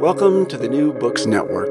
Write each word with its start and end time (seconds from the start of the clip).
Welcome 0.00 0.44
to 0.46 0.58
the 0.58 0.68
New 0.68 0.92
Books 0.92 1.24
Network. 1.24 1.70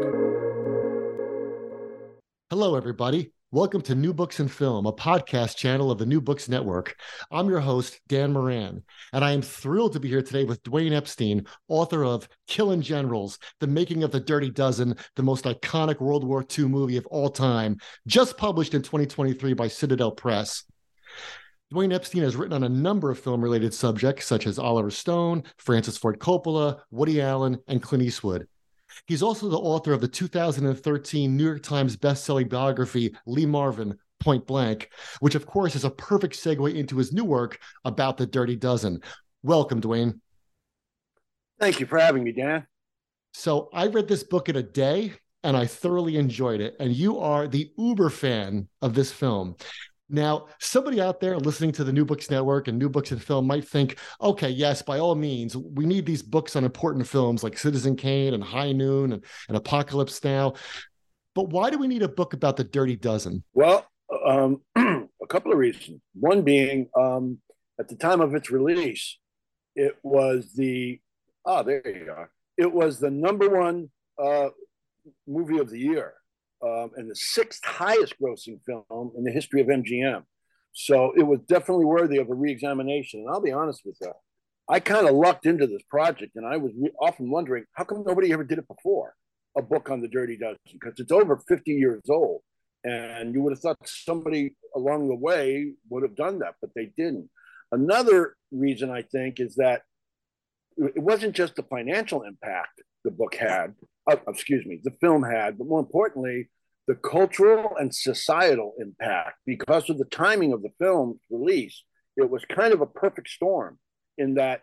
Hello, 2.50 2.76
everybody. 2.76 3.32
Welcome 3.52 3.82
to 3.82 3.94
New 3.94 4.14
Books 4.14 4.40
and 4.40 4.52
Film, 4.52 4.88
a 4.88 4.92
podcast 4.92 5.56
channel 5.58 5.92
of 5.92 6.00
the 6.00 6.08
New 6.08 6.20
Books 6.20 6.50
Network. 6.50 6.96
I'm 7.30 7.48
your 7.48 7.60
host, 7.60 8.02
Dan 8.08 8.34
Moran, 8.34 8.82
and 9.14 9.24
I 9.24 9.32
am 9.32 9.44
thrilled 9.44 9.94
to 9.94 10.00
be 10.00 10.10
here 10.10 10.24
today 10.24 10.44
with 10.44 10.64
Dwayne 10.64 10.92
Epstein, 10.92 11.46
author 11.68 12.04
of 12.04 12.28
Killing 12.48 12.82
Generals, 12.82 13.38
The 13.60 13.68
Making 13.68 14.04
of 14.04 14.12
the 14.12 14.20
Dirty 14.20 14.50
Dozen, 14.50 14.96
the 15.16 15.24
most 15.24 15.46
iconic 15.46 16.02
World 16.02 16.24
War 16.24 16.44
II 16.58 16.66
movie 16.66 16.98
of 16.98 17.06
all 17.06 17.30
time, 17.30 17.78
just 18.08 18.38
published 18.38 18.74
in 18.74 18.82
2023 18.82 19.54
by 19.54 19.68
Citadel 19.68 20.12
Press. 20.12 20.64
Dwayne 21.76 21.94
Epstein 21.94 22.24
has 22.24 22.38
written 22.38 22.54
on 22.54 22.64
a 22.64 22.70
number 22.70 23.12
of 23.12 23.20
film 23.20 23.42
related 23.42 23.74
subjects, 23.74 24.26
such 24.26 24.48
as 24.48 24.58
Oliver 24.58 24.90
Stone, 24.90 25.44
Francis 25.58 25.98
Ford 25.98 26.20
Coppola, 26.20 26.80
Woody 26.90 27.22
Allen, 27.22 27.60
and 27.68 27.84
Clint 27.84 28.02
Eastwood. 28.02 28.48
He's 29.08 29.22
also 29.22 29.50
the 29.50 29.58
author 29.58 29.92
of 29.92 30.00
the 30.00 30.08
2013 30.08 31.36
New 31.36 31.44
York 31.44 31.62
Times 31.64 31.98
bestselling 31.98 32.48
biography, 32.48 33.14
Lee 33.28 33.46
Marvin, 33.46 33.98
Point 34.22 34.48
Blank, 34.48 34.90
which, 35.20 35.36
of 35.36 35.46
course, 35.46 35.76
is 35.76 35.84
a 35.84 35.90
perfect 35.90 36.36
segue 36.36 36.74
into 36.74 36.98
his 36.98 37.12
new 37.12 37.26
work 37.26 37.60
about 37.84 38.16
the 38.16 38.26
Dirty 38.26 38.56
Dozen. 38.56 39.02
Welcome, 39.44 39.82
Dwayne. 39.82 40.22
Thank 41.60 41.82
you 41.82 41.88
for 41.88 42.00
having 42.00 42.24
me, 42.24 42.32
Dan. 42.32 42.66
So, 43.34 43.68
I 43.74 43.88
read 43.88 44.08
this 44.08 44.24
book 44.24 44.48
in 44.48 44.56
a 44.56 44.64
day 44.64 45.12
and 45.44 45.58
I 45.58 45.66
thoroughly 45.66 46.16
enjoyed 46.16 46.62
it. 46.62 46.78
And 46.80 46.96
you 46.96 47.20
are 47.20 47.50
the 47.50 47.70
uber 47.78 48.10
fan 48.10 48.70
of 48.82 48.94
this 48.94 49.12
film. 49.12 49.58
Now, 50.08 50.48
somebody 50.60 51.02
out 51.02 51.20
there 51.20 51.38
listening 51.38 51.72
to 51.74 51.84
the 51.84 51.92
New 51.92 52.06
Books 52.06 52.30
Network 52.30 52.68
and 52.68 52.78
New 52.78 52.90
Books 52.90 53.12
and 53.12 53.22
Film 53.22 53.48
might 53.48 53.68
think, 53.68 53.98
okay, 54.22 54.50
yes, 54.50 54.82
by 54.82 55.00
all 55.00 55.16
means, 55.16 55.58
we 55.58 55.86
need 55.86 56.06
these 56.06 56.22
books 56.22 56.56
on 56.56 56.64
important 56.64 57.08
films 57.08 57.44
like 57.44 57.58
Citizen 57.58 57.96
Kane 57.96 58.34
and 58.34 58.44
High 58.44 58.72
Noon 58.72 59.14
and, 59.14 59.26
and 59.48 59.58
Apocalypse 59.58 60.24
Now. 60.24 60.54
But 61.34 61.50
why 61.50 61.70
do 61.70 61.80
we 61.80 61.88
need 61.88 62.04
a 62.04 62.08
book 62.08 62.34
about 62.34 62.56
the 62.56 62.64
Dirty 62.64 62.96
Dozen? 62.96 63.44
Well, 63.54 63.86
um, 64.26 64.62
a 64.76 65.28
couple 65.28 65.52
of 65.52 65.58
reasons. 65.58 66.00
One 66.14 66.44
being, 66.44 66.88
um, 66.96 67.40
at 67.80 67.88
the 67.88 67.96
time 67.96 68.22
of 68.22 68.36
its 68.36 68.52
release, 68.52 69.18
it 69.76 69.98
was 70.04 70.54
the 70.56 71.00
ah, 71.46 71.64
there 71.64 71.86
you 71.86 72.12
are. 72.12 72.32
It 72.58 72.72
was 72.72 73.00
the 73.00 73.12
number 73.12 73.50
one 73.50 73.90
uh, 74.24 74.50
movie 75.28 75.60
of 75.60 75.70
the 75.70 75.80
year 75.80 76.14
um, 76.62 76.92
and 76.96 77.10
the 77.10 77.16
sixth 77.16 77.64
highest 77.64 78.16
grossing 78.22 78.60
film 78.66 79.12
in 79.18 79.24
the 79.24 79.32
history 79.32 79.62
of 79.62 79.68
MGM. 79.68 80.24
So 80.74 81.14
it 81.16 81.24
was 81.24 81.40
definitely 81.48 81.86
worthy 81.86 82.18
of 82.18 82.30
a 82.30 82.34
reexamination. 82.34 83.22
And 83.22 83.30
I'll 83.30 83.42
be 83.42 83.52
honest 83.52 83.82
with 83.86 83.98
you, 84.02 84.12
I 84.68 84.80
kind 84.80 85.08
of 85.08 85.16
lucked 85.16 85.46
into 85.46 85.68
this 85.68 85.84
project, 85.90 86.36
and 86.36 86.46
I 86.46 86.58
was 86.58 86.72
often 87.00 87.30
wondering 87.30 87.66
how 87.74 87.84
come 87.84 88.04
nobody 88.06 88.34
ever 88.34 88.44
did 88.44 88.58
it 88.58 88.68
before 88.68 89.14
a 89.58 89.62
book 89.62 89.90
on 89.90 90.02
the 90.02 90.08
Dirty 90.08 90.38
Dozen 90.38 90.58
because 90.74 91.00
it's 91.00 91.12
over 91.12 91.42
50 91.48 91.72
years 91.72 92.04
old. 92.10 92.42
And 92.84 93.34
you 93.34 93.42
would 93.42 93.54
have 93.54 93.60
thought 93.60 93.78
somebody 93.86 94.56
along 94.76 95.08
the 95.08 95.16
way 95.16 95.74
would 95.90 96.04
have 96.04 96.16
done 96.16 96.40
that, 96.40 96.56
but 96.62 96.72
they 96.76 96.92
didn't. 96.98 97.30
Another 97.72 98.36
reason 98.52 98.92
I 98.92 99.02
think 99.02 99.40
is 99.40 99.56
that 99.56 99.82
it 100.78 101.02
wasn't 101.02 101.36
just 101.36 101.56
the 101.56 101.64
financial 101.64 102.24
impact 102.24 102.82
the 103.04 103.12
book 103.12 103.36
had, 103.36 103.76
uh, 104.10 104.16
excuse 104.28 104.66
me, 104.66 104.80
the 104.84 104.96
film 105.02 105.24
had, 105.24 105.58
but 105.58 105.68
more 105.68 105.80
importantly, 105.80 106.50
the 106.88 106.96
cultural 106.96 107.76
and 107.78 107.94
societal 107.94 108.74
impact. 108.80 109.40
Because 109.46 109.90
of 109.90 109.98
the 109.98 110.06
timing 110.06 110.54
of 110.54 110.62
the 110.62 110.70
film's 110.80 111.20
release, 111.30 111.84
it 112.16 112.30
was 112.30 112.46
kind 112.46 112.74
of 112.74 112.82
a 112.82 112.86
perfect 112.86 113.30
storm 113.30 113.80
in 114.18 114.36
that 114.36 114.62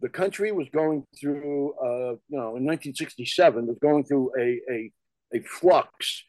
the 0.00 0.08
country 0.08 0.52
was 0.52 0.68
going 0.72 1.04
through, 1.20 1.72
uh, 1.74 2.12
you 2.28 2.38
know, 2.38 2.56
in 2.56 2.64
1967, 2.64 3.66
was 3.66 3.78
going 3.82 4.04
through 4.04 4.30
a, 4.38 4.60
a, 4.70 4.92
a 5.34 5.42
flux, 5.42 6.24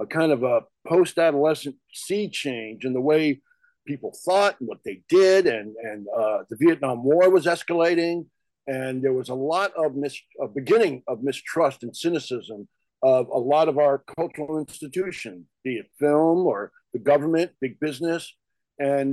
a 0.00 0.06
kind 0.06 0.32
of 0.32 0.42
a 0.42 0.62
post 0.88 1.18
adolescent 1.18 1.76
sea 1.92 2.30
change 2.30 2.84
in 2.84 2.94
the 2.94 3.00
way 3.00 3.42
people 3.86 4.16
thought 4.24 4.56
and 4.58 4.68
what 4.68 4.78
they 4.84 5.02
did. 5.08 5.46
And, 5.46 5.74
and 5.76 6.06
uh, 6.08 6.38
the 6.48 6.56
Vietnam 6.58 7.04
War 7.04 7.28
was 7.28 7.44
escalating. 7.44 8.26
And 8.76 8.92
there 9.02 9.16
was 9.20 9.30
a 9.30 9.40
lot 9.54 9.70
of 9.84 9.88
mis- 10.04 10.28
a 10.40 10.46
beginning 10.60 10.94
of 11.10 11.16
mistrust 11.30 11.78
and 11.84 11.92
cynicism 12.04 12.60
of 13.02 13.22
a 13.28 13.42
lot 13.54 13.66
of 13.70 13.76
our 13.84 13.96
cultural 14.16 14.54
institutions, 14.64 15.42
be 15.66 15.72
it 15.80 15.88
film 15.98 16.38
or 16.52 16.60
the 16.94 17.02
government, 17.12 17.48
big 17.64 17.74
business. 17.86 18.22
And 18.78 19.08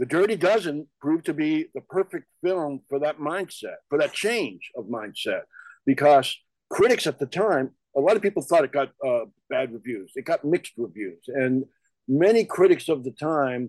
The 0.00 0.06
Dirty 0.06 0.36
Dozen 0.36 0.76
proved 1.04 1.26
to 1.26 1.34
be 1.34 1.52
the 1.76 1.82
perfect 1.82 2.26
film 2.42 2.72
for 2.88 2.98
that 3.04 3.18
mindset, 3.18 3.78
for 3.90 3.98
that 3.98 4.14
change 4.14 4.62
of 4.74 4.86
mindset, 4.86 5.42
because 5.84 6.26
critics 6.70 7.06
at 7.06 7.18
the 7.18 7.26
time, 7.44 7.66
a 7.94 8.00
lot 8.00 8.16
of 8.16 8.22
people 8.22 8.42
thought 8.42 8.64
it 8.64 8.72
got 8.80 8.90
uh, 9.06 9.26
bad 9.50 9.66
reviews. 9.72 10.12
It 10.16 10.24
got 10.24 10.44
mixed 10.44 10.72
reviews. 10.76 11.22
And 11.28 11.52
many 12.08 12.42
critics 12.44 12.88
of 12.88 13.04
the 13.04 13.12
time 13.12 13.62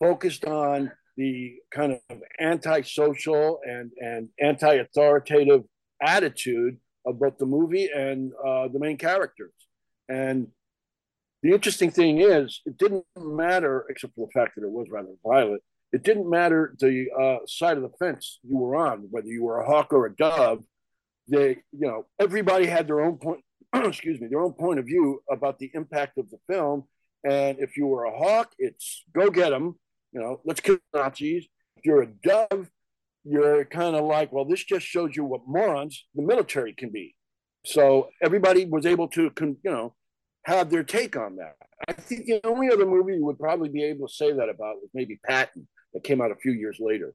focused 0.00 0.44
on 0.44 0.90
the 1.18 1.56
kind 1.72 1.92
of 1.92 2.22
antisocial 2.40 3.58
and, 3.66 3.90
and 3.98 4.28
anti 4.40 4.74
authoritative 4.74 5.64
attitude 6.00 6.78
of 7.04 7.18
both 7.18 7.36
the 7.38 7.44
movie 7.44 7.90
and 7.94 8.32
uh, 8.46 8.68
the 8.68 8.78
main 8.78 8.96
characters. 8.96 9.52
And 10.08 10.46
the 11.42 11.52
interesting 11.52 11.90
thing 11.90 12.20
is, 12.20 12.60
it 12.64 12.78
didn't 12.78 13.04
matter, 13.16 13.84
except 13.88 14.14
for 14.14 14.26
the 14.26 14.40
fact 14.40 14.54
that 14.54 14.64
it 14.64 14.70
was 14.70 14.86
rather 14.90 15.08
violent. 15.26 15.62
It 15.92 16.04
didn't 16.04 16.30
matter 16.30 16.74
the 16.78 17.06
uh, 17.20 17.46
side 17.46 17.76
of 17.76 17.82
the 17.82 17.96
fence 17.98 18.38
you 18.42 18.56
were 18.56 18.76
on, 18.76 19.08
whether 19.10 19.26
you 19.26 19.42
were 19.42 19.58
a 19.58 19.66
hawk 19.66 19.92
or 19.92 20.06
a 20.06 20.14
dove. 20.14 20.62
They, 21.26 21.58
you 21.72 21.86
know, 21.86 22.06
everybody 22.20 22.66
had 22.66 22.86
their 22.86 23.00
own 23.00 23.18
point. 23.18 23.40
excuse 23.74 24.20
me, 24.20 24.28
their 24.28 24.40
own 24.40 24.52
point 24.52 24.78
of 24.78 24.86
view 24.86 25.20
about 25.30 25.58
the 25.58 25.70
impact 25.74 26.16
of 26.16 26.30
the 26.30 26.38
film. 26.48 26.84
And 27.28 27.58
if 27.58 27.76
you 27.76 27.86
were 27.86 28.04
a 28.04 28.16
hawk, 28.16 28.52
it's 28.58 29.04
go 29.12 29.30
get 29.30 29.50
them. 29.50 29.76
You 30.12 30.20
know, 30.20 30.40
let's 30.44 30.60
kill 30.60 30.78
Nazis. 30.94 31.46
If 31.76 31.84
you're 31.84 32.02
a 32.02 32.06
dove, 32.06 32.70
you're 33.24 33.64
kind 33.64 33.94
of 33.94 34.04
like, 34.04 34.32
well, 34.32 34.44
this 34.44 34.64
just 34.64 34.86
shows 34.86 35.14
you 35.14 35.24
what 35.24 35.42
morons 35.46 36.06
the 36.14 36.22
military 36.22 36.72
can 36.72 36.90
be. 36.90 37.14
So 37.64 38.08
everybody 38.22 38.64
was 38.64 38.86
able 38.86 39.08
to, 39.08 39.30
you 39.40 39.56
know, 39.64 39.94
have 40.44 40.70
their 40.70 40.82
take 40.82 41.16
on 41.16 41.36
that. 41.36 41.54
I 41.86 41.92
think 41.92 42.26
the 42.26 42.40
only 42.44 42.70
other 42.70 42.86
movie 42.86 43.14
you 43.14 43.24
would 43.26 43.38
probably 43.38 43.68
be 43.68 43.84
able 43.84 44.08
to 44.08 44.14
say 44.14 44.32
that 44.32 44.48
about 44.48 44.76
was 44.76 44.90
maybe 44.94 45.20
Patton 45.24 45.68
that 45.92 46.04
came 46.04 46.20
out 46.20 46.30
a 46.30 46.36
few 46.36 46.52
years 46.52 46.78
later. 46.80 47.14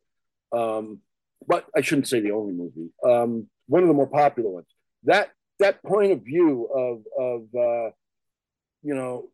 Um, 0.51 1.00
but 1.48 1.66
I 1.75 1.81
shouldn't 1.81 2.07
say 2.07 2.19
the 2.19 2.31
only 2.31 2.54
movie. 2.54 2.92
Um, 3.04 3.48
one 3.68 3.81
of 3.81 3.88
the 3.88 3.94
more 3.94 4.07
popular 4.07 4.50
ones. 4.50 4.68
That 5.04 5.31
that 5.60 5.84
point 5.84 6.12
of 6.12 6.24
view 6.24 6.66
of 6.74 7.04
of 7.19 7.42
uh, 7.56 7.92
you 8.81 8.96
know 8.96 9.30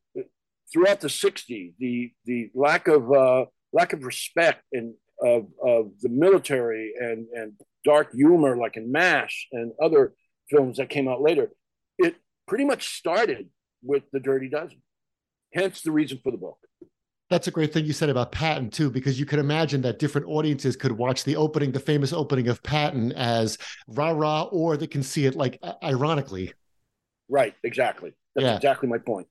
throughout 0.71 0.99
the 0.99 1.07
60s 1.07 1.73
the 1.79 2.11
the 2.25 2.49
lack 2.53 2.87
of 2.87 3.11
uh, 3.11 3.45
lack 3.73 3.93
of 3.93 4.03
respect 4.03 4.63
and 4.71 4.93
of, 5.21 5.47
of 5.61 5.91
the 6.01 6.09
military 6.09 6.93
and 6.99 7.27
and 7.33 7.53
dark 7.83 8.13
humor 8.13 8.57
like 8.57 8.77
in 8.77 8.91
mash 8.91 9.47
and 9.51 9.71
other 9.81 10.13
films 10.49 10.77
that 10.77 10.89
came 10.89 11.07
out 11.07 11.21
later 11.21 11.51
it 11.97 12.15
pretty 12.47 12.65
much 12.65 12.97
started 12.97 13.49
with 13.83 14.03
the 14.11 14.19
dirty 14.19 14.49
dozen 14.49 14.81
hence 15.53 15.81
the 15.81 15.91
reason 15.91 16.19
for 16.23 16.31
the 16.31 16.37
book 16.37 16.57
that's 17.29 17.47
a 17.47 17.51
great 17.51 17.71
thing 17.71 17.85
you 17.85 17.93
said 17.93 18.09
about 18.09 18.31
Patton 18.31 18.71
too, 18.71 18.89
because 18.89 19.19
you 19.19 19.25
could 19.25 19.37
imagine 19.37 19.81
that 19.83 19.99
different 19.99 20.27
audiences 20.27 20.75
could 20.75 20.91
watch 20.91 21.23
the 21.23 21.35
opening, 21.35 21.71
the 21.71 21.79
famous 21.79 22.11
opening 22.11 22.47
of 22.47 22.63
Patton 22.63 23.11
as 23.11 23.59
rah 23.87 24.09
rah, 24.09 24.43
or 24.45 24.77
they 24.77 24.87
can 24.87 25.03
see 25.03 25.27
it 25.27 25.35
like 25.35 25.61
ironically. 25.83 26.53
Right, 27.29 27.53
exactly. 27.63 28.13
That's 28.33 28.45
yeah. 28.45 28.55
exactly 28.55 28.89
my 28.89 28.97
point. 28.97 29.27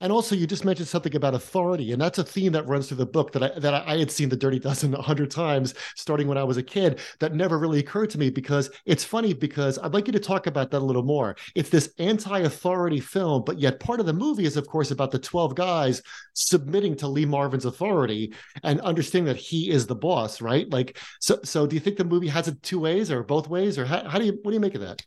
And 0.00 0.12
also, 0.12 0.36
you 0.36 0.46
just 0.46 0.64
mentioned 0.64 0.86
something 0.86 1.16
about 1.16 1.34
authority, 1.34 1.90
and 1.90 2.00
that's 2.00 2.18
a 2.18 2.24
theme 2.24 2.52
that 2.52 2.68
runs 2.68 2.86
through 2.86 2.98
the 2.98 3.06
book 3.06 3.32
that 3.32 3.42
I 3.42 3.58
that 3.58 3.74
I 3.74 3.96
had 3.96 4.12
seen 4.12 4.28
the 4.28 4.36
Dirty 4.36 4.60
Dozen 4.60 4.94
a 4.94 5.02
hundred 5.02 5.28
times, 5.28 5.74
starting 5.96 6.28
when 6.28 6.38
I 6.38 6.44
was 6.44 6.56
a 6.56 6.62
kid. 6.62 7.00
That 7.18 7.34
never 7.34 7.58
really 7.58 7.80
occurred 7.80 8.10
to 8.10 8.18
me 8.18 8.30
because 8.30 8.70
it's 8.86 9.02
funny 9.02 9.32
because 9.32 9.76
I'd 9.78 9.94
like 9.94 10.06
you 10.06 10.12
to 10.12 10.20
talk 10.20 10.46
about 10.46 10.70
that 10.70 10.78
a 10.78 10.84
little 10.84 11.02
more. 11.02 11.36
It's 11.56 11.70
this 11.70 11.92
anti-authority 11.98 13.00
film, 13.00 13.42
but 13.44 13.58
yet 13.58 13.80
part 13.80 13.98
of 13.98 14.06
the 14.06 14.12
movie 14.12 14.44
is, 14.44 14.56
of 14.56 14.68
course, 14.68 14.92
about 14.92 15.10
the 15.10 15.18
twelve 15.18 15.56
guys 15.56 16.00
submitting 16.34 16.94
to 16.96 17.08
Lee 17.08 17.26
Marvin's 17.26 17.64
authority 17.64 18.32
and 18.62 18.80
understanding 18.82 19.26
that 19.26 19.40
he 19.40 19.70
is 19.70 19.88
the 19.88 19.96
boss, 19.96 20.40
right? 20.40 20.70
Like, 20.70 20.96
so 21.18 21.40
so 21.42 21.66
do 21.66 21.74
you 21.74 21.80
think 21.80 21.96
the 21.96 22.04
movie 22.04 22.28
has 22.28 22.46
it 22.46 22.62
two 22.62 22.78
ways 22.78 23.10
or 23.10 23.24
both 23.24 23.48
ways, 23.48 23.76
or 23.76 23.84
how, 23.84 24.08
how 24.08 24.18
do 24.18 24.26
you 24.26 24.38
what 24.42 24.52
do 24.52 24.54
you 24.54 24.60
make 24.60 24.76
of 24.76 24.82
that? 24.82 25.02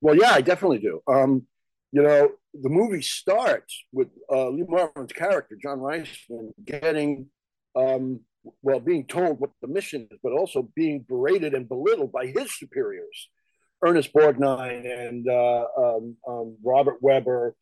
Well, 0.00 0.16
yeah, 0.16 0.30
I 0.30 0.40
definitely 0.40 0.78
do. 0.78 1.02
Um, 1.06 1.46
you 1.92 2.02
know, 2.02 2.30
the 2.54 2.68
movie 2.68 3.02
starts 3.02 3.84
with 3.92 4.08
uh, 4.30 4.48
Lee 4.50 4.64
Marvin's 4.68 5.12
character, 5.12 5.56
John 5.60 5.78
Reisman, 5.78 6.52
getting, 6.64 7.26
um, 7.74 8.20
well, 8.62 8.80
being 8.80 9.06
told 9.06 9.40
what 9.40 9.50
the 9.60 9.68
mission 9.68 10.06
is, 10.10 10.18
but 10.22 10.32
also 10.32 10.68
being 10.74 11.04
berated 11.08 11.54
and 11.54 11.68
belittled 11.68 12.12
by 12.12 12.26
his 12.26 12.56
superiors, 12.56 13.28
Ernest 13.84 14.12
Borgnine 14.12 15.08
and 15.08 15.28
uh, 15.28 15.64
um, 15.76 16.16
um, 16.28 16.56
Robert 16.62 16.98
Webber, 17.00 17.54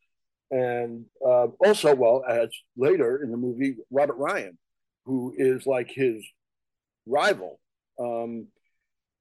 and 0.51 1.05
uh, 1.25 1.49
also, 1.65 1.95
well, 1.95 2.23
as 2.29 2.49
later 2.77 3.23
in 3.23 3.31
the 3.31 3.37
movie, 3.37 3.77
Robert 3.91 4.17
Ryan, 4.17 4.59
who 5.05 5.35
is 5.37 5.67
like 5.67 5.91
his 5.91 6.25
rival. 7.07 7.61
Um, 7.99 8.49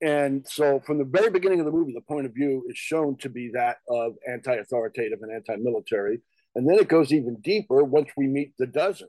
and 0.02 0.46
so, 0.48 0.80
from 0.86 1.00
the 1.00 1.06
very 1.06 1.32
beginning 1.32 1.60
of 1.60 1.66
the 1.66 1.72
movie, 1.72 1.94
the 1.94 2.02
point 2.02 2.28
of 2.28 2.34
view 2.34 2.64
is 2.70 2.78
shown 2.78 3.18
to 3.18 3.30
be 3.30 3.50
that 3.54 3.78
of 3.90 4.14
anti 4.32 4.54
authoritative 4.54 5.20
and 5.22 5.32
anti 5.32 5.56
military. 5.56 6.20
And 6.56 6.70
then 6.70 6.78
it 6.78 6.88
goes 6.88 7.12
even 7.12 7.36
deeper 7.38 7.84
once 7.84 8.10
we 8.16 8.28
meet 8.28 8.54
the 8.58 8.68
dozen. 8.68 9.08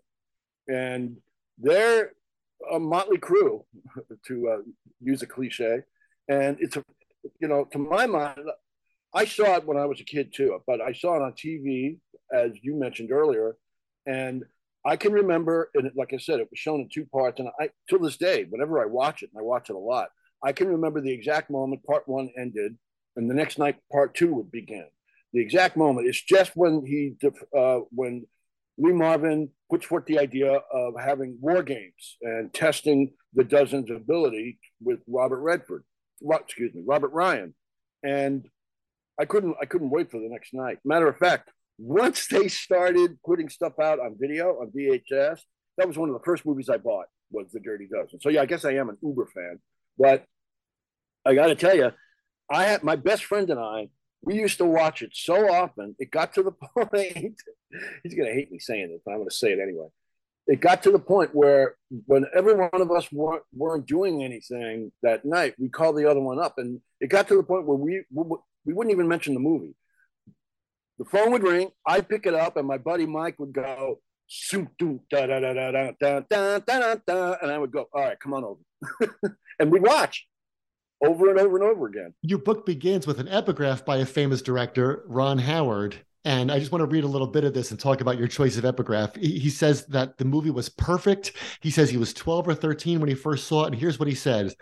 And 0.67 1.19
they're 1.59 2.13
a 2.71 2.79
motley 2.79 3.19
crew, 3.19 3.65
to 4.27 4.49
uh, 4.49 4.63
use 5.01 5.23
a 5.23 5.27
cliche. 5.27 5.81
And 6.29 6.57
it's 6.61 6.77
a, 6.77 6.85
you 7.41 7.49
know, 7.49 7.65
to 7.73 7.79
my 7.79 8.07
mind, 8.07 8.41
I 9.15 9.25
saw 9.25 9.57
it 9.57 9.67
when 9.67 9.77
I 9.77 9.87
was 9.87 10.01
a 10.01 10.05
kid 10.05 10.33
too, 10.35 10.59
but 10.67 10.81
I 10.81 10.93
saw 10.93 11.17
it 11.17 11.23
on 11.23 11.33
TV, 11.33 11.99
as 12.33 12.53
you 12.63 12.75
mentioned 12.75 13.11
earlier. 13.13 13.57
And 14.07 14.45
I 14.87 14.97
can 14.97 15.13
remember, 15.13 15.71
and 15.75 15.91
like 15.97 16.13
I 16.15 16.19
said, 16.19 16.41
it 16.41 16.49
was 16.51 16.59
shown 16.59 16.81
in 16.81 16.89
two 16.89 17.07
parts. 17.07 17.41
And 17.41 17.49
I, 17.61 17.71
till 17.89 17.99
this 17.99 18.17
day, 18.17 18.45
whenever 18.49 18.83
I 18.83 18.87
watch 18.87 19.23
it, 19.23 19.31
and 19.33 19.41
I 19.41 19.43
watch 19.43 19.69
it 19.71 19.77
a 19.77 19.79
lot, 19.79 20.09
I 20.43 20.53
can 20.53 20.69
remember 20.69 21.01
the 21.01 21.13
exact 21.13 21.51
moment 21.51 21.85
part 21.85 22.07
one 22.07 22.31
ended, 22.39 22.77
and 23.17 23.29
the 23.29 23.35
next 23.35 23.59
night 23.59 23.77
part 23.93 24.15
two 24.15 24.35
would 24.35 24.51
begin. 24.51 24.87
The 25.33 25.41
exact 25.41 25.77
moment. 25.77 26.07
It's 26.07 26.23
just 26.23 26.53
when 26.55 26.85
he 26.87 27.17
uh, 27.57 27.81
when 27.91 28.27
Lee 28.79 28.93
Marvin 28.93 29.51
puts 29.71 29.85
forth 29.85 30.07
the 30.07 30.19
idea 30.19 30.53
of 30.73 30.95
having 30.99 31.37
war 31.41 31.63
games 31.63 32.17
and 32.23 32.53
testing 32.55 33.13
the 33.35 33.45
dozen's 33.45 33.91
ability 33.91 34.59
with 34.81 35.01
Robert 35.07 35.41
Redford, 35.41 35.85
excuse 36.31 36.73
me, 36.75 36.83
Robert 36.87 37.13
Ryan, 37.13 37.55
and 38.03 38.49
I 39.19 39.25
couldn't 39.25 39.57
I 39.61 39.67
couldn't 39.67 39.91
wait 39.91 40.11
for 40.11 40.21
the 40.21 40.29
next 40.29 40.55
night. 40.55 40.79
Matter 40.85 41.09
of 41.09 41.19
fact, 41.19 41.51
once 41.79 42.27
they 42.29 42.49
started 42.49 43.19
putting 43.25 43.49
stuff 43.49 43.79
out 43.81 44.01
on 44.01 44.17
video 44.19 44.61
on 44.61 44.71
VHS, 44.71 45.41
that 45.77 45.87
was 45.87 45.99
one 45.99 46.09
of 46.09 46.15
the 46.15 46.25
first 46.25 46.47
movies 46.47 46.69
I 46.69 46.77
bought 46.77 47.07
was 47.31 47.51
The 47.53 47.61
Dirty 47.61 47.89
Dozen. 47.93 48.21
So 48.21 48.29
yeah, 48.31 48.43
I 48.43 48.47
guess 48.47 48.65
I 48.65 48.73
am 48.73 48.89
an 48.89 48.97
Uber 49.03 49.29
fan. 49.35 49.59
But 49.99 50.25
I 51.25 51.35
got 51.35 51.49
to 51.49 51.55
tell 51.55 51.77
you, 51.77 51.93
I 52.51 52.65
had 52.65 52.83
my 52.83 52.97
best 52.97 53.25
friend 53.25 53.49
and 53.51 53.61
I. 53.61 53.89
We 54.23 54.35
used 54.35 54.59
to 54.59 54.65
watch 54.65 55.03
it 55.03 55.11
so 55.13 55.49
often. 55.53 55.95
It 55.99 56.11
got 56.11 56.35
to 56.35 56.43
the 56.43 56.53
point. 56.53 57.37
he's 58.03 58.15
going 58.15 58.29
to 58.29 58.35
hate 58.35 58.51
me 58.51 58.59
saying 58.59 58.89
this, 58.91 59.01
but 59.05 59.13
I'm 59.13 59.19
going 59.19 59.29
to 59.29 59.35
say 59.35 59.53
it 59.53 59.61
anyway. 59.61 59.87
It 60.47 60.61
got 60.61 60.83
to 60.85 60.91
the 60.91 60.99
point 60.99 61.35
where 61.35 61.77
when 62.07 62.25
every 62.35 62.55
one 62.55 62.71
of 62.73 62.91
us 62.91 63.13
weren't, 63.13 63.43
weren't 63.55 63.87
doing 63.87 64.25
anything 64.25 64.91
that 65.03 65.27
night, 65.27 65.55
we 65.59 65.69
called 65.69 65.99
the 65.99 66.11
other 66.11 66.21
one 66.21 66.39
up, 66.39 66.55
and 66.57 66.81
it 67.01 67.09
got 67.09 67.29
to 67.29 67.37
the 67.37 67.43
point 67.43 67.67
where 67.67 67.77
we 67.77 68.03
we, 68.11 68.25
we 68.65 68.73
wouldn't 68.73 68.93
even 68.93 69.09
mention 69.09 69.35
the 69.35 69.41
movie. 69.41 69.75
The 70.99 71.05
phone 71.05 71.33
would 71.33 71.43
ring. 71.43 71.71
I'd 71.87 72.09
pick 72.09 72.25
it 72.25 72.33
up, 72.33 72.57
and 72.57 72.67
my 72.67 72.79
buddy 72.79 73.05
Mike 73.05 73.39
would 73.39 73.53
go, 73.53 74.01
da 74.51 75.27
da 75.27 75.27
da 75.27 75.53
da 75.53 75.71
da 75.71 75.93
da 76.01 76.21
da 76.29 76.59
da 76.61 76.95
da, 77.07 77.37
and 77.43 77.51
I 77.51 77.59
would 77.59 77.71
go, 77.71 77.87
all 77.93 78.03
right, 78.03 78.19
come 78.19 78.33
on 78.33 78.45
over, 78.45 79.37
and 79.59 79.71
we'd 79.73 79.83
watch 79.83 80.27
over 81.05 81.31
and 81.31 81.39
over 81.39 81.57
and 81.57 81.65
over 81.65 81.87
again. 81.87 82.15
Your 82.23 82.39
book 82.39 82.67
begins 82.67 83.07
with 83.07 83.21
an 83.21 83.29
epigraph 83.29 83.85
by 83.85 83.99
a 83.99 84.07
famous 84.07 84.43
director, 84.43 85.05
Ron 85.07 85.39
Howard. 85.39 85.97
And 86.25 86.51
I 86.51 86.59
just 86.59 86.73
want 86.73 86.83
to 86.83 86.87
read 86.87 87.05
a 87.05 87.09
little 87.09 87.29
bit 87.29 87.45
of 87.45 87.55
this 87.55 87.71
and 87.71 87.79
talk 87.79 88.01
about 88.01 88.19
your 88.19 88.29
choice 88.29 88.57
of 88.57 88.65
epigraph. 88.65 89.15
He 89.17 89.49
says 89.49 89.87
that 89.87 90.19
the 90.19 90.25
movie 90.25 90.51
was 90.51 90.69
perfect. 90.69 91.33
He 91.61 91.71
says 91.71 91.89
he 91.89 91.97
was 91.97 92.13
12 92.13 92.49
or 92.49 92.55
13 92.55 93.01
when 93.01 93.09
he 93.09 93.15
first 93.15 93.47
saw 93.47 93.65
it. 93.65 93.69
And 93.69 93.77
here's 93.77 93.99
what 93.99 94.09
he 94.09 94.15
says 94.15 94.55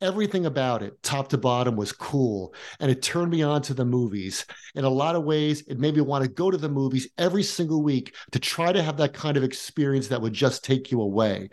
everything 0.00 0.46
about 0.46 0.80
it, 0.82 1.02
top 1.02 1.28
to 1.28 1.38
bottom, 1.38 1.74
was 1.74 1.90
cool. 1.90 2.54
And 2.78 2.88
it 2.88 3.02
turned 3.02 3.32
me 3.32 3.42
on 3.42 3.62
to 3.62 3.74
the 3.74 3.84
movies. 3.84 4.46
In 4.76 4.84
a 4.84 4.90
lot 4.90 5.16
of 5.16 5.24
ways, 5.24 5.62
it 5.66 5.80
made 5.80 5.96
me 5.96 6.02
want 6.02 6.24
to 6.24 6.30
go 6.30 6.52
to 6.52 6.56
the 6.56 6.68
movies 6.68 7.08
every 7.18 7.42
single 7.42 7.82
week 7.82 8.14
to 8.30 8.38
try 8.38 8.72
to 8.72 8.82
have 8.82 8.98
that 8.98 9.12
kind 9.12 9.36
of 9.36 9.42
experience 9.42 10.06
that 10.08 10.22
would 10.22 10.34
just 10.34 10.64
take 10.64 10.92
you 10.92 11.00
away. 11.00 11.48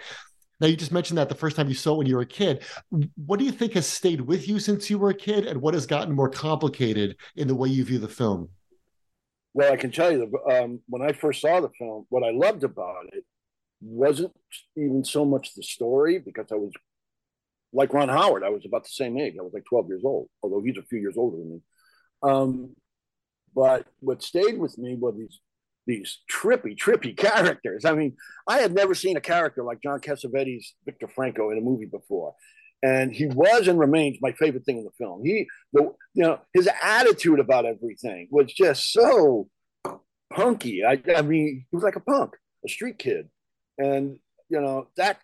Now, 0.60 0.68
you 0.68 0.78
just 0.78 0.92
mentioned 0.92 1.18
that 1.18 1.30
the 1.30 1.36
first 1.36 1.56
time 1.56 1.68
you 1.68 1.74
saw 1.74 1.96
it 1.96 1.98
when 2.00 2.08
you 2.08 2.16
were 2.16 2.22
a 2.22 2.26
kid. 2.26 2.64
What 3.16 3.40
do 3.40 3.46
you 3.46 3.52
think 3.52 3.74
has 3.74 3.88
stayed 3.88 4.22
with 4.22 4.48
you 4.48 4.60
since 4.60 4.90
you 4.90 4.98
were 4.98 5.10
a 5.10 5.16
kid, 5.16 5.46
and 5.46 5.62
what 5.62 5.74
has 5.74 5.86
gotten 5.86 6.16
more 6.16 6.30
complicated 6.30 7.18
in 7.36 7.48
the 7.48 7.56
way 7.56 7.70
you 7.70 7.84
view 7.84 8.00
the 8.00 8.08
film? 8.08 8.50
Well, 9.54 9.72
I 9.72 9.78
can 9.78 9.92
tell 9.92 10.12
you, 10.12 10.32
um, 10.50 10.82
when 10.88 11.02
I 11.02 11.14
first 11.14 11.42
saw 11.42 11.60
the 11.60 11.70
film, 11.78 12.06
what 12.10 12.24
I 12.24 12.32
loved 12.32 12.64
about 12.64 13.06
it 13.14 13.24
wasn't 13.82 14.34
even 14.78 15.04
so 15.04 15.26
much 15.26 15.54
the 15.56 15.64
story, 15.64 16.20
because 16.20 16.48
I 16.52 16.56
was 16.56 16.72
like 17.74 17.94
Ron 17.94 18.10
Howard. 18.10 18.44
I 18.44 18.50
was 18.50 18.66
about 18.66 18.84
the 18.84 18.90
same 18.90 19.18
age. 19.18 19.36
I 19.38 19.44
was 19.44 19.54
like 19.54 19.66
12 19.66 19.88
years 19.88 20.04
old, 20.06 20.30
although 20.42 20.62
he's 20.62 20.78
a 20.78 20.84
few 20.84 21.00
years 21.00 21.18
older 21.18 21.38
than 21.38 21.52
me. 21.52 21.62
Um, 22.24 22.76
but 23.54 23.86
what 24.00 24.22
stayed 24.22 24.58
with 24.58 24.78
me 24.78 24.96
were 24.96 25.12
these 25.12 25.40
these 25.86 26.20
trippy, 26.32 26.76
trippy 26.78 27.16
characters. 27.18 27.86
I 27.86 27.94
mean, 27.94 28.16
I 28.48 28.58
had 28.58 28.74
never 28.74 28.96
seen 28.96 29.18
a 29.18 29.22
character 29.22 29.64
like 29.64 29.82
John 29.82 30.00
Cassavetes' 30.00 30.74
Victor 30.86 31.08
Franco 31.08 31.52
in 31.52 31.58
a 31.58 31.62
movie 31.62 31.86
before. 31.86 32.36
And 32.84 33.12
he 33.12 33.26
was 33.26 33.68
and 33.68 33.80
remains 33.80 34.18
my 34.22 34.34
favorite 34.34 34.66
thing 34.66 34.78
in 34.78 34.84
the 34.84 34.92
film. 34.92 35.24
He, 35.24 35.48
the, 35.74 35.94
you 36.14 36.24
know, 36.24 36.40
his 36.54 36.70
attitude 36.84 37.40
about 37.40 37.66
everything 37.66 38.28
was 38.30 38.54
just 38.54 38.92
so 38.92 39.48
punky. 40.32 40.84
I, 40.84 41.02
I 41.16 41.22
mean, 41.22 41.66
he 41.70 41.76
was 41.76 41.84
like 41.84 41.96
a 41.96 42.02
punk, 42.02 42.34
a 42.64 42.70
street 42.70 43.00
kid, 43.00 43.30
and 43.78 44.20
you 44.50 44.62
know 44.62 44.88
that 44.98 45.18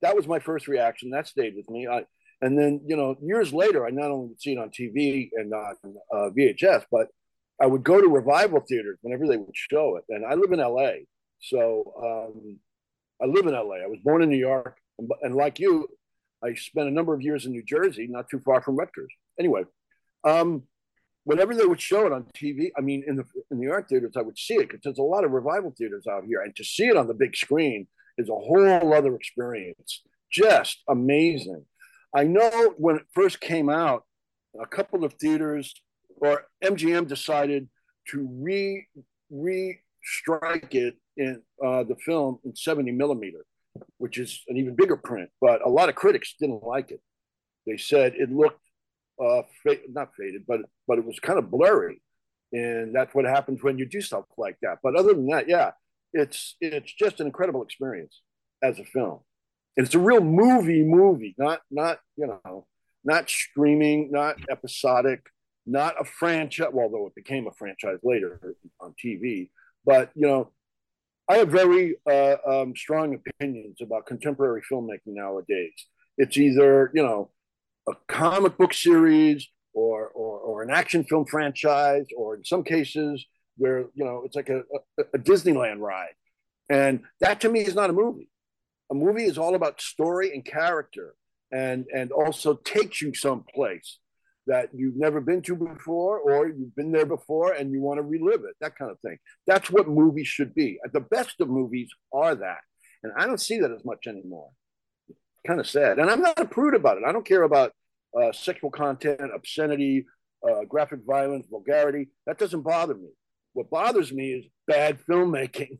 that 0.00 0.16
was 0.16 0.26
my 0.26 0.38
first 0.38 0.68
reaction. 0.68 1.10
That 1.10 1.26
stayed 1.26 1.56
with 1.56 1.68
me. 1.68 1.86
I, 1.86 2.04
and 2.40 2.58
then 2.58 2.80
you 2.86 2.96
know, 2.96 3.16
years 3.20 3.52
later, 3.52 3.86
I 3.86 3.90
not 3.90 4.10
only 4.10 4.28
would 4.28 4.40
see 4.40 4.52
it 4.52 4.58
on 4.58 4.70
TV 4.70 5.30
and 5.34 5.52
on 5.52 5.74
uh, 6.12 6.30
VHS, 6.30 6.84
but 6.90 7.08
I 7.60 7.66
would 7.66 7.84
go 7.84 8.00
to 8.00 8.08
revival 8.08 8.60
theaters 8.60 8.98
whenever 9.02 9.26
they 9.26 9.36
would 9.36 9.54
show 9.54 9.96
it. 9.96 10.04
And 10.08 10.24
I 10.24 10.34
live 10.34 10.52
in 10.52 10.58
LA. 10.58 11.04
So 11.40 11.94
um, 12.02 12.58
I 13.22 13.26
live 13.26 13.46
in 13.46 13.52
LA. 13.52 13.76
I 13.76 13.86
was 13.86 14.00
born 14.02 14.22
in 14.22 14.28
New 14.28 14.38
York. 14.38 14.76
And, 14.98 15.08
and, 15.22 15.34
like 15.34 15.60
you, 15.60 15.88
I 16.42 16.54
spent 16.54 16.88
a 16.88 16.92
number 16.92 17.14
of 17.14 17.22
years 17.22 17.46
in 17.46 17.52
New 17.52 17.62
Jersey, 17.64 18.06
not 18.08 18.28
too 18.28 18.40
far 18.44 18.60
from 18.62 18.76
Rutgers. 18.76 19.12
Anyway, 19.38 19.62
um, 20.24 20.64
whenever 21.24 21.54
they 21.54 21.64
would 21.64 21.80
show 21.80 22.06
it 22.06 22.12
on 22.12 22.26
TV, 22.36 22.70
I 22.76 22.80
mean, 22.80 23.04
in 23.06 23.16
the, 23.16 23.24
in 23.50 23.60
the 23.60 23.70
art 23.70 23.88
theaters, 23.88 24.14
I 24.16 24.22
would 24.22 24.38
see 24.38 24.54
it 24.54 24.68
because 24.68 24.80
there's 24.82 24.98
a 24.98 25.02
lot 25.02 25.24
of 25.24 25.32
revival 25.32 25.74
theaters 25.76 26.06
out 26.10 26.24
here. 26.26 26.42
And 26.42 26.54
to 26.56 26.64
see 26.64 26.86
it 26.86 26.96
on 26.96 27.06
the 27.06 27.14
big 27.14 27.36
screen 27.36 27.86
is 28.18 28.28
a 28.28 28.32
whole 28.32 28.94
other 28.94 29.14
experience. 29.14 30.02
Just 30.30 30.82
amazing. 30.88 31.64
I 32.14 32.24
know 32.24 32.74
when 32.78 32.96
it 32.96 33.02
first 33.12 33.40
came 33.40 33.68
out, 33.68 34.04
a 34.60 34.66
couple 34.66 35.04
of 35.04 35.14
theaters 35.14 35.74
or 36.24 36.46
MGM 36.62 37.06
decided 37.06 37.68
to 38.08 38.28
re 38.30 38.86
re 39.30 39.78
strike 40.02 40.74
it 40.74 40.96
in 41.16 41.42
uh, 41.64 41.84
the 41.84 41.96
film 41.96 42.38
in 42.44 42.54
70 42.54 42.92
millimeter, 42.92 43.44
which 43.98 44.18
is 44.18 44.42
an 44.48 44.56
even 44.56 44.74
bigger 44.74 44.96
print. 44.96 45.30
But 45.40 45.64
a 45.64 45.68
lot 45.68 45.88
of 45.88 45.94
critics 45.94 46.34
didn't 46.38 46.62
like 46.62 46.90
it. 46.90 47.00
They 47.66 47.76
said 47.76 48.14
it 48.16 48.30
looked 48.30 48.60
uh, 49.22 49.42
not 49.88 50.10
faded, 50.18 50.44
but 50.46 50.60
but 50.88 50.98
it 50.98 51.04
was 51.04 51.18
kind 51.20 51.38
of 51.38 51.50
blurry, 51.50 52.02
and 52.52 52.94
that's 52.94 53.14
what 53.14 53.24
happens 53.24 53.62
when 53.62 53.78
you 53.78 53.86
do 53.86 54.00
stuff 54.00 54.24
like 54.36 54.56
that. 54.62 54.78
But 54.82 54.96
other 54.96 55.14
than 55.14 55.26
that, 55.28 55.48
yeah, 55.48 55.72
it's 56.12 56.56
it's 56.60 56.92
just 56.92 57.20
an 57.20 57.26
incredible 57.26 57.62
experience 57.62 58.20
as 58.62 58.78
a 58.78 58.84
film. 58.84 59.20
And 59.76 59.86
it's 59.86 59.94
a 59.94 60.00
real 60.00 60.20
movie 60.20 60.82
movie, 60.82 61.34
not 61.38 61.60
not 61.70 61.98
you 62.16 62.26
know, 62.26 62.66
not 63.04 63.28
streaming, 63.28 64.10
not 64.10 64.36
episodic, 64.50 65.20
not 65.66 66.00
a 66.00 66.04
franchise. 66.04 66.68
Although 66.74 67.06
it 67.06 67.14
became 67.14 67.46
a 67.46 67.52
franchise 67.52 67.98
later 68.02 68.54
on 68.80 68.94
TV, 69.02 69.50
but 69.84 70.10
you 70.14 70.26
know, 70.26 70.50
I 71.28 71.36
have 71.38 71.48
very 71.48 71.96
uh, 72.10 72.36
um, 72.46 72.74
strong 72.76 73.14
opinions 73.14 73.78
about 73.80 74.06
contemporary 74.06 74.62
filmmaking 74.70 75.14
nowadays. 75.14 75.86
It's 76.18 76.36
either 76.36 76.90
you 76.94 77.02
know 77.02 77.30
a 77.88 77.92
comic 78.08 78.56
book 78.56 78.72
series 78.72 79.46
or, 79.74 80.08
or, 80.08 80.38
or 80.38 80.62
an 80.62 80.70
action 80.70 81.04
film 81.04 81.26
franchise, 81.26 82.06
or 82.16 82.36
in 82.36 82.44
some 82.44 82.62
cases 82.62 83.24
where 83.56 83.86
you 83.94 84.04
know 84.04 84.22
it's 84.24 84.36
like 84.36 84.48
a, 84.48 84.60
a, 84.98 85.02
a 85.14 85.18
Disneyland 85.18 85.80
ride, 85.80 86.14
and 86.68 87.02
that 87.20 87.40
to 87.40 87.48
me 87.48 87.60
is 87.60 87.74
not 87.74 87.90
a 87.90 87.94
movie. 87.94 88.28
A 88.90 88.94
movie 88.94 89.24
is 89.24 89.38
all 89.38 89.54
about 89.54 89.80
story 89.80 90.32
and 90.32 90.44
character, 90.44 91.14
and 91.50 91.86
and 91.94 92.12
also 92.12 92.54
takes 92.54 93.00
you 93.00 93.14
someplace 93.14 93.98
that 94.46 94.68
you've 94.74 94.96
never 94.96 95.20
been 95.20 95.42
to 95.42 95.56
before, 95.56 96.18
or 96.18 96.48
you've 96.48 96.74
been 96.76 96.92
there 96.92 97.06
before 97.06 97.52
and 97.52 97.72
you 97.72 97.80
want 97.80 97.98
to 97.98 98.02
relive 98.02 98.42
it. 98.44 98.56
That 98.60 98.76
kind 98.76 98.90
of 98.90 99.00
thing. 99.00 99.18
That's 99.46 99.70
what 99.70 99.88
movies 99.88 100.26
should 100.26 100.54
be. 100.54 100.78
The 100.92 101.00
best 101.00 101.40
of 101.40 101.48
movies 101.48 101.90
are 102.12 102.34
that, 102.34 102.60
and 103.02 103.12
I 103.16 103.26
don't 103.26 103.40
see 103.40 103.58
that 103.60 103.70
as 103.70 103.84
much 103.84 104.06
anymore 104.06 104.50
kind 105.46 105.60
of 105.60 105.68
sad. 105.68 105.98
And 105.98 106.10
I'm 106.10 106.22
not 106.22 106.38
a 106.40 106.44
prude 106.44 106.74
about 106.74 106.98
it. 106.98 107.04
I 107.06 107.12
don't 107.12 107.26
care 107.26 107.42
about 107.42 107.72
uh, 108.18 108.32
sexual 108.32 108.70
content, 108.70 109.20
obscenity, 109.34 110.06
uh, 110.48 110.64
graphic 110.64 111.00
violence, 111.06 111.46
vulgarity. 111.50 112.08
That 112.26 112.38
doesn't 112.38 112.62
bother 112.62 112.94
me. 112.94 113.10
What 113.52 113.70
bothers 113.70 114.12
me 114.12 114.32
is 114.32 114.46
bad 114.66 114.98
filmmaking 115.08 115.78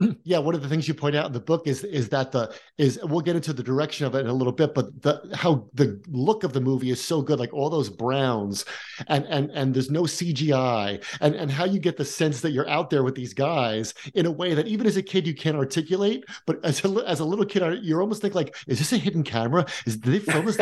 yeah 0.24 0.38
one 0.38 0.54
of 0.54 0.62
the 0.62 0.68
things 0.68 0.88
you 0.88 0.94
point 0.94 1.14
out 1.14 1.26
in 1.26 1.32
the 1.32 1.40
book 1.40 1.66
is 1.66 1.84
is 1.84 2.08
that 2.08 2.32
the 2.32 2.52
is 2.78 2.98
we'll 3.04 3.20
get 3.20 3.36
into 3.36 3.52
the 3.52 3.62
direction 3.62 4.06
of 4.06 4.14
it 4.14 4.20
in 4.20 4.26
a 4.26 4.32
little 4.32 4.52
bit 4.52 4.74
but 4.74 5.02
the 5.02 5.20
how 5.34 5.68
the 5.74 6.00
look 6.08 6.44
of 6.44 6.52
the 6.52 6.60
movie 6.60 6.90
is 6.90 7.02
so 7.02 7.20
good 7.20 7.38
like 7.38 7.52
all 7.52 7.70
those 7.70 7.90
browns 7.90 8.64
and 9.08 9.24
and 9.26 9.50
and 9.50 9.74
there's 9.74 9.90
no 9.90 10.02
cgi 10.02 11.04
and 11.20 11.34
and 11.34 11.50
how 11.50 11.64
you 11.64 11.78
get 11.78 11.96
the 11.96 12.04
sense 12.04 12.40
that 12.40 12.52
you're 12.52 12.68
out 12.68 12.90
there 12.90 13.02
with 13.02 13.14
these 13.14 13.34
guys 13.34 13.94
in 14.14 14.26
a 14.26 14.30
way 14.30 14.54
that 14.54 14.66
even 14.66 14.86
as 14.86 14.96
a 14.96 15.02
kid 15.02 15.26
you 15.26 15.34
can't 15.34 15.56
articulate 15.56 16.24
but 16.46 16.64
as 16.64 16.84
a, 16.84 16.88
as 17.06 17.20
a 17.20 17.24
little 17.24 17.44
kid 17.44 17.60
you're 17.82 18.00
almost 18.00 18.22
think 18.22 18.34
like 18.34 18.56
is 18.66 18.78
this 18.78 18.92
a 18.92 18.98
hidden 18.98 19.22
camera? 19.22 19.64
Is 19.86 19.96
did 19.96 20.12
they 20.12 20.18
film 20.18 20.46
this 20.46 20.56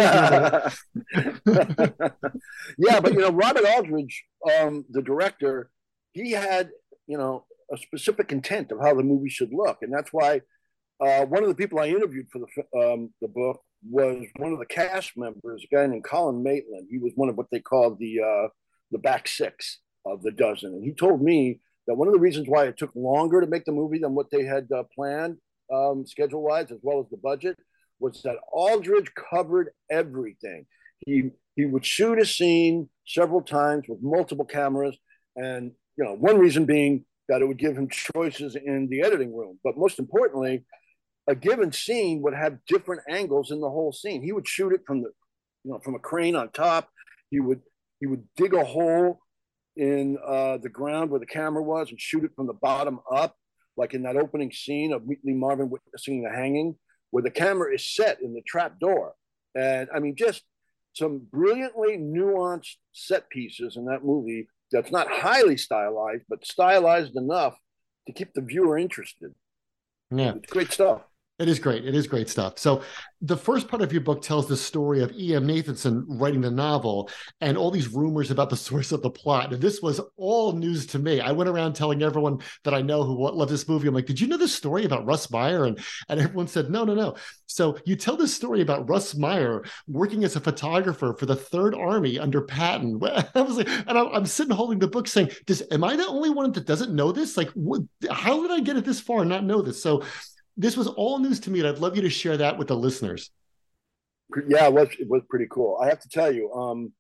yeah 2.79 3.01
but 3.01 3.13
you 3.13 3.21
know 3.21 3.31
robert 3.31 3.65
aldrich 3.65 4.25
um 4.59 4.85
the 4.91 5.03
director 5.03 5.71
he 6.13 6.33
had 6.33 6.71
you 7.07 7.17
know 7.17 7.45
a 7.73 7.79
specific 7.79 8.33
intent 8.33 8.73
of 8.73 8.81
how 8.81 8.95
the 8.95 9.03
movie 9.03 9.29
should 9.29 9.53
look, 9.53 9.79
and 9.83 9.93
that's 9.93 10.13
why 10.13 10.41
uh, 11.01 11.25
one 11.27 11.43
of 11.43 11.49
the 11.49 11.55
people 11.55 11.79
I 11.79 11.89
interviewed 11.89 12.27
for 12.31 12.41
the 12.41 12.79
um, 12.79 13.13
the 13.21 13.29
book 13.29 13.61
was 13.89 14.25
one 14.37 14.53
of 14.53 14.59
the 14.59 14.67
cast 14.67 15.17
members, 15.17 15.65
a 15.65 15.75
guy 15.75 15.87
named 15.87 16.05
Colin 16.05 16.43
Maitland. 16.43 16.89
He 16.91 16.99
was 16.99 17.13
one 17.15 17.29
of 17.29 17.37
what 17.37 17.47
they 17.53 17.61
call 17.61 17.95
the 17.95 18.21
uh, 18.21 18.49
the 18.91 18.99
back 18.99 19.29
six 19.29 19.79
of 20.05 20.23
the 20.23 20.33
dozen, 20.33 20.73
and 20.75 20.85
he 20.85 20.93
told 20.93 21.23
me 21.23 21.61
that 21.87 21.95
one 21.95 22.09
of 22.09 22.15
the 22.15 22.21
reasons 22.21 22.49
why 22.49 22.65
it 22.67 22.77
took 22.77 22.91
longer 22.95 23.41
to 23.41 23.47
make 23.47 23.65
the 23.65 23.73
movie 23.73 23.99
than 23.99 24.15
what 24.15 24.31
they 24.31 24.45
had 24.45 24.69
uh, 24.75 24.83
planned 24.95 25.39
um, 25.73 26.05
schedule 26.07 26.43
wise, 26.43 26.71
as 26.71 26.79
well 26.83 27.01
as 27.01 27.07
the 27.11 27.17
budget, 27.17 27.57
was 28.01 28.23
that 28.23 28.37
Aldrich 28.53 29.09
covered 29.31 29.71
everything. 29.91 30.67
He 31.01 31.31
he 31.57 31.65
would 31.65 31.85
shoot 31.85 32.19
a 32.19 32.27
scene 32.27 32.89
several 33.07 33.43
times 33.43 33.85
with 33.89 34.03
multiple 34.03 34.45
cameras, 34.45 34.97
and 35.37 35.73
you 35.97 36.05
know 36.05 36.15
one 36.15 36.39
reason 36.39 36.67
being 36.67 37.05
that 37.29 37.43
it 37.43 37.49
would 37.49 37.59
give 37.59 37.77
him 37.77 37.89
choices 37.89 38.57
in 38.57 38.89
the 38.89 39.03
editing 39.03 39.37
room. 39.37 39.59
But 39.63 39.77
most 39.77 39.99
importantly, 39.99 40.65
a 41.29 41.35
given 41.35 41.73
scene 41.73 42.23
would 42.23 42.35
have 42.35 42.59
different 42.67 43.03
angles 43.09 43.51
in 43.51 43.61
the 43.61 43.69
whole 43.69 43.93
scene. 43.93 44.23
He 44.23 44.33
would 44.33 44.49
shoot 44.49 44.73
it 44.73 44.81
from 44.87 45.03
the, 45.03 45.11
you 45.65 45.73
know, 45.73 45.79
from 45.81 45.95
a 45.95 45.99
crane 45.99 46.37
on 46.37 46.51
top. 46.51 46.89
He 47.31 47.41
would 47.41 47.61
he 48.01 48.07
would 48.07 48.25
dig 48.37 48.55
a 48.55 48.65
hole 48.65 49.21
in 49.77 50.17
uh, 50.27 50.59
the 50.59 50.69
ground 50.69 51.11
where 51.11 51.21
the 51.21 51.27
camera 51.27 51.63
was 51.63 51.91
and 51.91 52.01
shoot 52.01 52.25
it 52.25 52.31
from 52.35 52.47
the 52.47 52.55
bottom 52.55 53.01
up, 53.13 53.37
like 53.77 53.93
in 53.93 54.03
that 54.03 54.17
opening 54.17 54.51
scene 54.53 54.93
of 54.93 55.07
Lee 55.07 55.35
Marvin 55.35 55.69
witnessing 55.69 56.23
the 56.23 56.31
hanging, 56.31 56.77
where 57.11 57.23
the 57.23 57.31
camera 57.31 57.75
is 57.75 57.95
set 57.95 58.21
in 58.23 58.35
the 58.35 58.43
trap 58.47 58.79
door. 58.81 59.15
And 59.55 59.89
I 59.95 59.99
mean, 59.99 60.17
just 60.17 60.43
some 60.95 61.27
brilliantly 61.31 61.97
nuanced 61.99 62.77
set 62.93 63.29
pieces 63.29 63.77
in 63.77 63.87
that 63.87 64.05
movie 64.05 64.49
that's 64.71 64.91
not 64.91 65.11
highly 65.11 65.57
stylized, 65.57 66.25
but 66.29 66.45
stylized 66.45 67.17
enough 67.17 67.57
to 68.07 68.13
keep 68.13 68.33
the 68.35 68.41
viewer 68.41 68.79
interested. 68.79 69.35
Yeah, 70.11 70.35
it's 70.37 70.53
great 70.53 70.73
stuff. 70.73 71.03
It 71.39 71.47
is 71.47 71.61
great. 71.61 71.87
It 71.87 71.95
is 71.95 72.09
great 72.09 72.29
stuff. 72.29 72.59
So, 72.59 72.83
the 73.21 73.37
first 73.37 73.69
part 73.69 73.83
of 73.83 73.93
your 73.93 74.01
book 74.01 74.23
tells 74.23 74.49
the 74.49 74.57
story 74.57 75.03
of 75.03 75.13
E.M. 75.13 75.47
Nathanson 75.47 76.05
writing 76.09 76.41
the 76.41 76.51
novel 76.51 77.11
and 77.41 77.57
all 77.57 77.71
these 77.71 77.89
rumors 77.89 78.31
about 78.31 78.51
the 78.51 78.57
source 78.69 78.91
of 78.91 79.03
the 79.03 79.11
plot. 79.11 79.53
And 79.53 79.63
this 79.63 79.81
was 79.81 80.01
all 80.17 80.53
news 80.53 80.87
to 80.87 80.99
me. 80.99 81.21
I 81.21 81.31
went 81.31 81.49
around 81.49 81.75
telling 81.75 82.03
everyone 82.03 82.41
that 82.65 82.75
I 82.75 82.83
know 82.83 83.05
who 83.05 83.31
loved 83.31 83.53
this 83.53 83.69
movie. 83.69 83.87
I'm 83.87 83.95
like, 83.95 84.07
"Did 84.07 84.21
you 84.21 84.27
know 84.27 84.37
this 84.37 84.55
story 84.55 84.85
about 84.85 85.07
Russ 85.07 85.31
Meyer?" 85.31 85.65
And 85.65 85.79
and 86.09 86.21
everyone 86.21 86.49
said, 86.49 86.71
"No, 86.71 86.85
no, 86.85 86.95
no." 86.95 87.15
So 87.47 87.79
you 87.85 87.95
tell 87.95 88.17
this 88.17 88.35
story 88.35 88.61
about 88.61 88.89
Russ 88.89 89.15
Meyer 89.15 89.65
working 89.87 90.25
as 90.25 90.35
a 90.35 90.41
photographer 90.41 91.15
for 91.19 91.27
the 91.27 91.37
Third 91.37 91.73
Army 91.73 92.19
under 92.19 92.43
Patton. 92.43 93.01
I 93.35 93.41
was 93.43 93.59
like, 93.59 93.69
and 93.69 93.97
I'm, 93.97 94.09
I'm 94.09 94.27
sitting 94.27 94.55
holding 94.55 94.81
the 94.81 94.89
book, 94.89 95.07
saying, 95.07 95.31
"Does 95.47 95.63
am 95.71 95.85
I 95.85 95.95
the 95.95 96.07
only 96.07 96.31
one 96.31 96.51
that 96.53 96.67
doesn't 96.67 96.95
know 96.95 97.13
this? 97.13 97.37
Like, 97.37 97.51
what, 97.51 97.83
how 98.11 98.43
did 98.43 98.51
I 98.51 98.59
get 98.59 98.77
it 98.77 98.85
this 98.85 99.01
far 99.01 99.21
and 99.21 99.29
not 99.29 99.45
know 99.45 99.63
this?" 99.63 99.81
So 99.81 100.03
this 100.59 100.77
was 100.77 100.89
all 100.89 101.21
news 101.21 101.41
to 101.41 101.51
me, 101.51 101.61
and 101.61 101.69
I'd 101.69 101.79
love 101.79 101.97
you 101.97 102.03
to 102.03 102.11
share 102.11 102.37
that 102.37 102.59
with 102.59 102.69
the 102.69 102.77
listeners. 102.77 103.31
Yeah, 104.49 104.67
it 104.67 104.73
was, 104.75 104.89
it 104.99 105.09
was 105.09 105.23
pretty 105.31 105.47
cool. 105.49 105.79
I 105.81 105.87
have 105.89 106.01
to 106.01 106.09
tell 106.09 106.31
you, 106.31 106.53
um, 106.53 106.93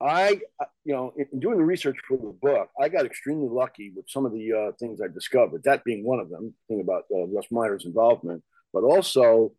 I, 0.00 0.40
you 0.84 0.94
know, 0.94 1.12
in 1.16 1.40
doing 1.40 1.58
the 1.58 1.64
research 1.64 1.96
for 2.06 2.16
the 2.16 2.34
book, 2.40 2.68
I 2.80 2.88
got 2.88 3.04
extremely 3.04 3.48
lucky 3.48 3.92
with 3.94 4.08
some 4.08 4.24
of 4.24 4.32
the 4.32 4.52
uh, 4.52 4.72
things 4.78 5.00
I 5.02 5.08
discovered. 5.08 5.64
That 5.64 5.84
being 5.84 6.04
one 6.04 6.20
of 6.20 6.30
them, 6.30 6.54
thing 6.68 6.80
about 6.80 7.04
uh, 7.12 7.26
Russ 7.26 7.46
Meyer's 7.50 7.84
involvement, 7.84 8.42
but 8.72 8.84
also 8.84 9.52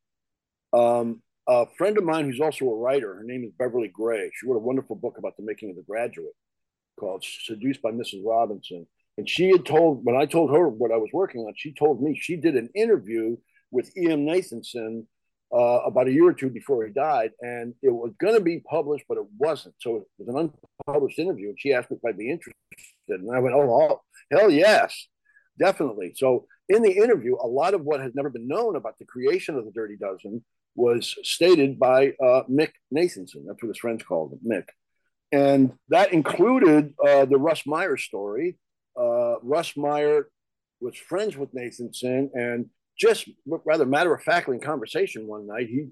um, 0.74 1.22
a 1.48 1.66
friend 1.78 1.98
of 1.98 2.04
mine 2.04 2.26
who's 2.26 2.40
also 2.40 2.66
a 2.66 2.76
writer. 2.76 3.16
Her 3.16 3.24
name 3.24 3.44
is 3.44 3.52
Beverly 3.60 3.90
Gray. 3.90 4.32
She 4.34 4.48
wrote 4.48 4.56
a 4.56 4.60
wonderful 4.60 4.96
book 4.96 5.18
about 5.18 5.38
the 5.38 5.44
making 5.44 5.72
of 5.72 5.76
The 5.76 5.84
Graduate 5.84 6.36
called 7.00 7.26
"Seduced 7.26 7.82
by 7.82 7.92
Mrs. 7.92 8.22
Robinson." 8.24 8.88
And 9.18 9.28
she 9.28 9.50
had 9.50 9.66
told, 9.66 10.06
when 10.06 10.16
I 10.16 10.26
told 10.26 10.52
her 10.52 10.68
what 10.70 10.92
I 10.92 10.98
was 10.98 11.10
working 11.12 11.42
on, 11.42 11.54
she 11.56 11.74
told 11.74 12.02
me 12.02 12.18
she 12.20 12.38
did 12.38 12.56
an 12.56 12.70
interview 12.76 13.38
with 13.72 13.96
E.M. 13.98 14.26
Nathanson 14.26 15.06
uh, 15.54 15.82
about 15.86 16.08
a 16.08 16.12
year 16.12 16.28
or 16.28 16.34
two 16.34 16.50
before 16.50 16.86
he 16.86 16.94
died. 16.94 17.32
And 17.42 17.74
it 17.82 17.90
was 17.90 18.14
going 18.20 18.36
to 18.36 18.42
be 18.42 18.60
published, 18.60 19.06
but 19.10 19.18
it 19.18 19.26
wasn't. 19.38 19.76
So 19.80 19.96
it 19.98 20.04
was 20.20 20.28
an 20.28 20.52
unpublished 20.88 21.20
interview. 21.20 21.50
And 21.50 21.60
she 21.60 21.74
asked 21.74 21.92
if 21.92 22.00
I'd 22.06 22.18
be 22.18 22.30
interested. 22.30 22.54
And 23.10 23.34
I 23.34 23.40
went, 23.40 23.56
oh, 23.56 23.62
oh 23.92 24.02
hell 24.32 24.52
yes, 24.52 25.08
definitely. 25.58 26.14
So 26.16 26.46
in 26.70 26.84
the 26.84 26.92
interview, 26.92 27.36
a 27.42 27.48
lot 27.48 27.74
of 27.74 27.82
what 27.82 28.02
has 28.02 28.14
never 28.14 28.30
been 28.30 28.48
known 28.48 28.76
about 28.76 29.00
the 29.00 29.06
creation 29.06 29.56
of 29.56 29.66
the 29.66 29.72
Dirty 29.72 29.98
Dozen 29.98 30.44
was 30.76 31.16
stated 31.24 31.80
by 31.80 32.10
uh, 32.24 32.44
Mick 32.50 32.72
Nathanson. 32.96 33.46
That's 33.48 33.64
what 33.64 33.70
his 33.70 33.80
friends 33.80 34.04
called 34.04 34.34
him, 34.34 34.40
Mick. 34.48 34.66
And 35.32 35.74
that 35.90 36.14
included 36.14 36.94
uh, 37.06 37.26
the 37.26 37.38
Russ 37.38 37.66
Meyer 37.66 37.98
story 37.98 38.58
uh, 39.00 39.36
Russ 39.42 39.78
Meyer 39.78 40.30
was 40.80 40.98
friends 40.98 41.38
with 41.38 41.54
Nathan 41.54 41.90
Nathanson, 41.90 42.30
and 42.34 42.70
just 42.98 43.30
rather 43.46 43.86
matter 43.86 44.14
of 44.14 44.24
factly 44.24 44.56
in 44.56 44.62
conversation 44.62 45.28
one 45.28 45.48
night, 45.48 45.68
he 45.68 45.90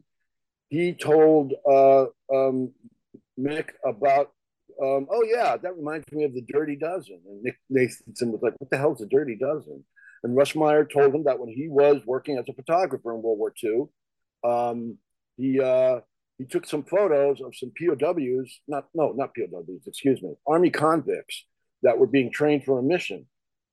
he 0.69 0.93
told 0.93 1.53
uh, 1.69 2.05
um, 2.33 2.71
Mick 3.39 3.69
about, 3.85 4.31
um, 4.81 5.07
oh 5.11 5.23
yeah, 5.23 5.57
that 5.57 5.77
reminds 5.77 6.05
me 6.11 6.23
of 6.23 6.33
the 6.33 6.41
Dirty 6.41 6.75
Dozen, 6.75 7.21
and 7.27 7.43
Nick 7.43 7.57
Nathanson 7.71 8.31
was 8.31 8.41
like, 8.41 8.53
what 8.57 8.69
the 8.69 8.77
hell 8.77 8.93
is 8.93 9.01
a 9.01 9.05
Dirty 9.05 9.35
Dozen? 9.35 9.83
And 10.23 10.35
Russ 10.35 10.55
Meyer 10.55 10.85
told 10.85 11.13
him 11.13 11.23
that 11.25 11.39
when 11.39 11.49
he 11.49 11.67
was 11.67 12.01
working 12.05 12.37
as 12.37 12.45
a 12.49 12.53
photographer 12.53 13.13
in 13.13 13.21
World 13.21 13.37
War 13.37 13.53
II, 13.63 13.83
um, 14.43 14.97
he 15.37 15.59
uh, 15.59 15.99
he 16.37 16.45
took 16.45 16.65
some 16.65 16.83
photos 16.83 17.41
of 17.41 17.55
some 17.55 17.71
POWs, 17.79 18.59
not 18.67 18.87
no, 18.93 19.11
not 19.11 19.31
POWs, 19.35 19.85
excuse 19.85 20.21
me, 20.21 20.33
Army 20.47 20.71
convicts 20.71 21.45
that 21.83 21.97
were 21.97 22.07
being 22.07 22.31
trained 22.31 22.63
for 22.63 22.79
a 22.79 22.83
mission. 22.83 23.27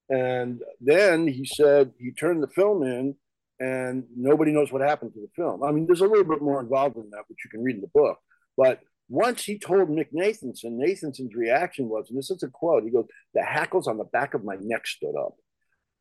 And 0.08 0.60
then 0.80 1.26
he 1.26 1.44
said 1.44 1.92
he 1.98 2.12
turned 2.12 2.42
the 2.42 2.48
film 2.48 2.82
in 2.82 3.16
and 3.58 4.04
nobody 4.16 4.52
knows 4.52 4.72
what 4.72 4.82
happened 4.82 5.14
to 5.14 5.20
the 5.20 5.30
film. 5.36 5.62
I 5.62 5.70
mean, 5.70 5.86
there's 5.86 6.00
a 6.00 6.06
little 6.06 6.24
bit 6.24 6.42
more 6.42 6.60
involved 6.60 6.96
in 6.96 7.08
that, 7.10 7.24
which 7.28 7.38
you 7.44 7.50
can 7.50 7.62
read 7.62 7.76
in 7.76 7.80
the 7.80 7.86
book. 7.88 8.18
But 8.56 8.80
once 9.08 9.44
he 9.44 9.58
told 9.58 9.88
Mick 9.88 10.08
Nathanson, 10.12 10.78
Nathanson's 10.78 11.34
reaction 11.34 11.88
was, 11.88 12.08
and 12.08 12.18
this 12.18 12.30
is 12.30 12.42
a 12.42 12.48
quote, 12.48 12.82
he 12.84 12.90
goes, 12.90 13.06
the 13.34 13.42
hackles 13.42 13.86
on 13.86 13.98
the 13.98 14.04
back 14.04 14.34
of 14.34 14.44
my 14.44 14.56
neck 14.60 14.86
stood 14.86 15.14
up. 15.16 15.36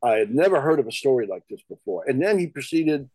I 0.04 0.16
had 0.16 0.34
never 0.34 0.60
heard 0.60 0.80
of 0.80 0.88
a 0.88 0.92
story 0.92 1.28
like 1.28 1.44
this 1.50 1.62
before. 1.70 2.04
And 2.08 2.22
then 2.22 2.40
he 2.40 2.48
proceeded 2.48 3.10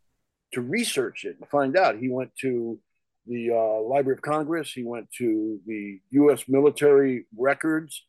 to 0.53 0.61
research 0.61 1.25
it 1.25 1.37
and 1.41 1.49
find 1.49 1.77
out. 1.77 1.99
He 1.99 2.09
went 2.09 2.31
to 2.43 2.79
the 3.27 3.51
uh, 3.51 3.83
Library 3.83 4.17
of 4.17 4.23
Congress. 4.23 4.73
He 4.73 4.85
went 4.85 5.11
to 5.19 5.61
the 5.67 6.01
U.S. 6.11 6.45
military 6.47 7.27
records 7.37 8.05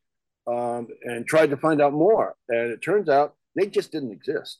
um, 0.48 0.88
and 1.04 1.26
tried 1.28 1.50
to 1.50 1.58
find 1.58 1.82
out 1.82 1.94
more. 1.94 2.36
And 2.50 2.72
it 2.72 2.82
turns 2.82 3.10
out 3.10 3.36
they 3.56 3.68
just 3.68 3.92
didn't 3.92 4.12
exist. 4.12 4.60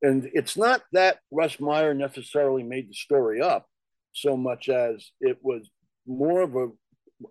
And 0.00 0.28
it's 0.32 0.56
not 0.56 0.82
that 0.92 1.18
Russ 1.30 1.60
Meyer 1.60 1.94
necessarily 1.94 2.62
made 2.62 2.88
the 2.88 2.94
story 2.94 3.40
up 3.40 3.66
so 4.12 4.36
much 4.36 4.68
as 4.68 5.10
it 5.20 5.38
was 5.42 5.70
more 6.06 6.42
of 6.42 6.56
a 6.56 6.68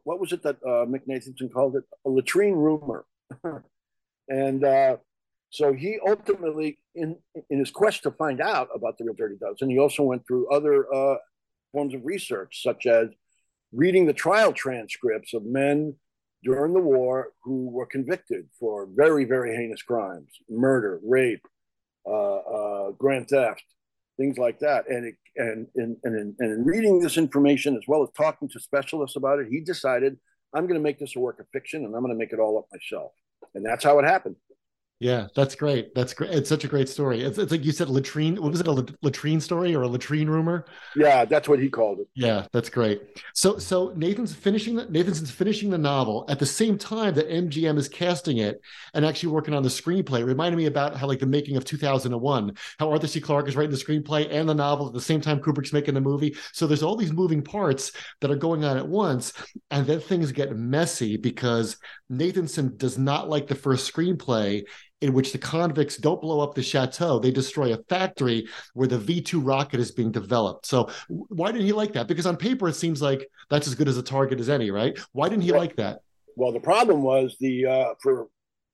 what 0.03 0.19
was 0.19 0.31
it 0.31 0.43
that 0.43 0.55
uh, 0.65 0.85
Mick 0.85 1.01
Nathanson 1.07 1.51
called 1.51 1.75
it? 1.75 1.83
A 2.05 2.09
latrine 2.09 2.53
rumor. 2.53 3.05
and 4.29 4.63
uh, 4.63 4.97
so 5.49 5.73
he 5.73 5.99
ultimately, 6.07 6.79
in 6.95 7.17
in 7.49 7.59
his 7.59 7.71
quest 7.71 8.03
to 8.03 8.11
find 8.11 8.39
out 8.41 8.69
about 8.73 8.97
the 8.97 9.03
real 9.03 9.13
Dirty 9.13 9.35
Dozen, 9.35 9.69
he 9.69 9.79
also 9.79 10.03
went 10.03 10.25
through 10.25 10.49
other 10.49 10.91
uh, 10.93 11.17
forms 11.73 11.93
of 11.93 12.05
research, 12.05 12.63
such 12.63 12.85
as 12.85 13.09
reading 13.73 14.05
the 14.05 14.13
trial 14.13 14.53
transcripts 14.53 15.33
of 15.33 15.43
men 15.43 15.95
during 16.43 16.73
the 16.73 16.79
war 16.79 17.31
who 17.43 17.69
were 17.69 17.85
convicted 17.85 18.47
for 18.59 18.87
very, 18.93 19.25
very 19.25 19.55
heinous 19.55 19.81
crimes 19.81 20.29
murder, 20.49 20.99
rape, 21.03 21.45
uh, 22.05 22.37
uh, 22.37 22.91
grand 22.91 23.27
theft, 23.29 23.63
things 24.17 24.37
like 24.37 24.59
that. 24.59 24.89
And, 24.89 25.05
it, 25.05 25.15
and, 25.35 25.67
and, 25.75 25.97
and, 26.03 26.35
and 26.39 26.51
in 26.53 26.65
reading 26.65 26.99
this 26.99 27.17
information, 27.17 27.75
as 27.75 27.83
well 27.87 28.03
as 28.03 28.09
talking 28.17 28.49
to 28.49 28.59
specialists 28.59 29.15
about 29.15 29.39
it, 29.39 29.47
he 29.49 29.59
decided, 29.61 30.17
I'm 30.53 30.63
going 30.67 30.79
to 30.79 30.83
make 30.83 30.99
this 30.99 31.15
a 31.15 31.19
work 31.19 31.39
of 31.39 31.47
fiction 31.53 31.85
and 31.85 31.95
I'm 31.95 32.01
going 32.01 32.13
to 32.13 32.19
make 32.19 32.33
it 32.33 32.39
all 32.39 32.57
up 32.57 32.65
myself. 32.71 33.11
And 33.53 33.65
that's 33.65 33.83
how 33.83 33.99
it 33.99 34.05
happened. 34.05 34.35
Yeah, 35.01 35.29
that's 35.33 35.55
great. 35.55 35.95
That's 35.95 36.13
great. 36.13 36.29
It's 36.29 36.47
such 36.47 36.63
a 36.63 36.67
great 36.67 36.87
story. 36.87 37.23
It's, 37.23 37.39
it's 37.39 37.51
like 37.51 37.65
you 37.65 37.71
said, 37.71 37.89
latrine. 37.89 38.39
What 38.39 38.51
was 38.51 38.61
it? 38.61 38.67
A 38.67 38.85
latrine 39.01 39.41
story 39.41 39.73
or 39.73 39.81
a 39.81 39.87
latrine 39.87 40.29
rumor? 40.29 40.65
Yeah, 40.95 41.25
that's 41.25 41.49
what 41.49 41.59
he 41.59 41.71
called 41.71 42.01
it. 42.01 42.07
Yeah, 42.13 42.45
that's 42.53 42.69
great. 42.69 43.01
So, 43.33 43.57
so 43.57 43.93
Nathan's 43.95 44.35
finishing 44.35 44.75
the 44.75 44.85
Nathanson's 44.85 45.31
finishing 45.31 45.71
the 45.71 45.77
novel 45.79 46.23
at 46.29 46.37
the 46.37 46.45
same 46.45 46.77
time 46.77 47.15
that 47.15 47.27
MGM 47.27 47.79
is 47.79 47.89
casting 47.89 48.37
it 48.37 48.61
and 48.93 49.03
actually 49.03 49.29
working 49.29 49.55
on 49.55 49.63
the 49.63 49.69
screenplay. 49.69 50.19
It 50.19 50.25
reminded 50.25 50.57
me 50.57 50.67
about 50.67 50.95
how 50.95 51.07
like 51.07 51.17
the 51.17 51.25
making 51.25 51.57
of 51.57 51.65
2001, 51.65 52.55
how 52.77 52.91
Arthur 52.91 53.07
C. 53.07 53.19
Clarke 53.19 53.47
is 53.47 53.55
writing 53.55 53.71
the 53.71 53.77
screenplay 53.77 54.27
and 54.29 54.47
the 54.47 54.53
novel 54.53 54.85
at 54.85 54.93
the 54.93 55.01
same 55.01 55.19
time 55.19 55.39
Kubrick's 55.39 55.73
making 55.73 55.95
the 55.95 56.01
movie. 56.01 56.35
So 56.53 56.67
there's 56.67 56.83
all 56.83 56.95
these 56.95 57.11
moving 57.11 57.41
parts 57.41 57.91
that 58.19 58.29
are 58.29 58.35
going 58.35 58.63
on 58.65 58.77
at 58.77 58.87
once, 58.87 59.33
and 59.71 59.87
then 59.87 59.99
things 59.99 60.31
get 60.31 60.55
messy 60.55 61.17
because 61.17 61.77
Nathanson 62.11 62.77
does 62.77 62.99
not 62.99 63.29
like 63.29 63.47
the 63.47 63.55
first 63.55 63.91
screenplay 63.91 64.63
in 65.01 65.13
which 65.13 65.31
the 65.31 65.37
convicts 65.37 65.97
don't 65.97 66.21
blow 66.21 66.39
up 66.39 66.53
the 66.53 66.61
chateau. 66.61 67.19
They 67.19 67.31
destroy 67.31 67.73
a 67.73 67.83
factory 67.89 68.47
where 68.73 68.87
the 68.87 68.99
V 68.99 69.21
2 69.21 69.39
rocket 69.39 69.79
is 69.79 69.91
being 69.91 70.11
developed. 70.11 70.67
So, 70.67 70.89
why 71.07 71.51
didn't 71.51 71.65
he 71.65 71.73
like 71.73 71.93
that? 71.93 72.07
Because 72.07 72.27
on 72.27 72.37
paper, 72.37 72.69
it 72.69 72.75
seems 72.75 73.01
like 73.01 73.27
that's 73.49 73.67
as 73.67 73.75
good 73.75 73.87
as 73.87 73.97
a 73.97 74.03
target 74.03 74.39
as 74.39 74.49
any, 74.49 74.69
right? 74.71 74.97
Why 75.11 75.27
didn't 75.27 75.43
he 75.43 75.51
like 75.51 75.75
that? 75.77 75.99
Well, 76.35 76.53
the 76.53 76.59
problem 76.59 77.01
was 77.01 77.35
the, 77.39 77.65
uh, 77.65 77.93
for, 78.01 78.27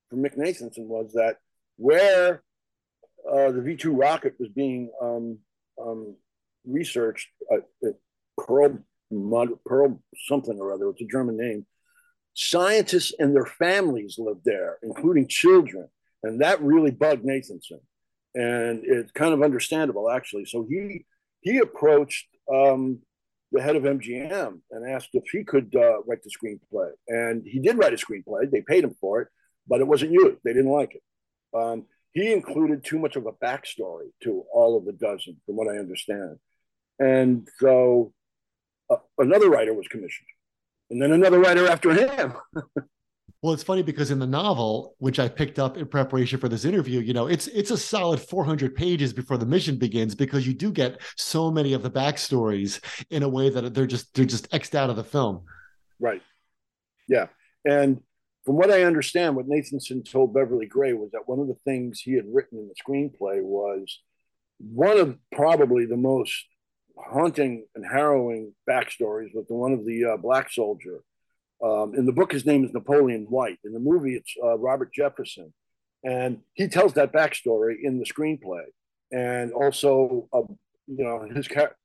for 0.10 0.16
Mick 0.18 0.38
Nathanson, 0.38 0.86
was 0.86 1.14
that 1.14 1.38
where 1.78 2.44
uh, 3.30 3.52
the 3.52 3.62
V 3.62 3.76
2 3.78 3.94
rocket 3.94 4.36
was 4.40 4.50
being 4.50 4.92
um, 5.02 5.40
um, 5.82 6.16
researched, 6.66 7.30
uh, 7.52 7.90
Pearl, 8.38 8.80
Pearl 9.66 10.02
something 10.28 10.60
or 10.60 10.74
other, 10.74 10.90
it's 10.90 11.02
a 11.02 11.06
German 11.06 11.38
name. 11.38 11.66
Scientists 12.34 13.14
and 13.18 13.36
their 13.36 13.46
families 13.46 14.18
lived 14.20 14.42
there, 14.46 14.78
including 14.84 15.28
children 15.28 15.88
and 16.28 16.42
that 16.42 16.62
really 16.62 16.92
bugged 16.92 17.26
Nathanson, 17.26 17.80
and 18.36 18.84
it's 18.84 19.12
kind 19.12 19.34
of 19.34 19.42
understandable 19.42 20.10
actually. 20.10 20.46
So 20.46 20.66
he 20.70 21.06
he 21.42 21.60
approached 21.60 22.28
um, 22.54 23.00
the 23.52 23.62
head 23.62 23.76
of 23.76 23.84
MGM 23.84 24.60
and 24.72 24.90
asked 24.90 25.10
if 25.14 25.24
he 25.32 25.44
could 25.44 25.74
uh, 25.76 26.02
write 26.04 26.20
the 26.24 26.32
screenplay, 26.32 26.92
and 27.08 27.44
he 27.46 27.60
did 27.60 27.78
write 27.78 27.94
a 27.94 27.98
screenplay. 27.98 28.50
They 28.50 28.62
paid 28.62 28.84
him 28.84 28.96
for 29.00 29.22
it, 29.22 29.28
but 29.68 29.82
it 29.82 29.88
wasn't 29.88 30.12
used. 30.12 30.38
They 30.44 30.54
didn't 30.54 30.72
like 30.72 30.96
it. 30.96 31.04
Um, 31.58 31.86
he 32.14 32.34
included 32.34 32.84
too 32.84 33.00
much 33.00 33.16
of 33.16 33.26
a 33.26 33.32
backstory 33.32 34.10
to 34.24 34.44
all 34.52 34.78
of 34.78 34.86
the 34.86 34.94
dozen, 34.94 35.38
from 35.46 35.56
what 35.56 35.68
I 35.68 35.78
understand, 35.78 36.38
and 37.00 37.48
so 37.60 38.14
uh, 38.90 38.98
another 39.18 39.50
writer 39.50 39.74
was 39.74 39.88
commissioned, 39.88 40.28
and 40.90 41.02
then 41.02 41.12
another 41.12 41.40
writer 41.40 41.68
after 41.68 41.94
him. 41.94 42.34
Well, 43.42 43.54
it's 43.54 43.64
funny 43.64 43.84
because 43.84 44.10
in 44.10 44.20
the 44.20 44.28
novel, 44.28 44.96
which 44.98 45.20
I 45.20 45.30
picked 45.30 45.60
up 45.60 45.78
in 45.78 45.88
preparation 45.88 46.40
for 46.40 46.50
this 46.50 46.66
interview, 46.66 47.02
you 47.02 47.14
know, 47.14 47.28
it's 47.28 47.48
it's 47.48 47.72
a 47.72 47.78
solid 47.78 48.20
400 48.20 48.76
pages 48.76 49.14
before 49.14 49.38
the 49.38 49.46
mission 49.46 49.78
begins 49.78 50.16
because 50.16 50.48
you 50.48 50.54
do 50.54 50.72
get 50.72 51.00
so 51.16 51.52
many 51.52 51.74
of 51.74 51.84
the 51.84 51.92
backstories 51.92 52.80
in 53.12 53.24
a 53.24 53.30
way 53.30 53.50
that 53.50 53.74
they're 53.74 53.86
just 53.86 54.14
they're 54.16 54.26
just 54.26 54.50
xed 54.52 54.74
out 54.76 54.90
of 54.90 54.96
the 54.96 55.04
film. 55.04 55.44
Right. 56.00 56.22
Yeah, 57.08 57.28
and 57.64 58.02
from 58.44 58.56
what 58.56 58.72
I 58.72 58.84
understand, 58.84 59.36
what 59.36 59.48
Nathanson 59.48 60.10
told 60.10 60.34
Beverly 60.34 60.66
Gray 60.66 60.94
was 60.94 61.12
that 61.12 61.28
one 61.28 61.40
of 61.40 61.48
the 61.48 61.58
things 61.66 62.00
he 62.00 62.14
had 62.14 62.26
written 62.28 62.58
in 62.58 62.70
the 62.70 62.76
screenplay 62.76 63.42
was 63.44 64.00
one 64.60 64.98
of 64.98 65.18
probably 65.34 65.86
the 65.86 65.98
most 65.98 66.34
haunting 66.98 67.66
and 67.76 67.86
harrowing 67.86 68.54
backstories 68.68 69.34
was 69.34 69.46
the 69.48 69.54
one 69.54 69.74
of 69.74 69.86
the 69.86 70.06
uh, 70.06 70.18
black 70.18 70.52
soldier 70.52 71.02
um, 71.64 71.94
in 71.96 72.06
the 72.06 72.12
book, 72.12 72.32
his 72.32 72.46
name 72.46 72.64
is 72.64 72.74
Napoleon 72.74 73.26
White. 73.30 73.60
In 73.64 73.74
the 73.74 73.80
movie, 73.80 74.16
it's 74.16 74.34
uh, 74.44 74.58
Robert 74.58 74.94
Jefferson. 74.94 75.54
And 76.04 76.40
he 76.54 76.68
tells 76.68 76.94
that 76.94 77.12
backstory 77.12 77.76
in 77.82 78.00
the 78.00 78.06
screenplay. 78.06 78.66
And 79.12 79.52
also, 79.54 80.28
uh, 80.32 80.42
you 80.88 81.04
know, 81.04 81.28
his 81.34 81.48
char- 81.48 81.76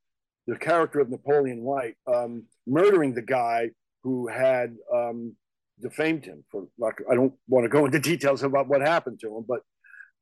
the 0.46 0.56
character 0.56 1.00
of 1.00 1.08
Napoleon 1.08 1.62
White 1.62 1.96
um, 2.12 2.44
murdering 2.66 3.14
the 3.14 3.22
guy 3.22 3.70
who 4.02 4.26
had 4.26 4.76
um, 4.92 5.36
defamed 5.80 6.24
him 6.24 6.44
for 6.50 6.66
like 6.78 7.00
I 7.10 7.14
don't 7.14 7.34
want 7.48 7.64
to 7.64 7.68
go 7.68 7.86
into 7.86 7.98
details 8.12 8.42
about 8.42 8.68
what 8.68 8.80
happened 8.80 9.20
to 9.20 9.36
him, 9.36 9.44
but 9.46 9.60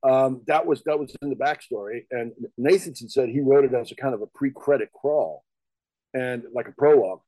um, 0.02 0.42
that 0.46 0.64
was 0.66 0.82
that 0.84 0.98
was 0.98 1.14
in 1.22 1.30
the 1.30 1.36
backstory. 1.36 2.04
And 2.10 2.32
Nathanson 2.58 3.10
said 3.10 3.28
he 3.28 3.40
wrote 3.40 3.64
it 3.64 3.74
as 3.74 3.90
a 3.90 3.96
kind 3.96 4.14
of 4.14 4.22
a 4.22 4.26
pre-credit 4.26 4.90
crawl 4.92 5.44
and 6.14 6.44
like 6.54 6.68
a 6.68 6.72
prologue. 6.72 7.20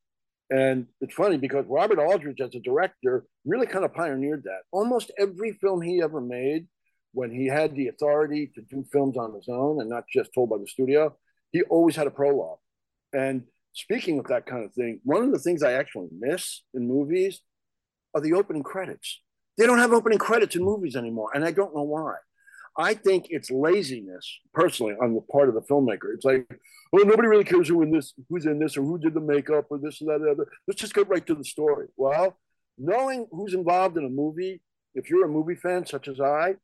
And 0.53 0.87
it's 1.01 1.15
funny 1.15 1.39
because 1.39 1.65
Robert 1.67 1.99
Aldrich, 1.99 2.39
as 2.43 2.55
a 2.55 2.61
director, 2.61 3.25
really 3.47 3.67
kind 3.67 3.87
of 3.87 3.95
pioneered 3.95 4.43
that. 4.45 4.61
Almost 4.71 5.11
every 5.19 5.53
film 5.53 5.81
he 5.81 6.03
ever 6.03 6.21
made, 6.21 6.67
when 7.13 7.31
he 7.31 7.47
had 7.47 7.75
the 7.75 7.89
authority 7.89 8.53
to 8.55 8.61
do 8.61 8.85
films 8.93 9.17
on 9.17 9.35
his 9.35 9.49
own 9.49 9.81
and 9.81 9.89
not 9.89 10.05
just 10.15 10.35
told 10.35 10.51
by 10.51 10.59
the 10.59 10.67
studio, 10.67 11.17
he 11.53 11.63
always 11.63 11.97
had 11.97 12.07
a 12.07 12.11
prologue. 12.11 12.59
And 13.15 13.45
speaking 13.73 14.19
of 14.19 14.27
that 14.27 14.45
kind 14.45 14.63
of 14.63 14.75
thing, 14.75 15.01
one 15.05 15.23
of 15.23 15.33
the 15.33 15.39
things 15.39 15.63
I 15.63 15.73
actually 15.73 16.09
miss 16.13 16.61
in 16.75 16.87
movies 16.87 17.41
are 18.15 18.21
the 18.21 18.35
opening 18.35 18.63
credits. 18.63 19.23
They 19.57 19.65
don't 19.65 19.79
have 19.79 19.93
opening 19.95 20.19
credits 20.19 20.55
in 20.55 20.65
movies 20.65 20.97
anymore, 20.97 21.31
and 21.35 21.47
I 21.47 21.53
don't 21.53 21.75
know 21.75 21.83
why. 21.83 22.17
I 22.77 22.95
think 22.95 23.27
it's 23.29 23.51
laziness, 23.51 24.41
personally, 24.55 24.95
on 24.95 25.15
the 25.15 25.21
part 25.21 25.49
of 25.49 25.55
the 25.55 25.61
filmmaker. 25.61 26.15
It's 26.15 26.25
like, 26.25 26.47
well, 26.93 27.05
nobody 27.05 27.29
really 27.29 27.45
cares 27.45 27.69
who 27.69 27.83
in 27.83 27.91
this, 27.91 28.15
who's 28.29 28.47
in 28.47 28.59
this, 28.59 28.77
or 28.77 28.83
who 28.83 28.99
did 28.99 29.15
the 29.15 29.21
makeup, 29.21 29.67
or 29.71 29.79
this 29.79 30.01
and 30.01 30.09
that, 30.09 30.27
other. 30.29 30.47
Let's 30.67 30.81
just 30.81 30.95
get 30.95 31.09
right 31.09 31.27
to 31.27 31.35
the 31.35 31.45
story. 31.45 31.89
Well, 31.97 32.39
knowing 32.79 33.27
who's 33.31 33.55
involved 33.55 33.99
in 33.99 34.05
a 34.05 34.09
movie, 34.09 34.63
if 34.95 35.11
you're 35.11 35.27
a 35.27 35.29
movie 35.29 35.55
fan 35.55 35.87
such 35.87 36.09
as 36.09 36.21
I, 36.21 36.55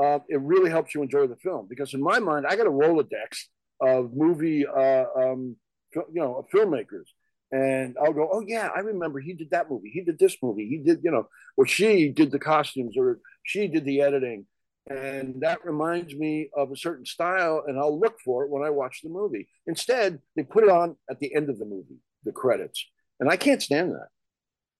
uh, 0.00 0.20
it 0.28 0.40
really 0.40 0.70
helps 0.70 0.94
you 0.94 1.02
enjoy 1.02 1.26
the 1.26 1.36
film. 1.36 1.66
Because 1.68 1.92
in 1.94 2.02
my 2.02 2.20
mind, 2.20 2.46
I 2.46 2.54
got 2.54 2.66
a 2.66 2.70
rolodex 2.70 3.46
of 3.80 4.12
movie, 4.14 4.66
uh, 4.66 5.04
um, 5.16 5.56
you 5.94 6.20
know, 6.20 6.46
filmmakers, 6.54 7.06
and 7.50 7.96
I'll 8.00 8.12
go, 8.12 8.28
oh 8.30 8.44
yeah, 8.46 8.68
I 8.74 8.80
remember 8.80 9.20
he 9.20 9.32
did 9.32 9.50
that 9.50 9.70
movie, 9.70 9.90
he 9.92 10.02
did 10.02 10.18
this 10.18 10.36
movie, 10.42 10.68
he 10.68 10.78
did, 10.78 11.00
you 11.02 11.10
know, 11.10 11.28
or 11.56 11.66
she 11.66 12.10
did 12.10 12.30
the 12.30 12.38
costumes, 12.38 12.96
or 12.96 13.20
she 13.42 13.68
did 13.68 13.84
the 13.84 14.02
editing 14.02 14.46
and 14.90 15.40
that 15.40 15.64
reminds 15.64 16.14
me 16.14 16.48
of 16.56 16.70
a 16.70 16.76
certain 16.76 17.04
style 17.04 17.62
and 17.66 17.78
i'll 17.78 17.98
look 17.98 18.18
for 18.24 18.44
it 18.44 18.50
when 18.50 18.62
i 18.62 18.70
watch 18.70 19.00
the 19.02 19.08
movie 19.08 19.48
instead 19.66 20.18
they 20.36 20.42
put 20.42 20.64
it 20.64 20.70
on 20.70 20.96
at 21.10 21.18
the 21.20 21.34
end 21.34 21.48
of 21.48 21.58
the 21.58 21.64
movie 21.64 21.98
the 22.24 22.32
credits 22.32 22.86
and 23.20 23.30
i 23.30 23.36
can't 23.36 23.62
stand 23.62 23.92
that 23.92 24.08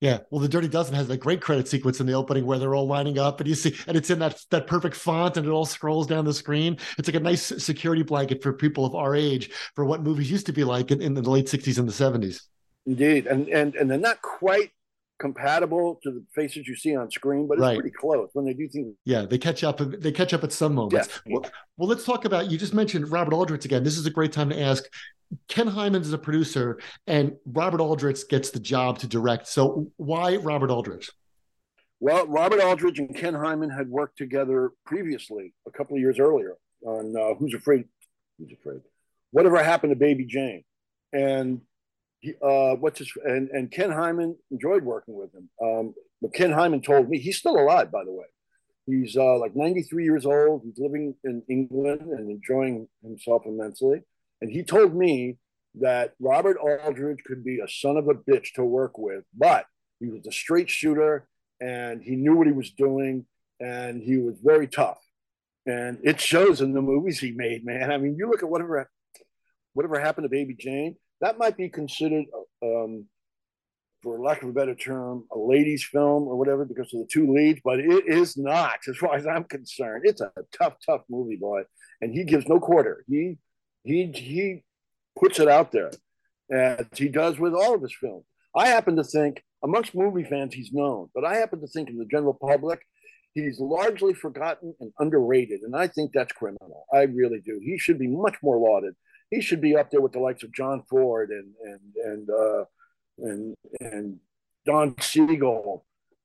yeah, 0.01 0.19
well, 0.31 0.41
the 0.41 0.49
Dirty 0.49 0.69
Dozen 0.69 0.95
has 0.95 1.09
that 1.09 1.19
great 1.19 1.41
credit 1.41 1.67
sequence 1.67 1.99
in 1.99 2.07
the 2.07 2.13
opening 2.13 2.47
where 2.47 2.59
they're 2.59 2.75
all 2.75 2.87
lining 2.87 3.19
up, 3.19 3.41
and 3.41 3.49
you 3.49 3.57
see, 3.57 3.75
and 3.89 3.97
it's 3.97 4.11
in 4.11 4.21
that 4.21 4.41
that 4.51 4.69
perfect 4.69 4.95
font, 4.95 5.37
and 5.37 5.45
it 5.45 5.51
all 5.51 5.65
scrolls 5.65 6.07
down 6.07 6.25
the 6.25 6.33
screen. 6.33 6.79
It's 6.99 7.09
like 7.09 7.17
a 7.17 7.21
nice 7.21 7.43
security 7.43 8.05
blanket 8.05 8.41
for 8.41 8.53
people 8.53 8.87
of 8.87 8.95
our 8.95 9.17
age 9.17 9.51
for 9.75 9.85
what 9.85 10.05
movies 10.05 10.31
used 10.31 10.47
to 10.47 10.53
be 10.53 10.63
like 10.63 10.93
in, 10.93 11.03
in 11.03 11.15
the 11.15 11.29
late 11.29 11.47
'60s 11.47 11.79
and 11.79 11.89
the 11.89 11.93
'70s. 11.93 12.43
Indeed, 12.87 13.27
and 13.27 13.49
and 13.49 13.75
and 13.75 13.91
they're 13.91 13.99
not 13.99 14.23
quite 14.23 14.71
compatible 15.19 15.99
to 16.03 16.11
the 16.11 16.25
faces 16.35 16.67
you 16.67 16.77
see 16.77 16.95
on 16.97 17.11
screen, 17.11 17.47
but 17.47 17.55
it's 17.55 17.63
right. 17.63 17.79
pretty 17.79 17.95
close 17.95 18.31
when 18.33 18.45
they 18.45 18.55
do 18.55 18.69
things. 18.69 18.95
Yeah, 19.05 19.23
they 19.23 19.39
catch 19.39 19.65
up. 19.65 19.79
They 19.79 20.13
catch 20.13 20.33
up 20.33 20.45
at 20.45 20.53
some 20.53 20.75
moments. 20.75 21.21
Well, 21.27 21.45
well, 21.77 21.89
let's 21.89 22.05
talk 22.05 22.25
about. 22.25 22.51
You 22.51 22.59
just 22.59 22.75
mentioned 22.75 23.11
Robert 23.11 23.35
Aldrich 23.35 23.65
again. 23.65 23.85
This 23.85 23.99
is 23.99 24.07
a 24.07 24.11
great 24.11 24.33
time 24.33 24.51
to 24.51 24.61
ask. 24.61 24.85
Ken 25.49 25.67
Hyman 25.67 26.01
is 26.03 26.13
a 26.13 26.19
producer, 26.19 26.79
and 27.07 27.37
Robert 27.45 27.81
Aldrich 27.81 28.29
gets 28.29 28.51
the 28.51 28.61
job 28.61 28.99
to 29.01 29.07
direct. 29.07 29.47
So 29.47 29.91
why 29.97 30.37
Robert 30.37 30.71
Aldrich? 30.71 31.11
Well, 32.01 32.27
Robert 32.29 32.61
Aldrich 32.61 32.99
and 32.99 33.15
Ken 33.15 33.35
Hyman 33.35 33.71
had 33.71 33.89
worked 33.89 34.17
together 34.17 34.71
previously, 34.87 35.53
a 35.67 35.71
couple 35.71 35.97
of 35.97 36.01
years 36.01 36.19
earlier, 36.19 36.55
on 36.87 37.15
uh, 37.17 37.35
Who's 37.35 37.55
Afraid? 37.55 37.85
Who's 38.39 38.53
Afraid? 38.53 38.81
Whatever 39.33 39.63
happened 39.63 39.91
to 39.91 39.97
Baby 39.97 40.25
Jane? 40.25 40.65
And 41.13 41.61
uh, 42.43 42.75
what's 42.77 42.99
his 42.99 43.13
and 43.25 43.49
and 43.51 43.71
Ken 43.71 43.91
Hyman 43.91 44.37
enjoyed 44.51 44.85
working 44.85 45.15
with 45.15 45.33
him. 45.35 45.49
Um, 45.63 45.95
but 46.21 46.35
Ken 46.35 46.51
Hyman 46.51 46.83
told 46.83 47.09
me 47.09 47.19
he's 47.19 47.39
still 47.39 47.59
alive, 47.59 47.91
by 47.91 48.05
the 48.05 48.13
way. 48.13 48.27
He's 48.87 49.17
uh, 49.17 49.39
like 49.39 49.55
93 49.55 50.05
years 50.05 50.25
old. 50.25 50.63
He's 50.65 50.79
living 50.79 51.15
in 51.23 51.43
England 51.49 52.01
and 52.01 52.31
enjoying 52.31 52.89
himself 53.03 53.43
immensely. 53.45 54.01
And 54.41 54.51
he 54.51 54.63
told 54.63 54.95
me 54.95 55.37
that 55.81 56.15
Robert 56.19 56.57
Aldrich 56.57 57.23
could 57.25 57.45
be 57.45 57.61
a 57.61 57.69
son 57.69 57.97
of 57.97 58.09
a 58.09 58.15
bitch 58.15 58.55
to 58.55 58.65
work 58.65 58.97
with, 58.97 59.25
but 59.37 59.67
he 60.01 60.09
was 60.09 60.27
a 60.27 60.33
straight 60.33 60.71
shooter 60.71 61.29
and 61.61 62.03
he 62.03 62.17
knew 62.17 62.35
what 62.35 62.47
he 62.47 62.53
was 62.53 62.71
doing 62.71 63.27
and 63.61 64.03
he 64.03 64.17
was 64.17 64.37
very 64.43 64.67
tough. 64.67 64.99
And 65.67 65.99
it 66.03 66.21
shows 66.21 66.63
in 66.63 66.73
the 66.73 66.81
movies 66.81 67.19
he 67.19 67.33
made, 67.33 67.67
man. 67.67 67.93
I 67.93 67.99
mean, 67.99 68.17
you 68.19 68.31
look 68.31 68.43
at 68.43 68.49
whatever 68.49 68.89
whatever 69.75 70.01
happened 70.01 70.25
to 70.25 70.31
Baby 70.31 70.57
Jane, 70.59 70.97
that 71.21 71.39
might 71.39 71.57
be 71.57 71.69
considered 71.69 72.27
um, 72.63 73.07
for 74.03 74.21
lack 74.21 74.43
of 74.43 74.51
a 74.51 74.53
better 74.53 74.75
term, 74.75 75.25
a 75.33 75.39
ladies' 75.39 75.85
film 75.85 76.25
or 76.25 76.37
whatever 76.37 76.65
because 76.65 76.93
of 76.95 77.01
the 77.01 77.09
two 77.11 77.33
leads, 77.33 77.61
but 77.65 77.81
it 77.81 78.07
is 78.07 78.37
not, 78.37 78.79
as 78.89 78.97
far 78.97 79.17
as 79.17 79.27
I'm 79.27 79.45
concerned. 79.45 80.03
It's 80.05 80.21
a 80.21 80.31
tough, 80.57 80.75
tough 80.85 81.03
movie, 81.11 81.37
boy, 81.37 81.63
and 82.01 82.13
he 82.13 82.25
gives 82.25 82.47
no 82.47 82.61
quarter. 82.61 83.05
He 83.09 83.39
he 83.85 84.07
he 84.13 84.65
puts 85.19 85.41
it 85.41 85.49
out 85.49 85.73
there, 85.73 85.91
as 86.53 86.87
he 86.95 87.09
does 87.09 87.39
with 87.39 87.55
all 87.55 87.75
of 87.75 87.83
his 87.83 87.95
films. 88.01 88.25
I 88.55 88.69
happen 88.69 88.97
to 88.97 89.05
think, 89.05 89.43
amongst 89.63 89.95
movie 89.95 90.25
fans, 90.25 90.55
he's 90.55 90.73
known, 90.73 91.11
but 91.15 91.25
I 91.25 91.37
happen 91.37 91.61
to 91.61 91.67
think 91.67 91.91
in 91.91 91.99
the 91.99 92.07
general 92.07 92.35
public, 92.35 92.81
he's 93.35 93.59
largely 93.61 94.15
forgotten 94.15 94.75
and 94.81 94.93
underrated, 94.99 95.61
and 95.63 95.75
I 95.75 95.89
think 95.89 96.13
that's 96.13 96.33
criminal. 96.33 96.87
I 96.93 97.03
really 97.03 97.41
do. 97.41 97.61
He 97.63 97.79
should 97.79 97.99
be 97.99 98.09
much 98.09 98.37
more 98.43 98.59
lauded. 98.59 98.95
He 99.31 99.41
should 99.41 99.61
be 99.61 99.77
up 99.77 99.91
there 99.91 100.01
with 100.01 100.13
the 100.13 100.21
likes 100.21 100.43
of 100.43 100.53
John 100.53 100.83
Ford 100.89 101.31
and 101.31 101.53
and 101.65 101.81
and. 102.05 102.31
Uh, 102.31 102.65
and 103.21 103.55
and 103.81 104.19
Don 104.65 104.95
Siegel 105.01 105.85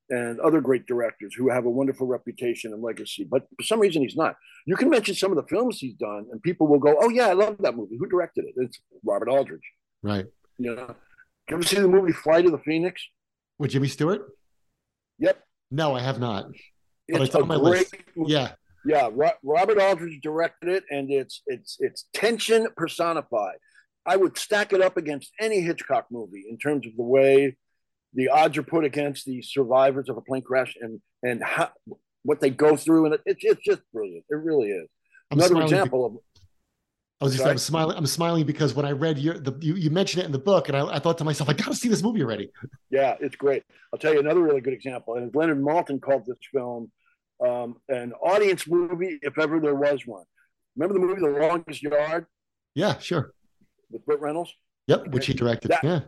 and 0.09 0.39
other 0.39 0.61
great 0.61 0.85
directors 0.85 1.33
who 1.33 1.49
have 1.49 1.65
a 1.65 1.69
wonderful 1.69 2.07
reputation 2.07 2.73
and 2.73 2.83
legacy. 2.83 3.23
But 3.23 3.47
for 3.57 3.63
some 3.63 3.79
reason, 3.79 4.01
he's 4.01 4.15
not. 4.15 4.35
You 4.65 4.75
can 4.75 4.89
mention 4.89 5.15
some 5.15 5.31
of 5.31 5.37
the 5.37 5.47
films 5.47 5.79
he's 5.79 5.95
done, 5.95 6.27
and 6.31 6.41
people 6.41 6.67
will 6.67 6.79
go, 6.79 6.95
"Oh 6.99 7.09
yeah, 7.09 7.27
I 7.27 7.33
love 7.33 7.57
that 7.59 7.75
movie. 7.75 7.97
Who 7.97 8.07
directed 8.07 8.45
it? 8.45 8.53
It's 8.57 8.79
Robert 9.03 9.29
Aldrich." 9.29 9.63
Right. 10.01 10.25
You 10.57 10.75
know, 10.75 10.95
you 11.49 11.55
ever 11.55 11.63
see 11.63 11.79
the 11.79 11.87
movie 11.87 12.11
Flight 12.11 12.45
of 12.45 12.51
the 12.51 12.59
Phoenix? 12.59 13.01
With 13.57 13.71
Jimmy 13.71 13.87
Stewart? 13.87 14.27
Yep. 15.19 15.41
No, 15.71 15.95
I 15.95 16.01
have 16.01 16.19
not. 16.19 16.45
But 17.09 17.21
it's, 17.21 17.35
it's 17.35 17.43
a 17.43 17.43
great 17.43 17.61
list. 17.61 17.95
Yeah. 18.27 18.51
Yeah, 18.85 19.09
Robert 19.43 19.79
Aldrich 19.79 20.21
directed 20.21 20.69
it, 20.69 20.83
and 20.89 21.09
it's 21.09 21.41
it's 21.47 21.77
it's 21.79 22.05
tension 22.13 22.67
personified. 22.75 23.55
I 24.05 24.17
would 24.17 24.37
stack 24.37 24.73
it 24.73 24.81
up 24.81 24.97
against 24.97 25.31
any 25.39 25.61
Hitchcock 25.61 26.07
movie 26.11 26.45
in 26.49 26.57
terms 26.57 26.85
of 26.85 26.95
the 26.97 27.03
way 27.03 27.55
the 28.13 28.29
odds 28.29 28.57
are 28.57 28.63
put 28.63 28.83
against 28.83 29.25
the 29.25 29.41
survivors 29.41 30.09
of 30.09 30.17
a 30.17 30.21
plane 30.21 30.41
crash 30.41 30.75
and 30.79 30.99
and 31.23 31.41
how, 31.41 31.71
what 32.23 32.41
they 32.41 32.49
go 32.49 32.75
through, 32.75 33.05
and 33.05 33.15
it, 33.15 33.21
it's 33.25 33.43
it's 33.43 33.61
just 33.63 33.81
brilliant. 33.93 34.25
It 34.29 34.35
really 34.35 34.69
is. 34.69 34.87
I'm 35.31 35.39
Another 35.39 35.61
example 35.61 36.05
of. 36.05 36.17
I 37.21 37.25
was 37.25 37.35
just 37.35 37.47
I'm 37.47 37.57
smiling. 37.57 37.95
I'm 37.95 38.05
smiling 38.05 38.45
because 38.45 38.73
when 38.73 38.85
I 38.85 38.91
read 38.91 39.17
your 39.17 39.39
the 39.39 39.53
you, 39.61 39.75
you 39.75 39.89
mentioned 39.89 40.23
it 40.23 40.25
in 40.25 40.33
the 40.33 40.39
book, 40.39 40.67
and 40.67 40.75
I, 40.75 40.95
I 40.95 40.99
thought 40.99 41.17
to 41.19 41.23
myself, 41.23 41.49
I 41.49 41.53
got 41.53 41.67
to 41.67 41.75
see 41.75 41.87
this 41.87 42.03
movie 42.03 42.21
already. 42.21 42.51
Yeah, 42.89 43.15
it's 43.21 43.37
great. 43.37 43.63
I'll 43.93 43.99
tell 43.99 44.13
you 44.13 44.19
another 44.19 44.41
really 44.41 44.59
good 44.59 44.73
example. 44.73 45.15
And 45.15 45.33
Leonard 45.33 45.61
Maltin 45.61 46.01
called 46.01 46.25
this 46.25 46.37
film 46.51 46.91
um, 47.45 47.77
an 47.89 48.13
audience 48.13 48.67
movie, 48.67 49.19
if 49.21 49.37
ever 49.37 49.59
there 49.59 49.75
was 49.75 50.05
one. 50.05 50.25
Remember 50.75 50.93
the 50.93 51.05
movie 51.05 51.21
The 51.21 51.47
Longest 51.47 51.83
Yard? 51.83 52.25
Yeah, 52.75 52.97
sure 52.99 53.33
with 53.93 54.05
Burt 54.05 54.19
Reynolds. 54.19 54.53
Yep, 54.87 54.99
okay. 54.99 55.09
which 55.11 55.27
he 55.27 55.33
directed. 55.33 55.71
That, 55.71 55.83
yeah. 55.83 55.99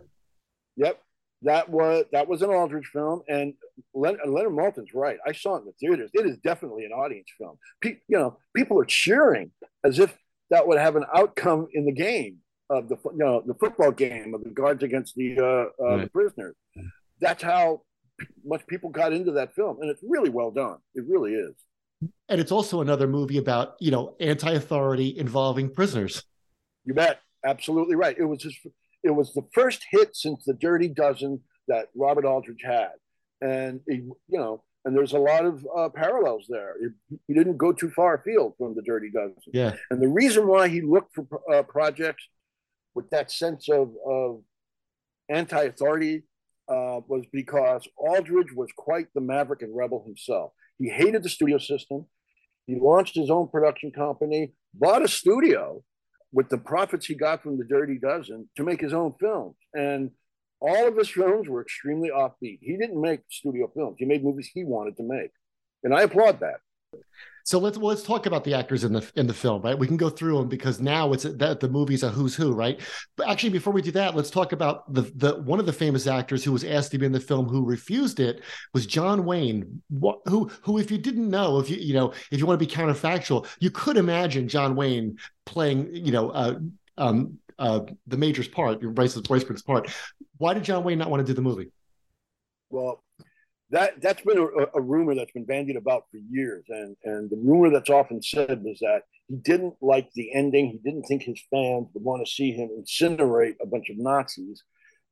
Yep, 0.75 1.01
that 1.43 1.69
was 1.69 2.05
that 2.11 2.27
was 2.27 2.41
an 2.41 2.49
Aldrich 2.49 2.87
film, 2.87 3.21
and 3.29 3.53
Leonard, 3.93 4.27
Leonard 4.27 4.51
Maltin's 4.51 4.93
right. 4.93 5.17
I 5.25 5.31
saw 5.31 5.55
it 5.55 5.59
in 5.59 5.65
the 5.65 5.71
theaters. 5.73 6.09
It 6.13 6.25
is 6.25 6.37
definitely 6.39 6.83
an 6.83 6.91
audience 6.91 7.27
film. 7.37 7.57
Pe- 7.79 7.99
you 8.09 8.17
know, 8.17 8.37
people 8.53 8.79
are 8.81 8.85
cheering 8.85 9.51
as 9.85 9.99
if 9.99 10.17
that 10.49 10.67
would 10.67 10.77
have 10.79 10.97
an 10.97 11.05
outcome 11.15 11.67
in 11.73 11.85
the 11.85 11.93
game 11.93 12.39
of 12.69 12.89
the 12.89 12.97
you 13.05 13.17
know 13.17 13.41
the 13.45 13.53
football 13.53 13.91
game 13.91 14.33
of 14.33 14.43
the 14.43 14.49
guards 14.49 14.83
against 14.83 15.15
the 15.15 15.39
uh, 15.39 15.43
uh, 15.43 15.95
right. 15.95 16.01
the 16.03 16.09
prisoners. 16.09 16.55
That's 17.21 17.41
how 17.41 17.83
much 18.45 18.65
people 18.67 18.89
got 18.89 19.13
into 19.13 19.31
that 19.33 19.53
film, 19.55 19.77
and 19.81 19.89
it's 19.89 20.01
really 20.07 20.29
well 20.29 20.51
done. 20.51 20.77
It 20.93 21.05
really 21.07 21.33
is. 21.33 21.53
And 22.29 22.41
it's 22.41 22.51
also 22.51 22.81
another 22.81 23.07
movie 23.07 23.37
about 23.37 23.75
you 23.79 23.91
know 23.91 24.15
anti-authority 24.19 25.17
involving 25.17 25.69
prisoners. 25.69 26.23
You 26.85 26.93
bet 26.93 27.19
absolutely 27.45 27.95
right. 27.95 28.15
It 28.17 28.25
was 28.25 28.39
just 28.39 28.57
it 29.03 29.11
was 29.11 29.33
the 29.33 29.45
first 29.53 29.85
hit 29.91 30.15
since 30.15 30.43
the 30.45 30.53
Dirty 30.53 30.87
Dozen 30.87 31.41
that 31.67 31.87
Robert 31.95 32.25
Aldrich 32.25 32.61
had, 32.63 32.91
and 33.41 33.81
he, 33.87 33.95
you 33.95 34.15
know, 34.29 34.63
and 34.83 34.95
there's 34.95 35.13
a 35.13 35.19
lot 35.19 35.45
of 35.45 35.65
uh, 35.75 35.89
parallels 35.89 36.45
there. 36.49 36.75
he 37.27 37.33
didn't 37.33 37.57
go 37.57 37.71
too 37.73 37.89
far 37.89 38.15
afield 38.15 38.53
from 38.57 38.75
the 38.75 38.83
Dirty 38.83 39.09
Dozen. 39.09 39.35
Yeah, 39.53 39.75
and 39.89 40.01
the 40.01 40.07
reason 40.07 40.47
why 40.47 40.67
he 40.67 40.81
looked 40.81 41.15
for 41.15 41.27
uh, 41.51 41.63
projects 41.63 42.27
with 42.93 43.09
that 43.09 43.31
sense 43.31 43.67
of, 43.69 43.91
of 44.07 44.41
anti-authority 45.29 46.23
uh, 46.67 47.01
was 47.07 47.25
because 47.31 47.87
Aldrich 47.97 48.53
was 48.55 48.69
quite 48.75 49.07
the 49.13 49.21
maverick 49.21 49.61
and 49.61 49.75
rebel 49.75 50.03
himself. 50.05 50.51
He 50.77 50.89
hated 50.89 51.23
the 51.23 51.29
studio 51.29 51.57
system. 51.57 52.05
He 52.65 52.75
launched 52.79 53.15
his 53.15 53.29
own 53.29 53.47
production 53.47 53.91
company, 53.91 54.53
bought 54.73 55.03
a 55.03 55.07
studio, 55.07 55.83
with 56.35 56.49
the 56.49 56.57
profits 56.57 57.05
he 57.05 57.15
got 57.15 57.41
from 57.41 57.57
the 57.57 57.63
Dirty 57.63 57.97
Dozen 57.97 58.49
to 58.57 58.63
make 58.63 58.81
his 58.81 58.93
own 58.93 59.13
films. 59.19 59.55
And 59.73 60.11
all 60.59 60.85
of 60.87 60.97
his 60.97 61.09
films 61.09 61.47
were 61.47 61.61
extremely 61.61 62.09
offbeat. 62.09 62.59
He 62.61 62.75
didn't 62.77 62.99
make 62.99 63.21
studio 63.29 63.71
films. 63.73 63.95
He 63.99 64.05
made 64.05 64.23
movies 64.23 64.49
he 64.53 64.65
wanted 64.65 64.97
to 64.97 65.03
make. 65.03 65.31
And 65.83 65.95
I 65.95 66.01
applaud 66.01 66.41
that. 66.41 66.59
So 67.45 67.59
let's 67.59 67.77
well, 67.77 67.89
let's 67.89 68.01
talk 68.01 68.25
about 68.25 68.43
the 68.43 68.55
actors 68.55 68.83
in 68.83 68.91
the 68.91 69.07
in 69.15 69.27
the 69.27 69.33
film, 69.33 69.61
right? 69.61 69.77
We 69.77 69.85
can 69.85 69.97
go 69.97 70.09
through 70.09 70.39
them 70.39 70.49
because 70.49 70.81
now 70.81 71.13
it's 71.13 71.23
that 71.23 71.59
the 71.59 71.69
movie's 71.69 72.01
a 72.01 72.09
who's 72.09 72.35
who, 72.35 72.53
right? 72.53 72.81
But 73.15 73.29
actually, 73.29 73.51
before 73.51 73.71
we 73.71 73.83
do 73.83 73.91
that, 73.91 74.15
let's 74.15 74.31
talk 74.31 74.51
about 74.51 74.91
the 74.91 75.03
the 75.15 75.35
one 75.43 75.59
of 75.59 75.67
the 75.67 75.73
famous 75.73 76.07
actors 76.07 76.43
who 76.43 76.51
was 76.51 76.63
asked 76.63 76.91
to 76.93 76.97
be 76.97 77.05
in 77.05 77.11
the 77.11 77.19
film 77.19 77.47
who 77.47 77.63
refused 77.63 78.19
it 78.19 78.41
was 78.73 78.87
John 78.87 79.25
Wayne, 79.25 79.83
who 80.25 80.49
who 80.63 80.79
if 80.79 80.89
you 80.89 80.97
didn't 80.97 81.29
know, 81.29 81.59
if 81.59 81.69
you 81.69 81.77
you 81.77 81.93
know 81.93 82.13
if 82.31 82.39
you 82.39 82.47
want 82.47 82.59
to 82.59 82.65
be 82.65 82.71
counterfactual, 82.71 83.47
you 83.59 83.69
could 83.69 83.97
imagine 83.97 84.47
John 84.47 84.75
Wayne 84.75 85.15
playing 85.45 85.95
you 85.95 86.11
know 86.11 86.31
uh, 86.31 86.57
um, 86.97 87.37
uh, 87.59 87.81
the 88.07 88.17
major's 88.17 88.47
part, 88.47 88.81
Bryce 88.81 89.15
Bryce 89.21 89.61
part. 89.61 89.91
Why 90.39 90.55
did 90.55 90.63
John 90.63 90.83
Wayne 90.83 90.97
not 90.97 91.11
want 91.11 91.21
to 91.21 91.27
do 91.27 91.35
the 91.35 91.43
movie? 91.43 91.69
Well, 92.71 93.03
that 93.71 94.01
that's 94.01 94.21
been 94.21 94.37
a, 94.37 94.77
a, 94.77 94.81
rumor 94.81 95.15
that's 95.15 95.31
been 95.31 95.45
bandied 95.45 95.75
about 95.75 96.03
for 96.11 96.17
years, 96.17 96.65
and 96.69 96.95
and 97.03 97.29
the 97.29 97.37
rumor 97.37 97.71
that's 97.71 97.89
often 97.89 98.21
said 98.21 98.63
was 98.63 98.79
that 98.79 99.01
he 99.27 99.37
didn't 99.37 99.75
like 99.81 100.09
the 100.13 100.33
ending. 100.33 100.69
He 100.69 100.77
didn't 100.77 101.03
think 101.03 101.23
his 101.23 101.41
fans 101.49 101.87
would 101.93 102.03
want 102.03 102.25
to 102.25 102.31
see 102.31 102.51
him 102.51 102.69
incinerate 102.69 103.55
a 103.61 103.65
bunch 103.65 103.89
of 103.89 103.97
Nazis. 103.97 104.63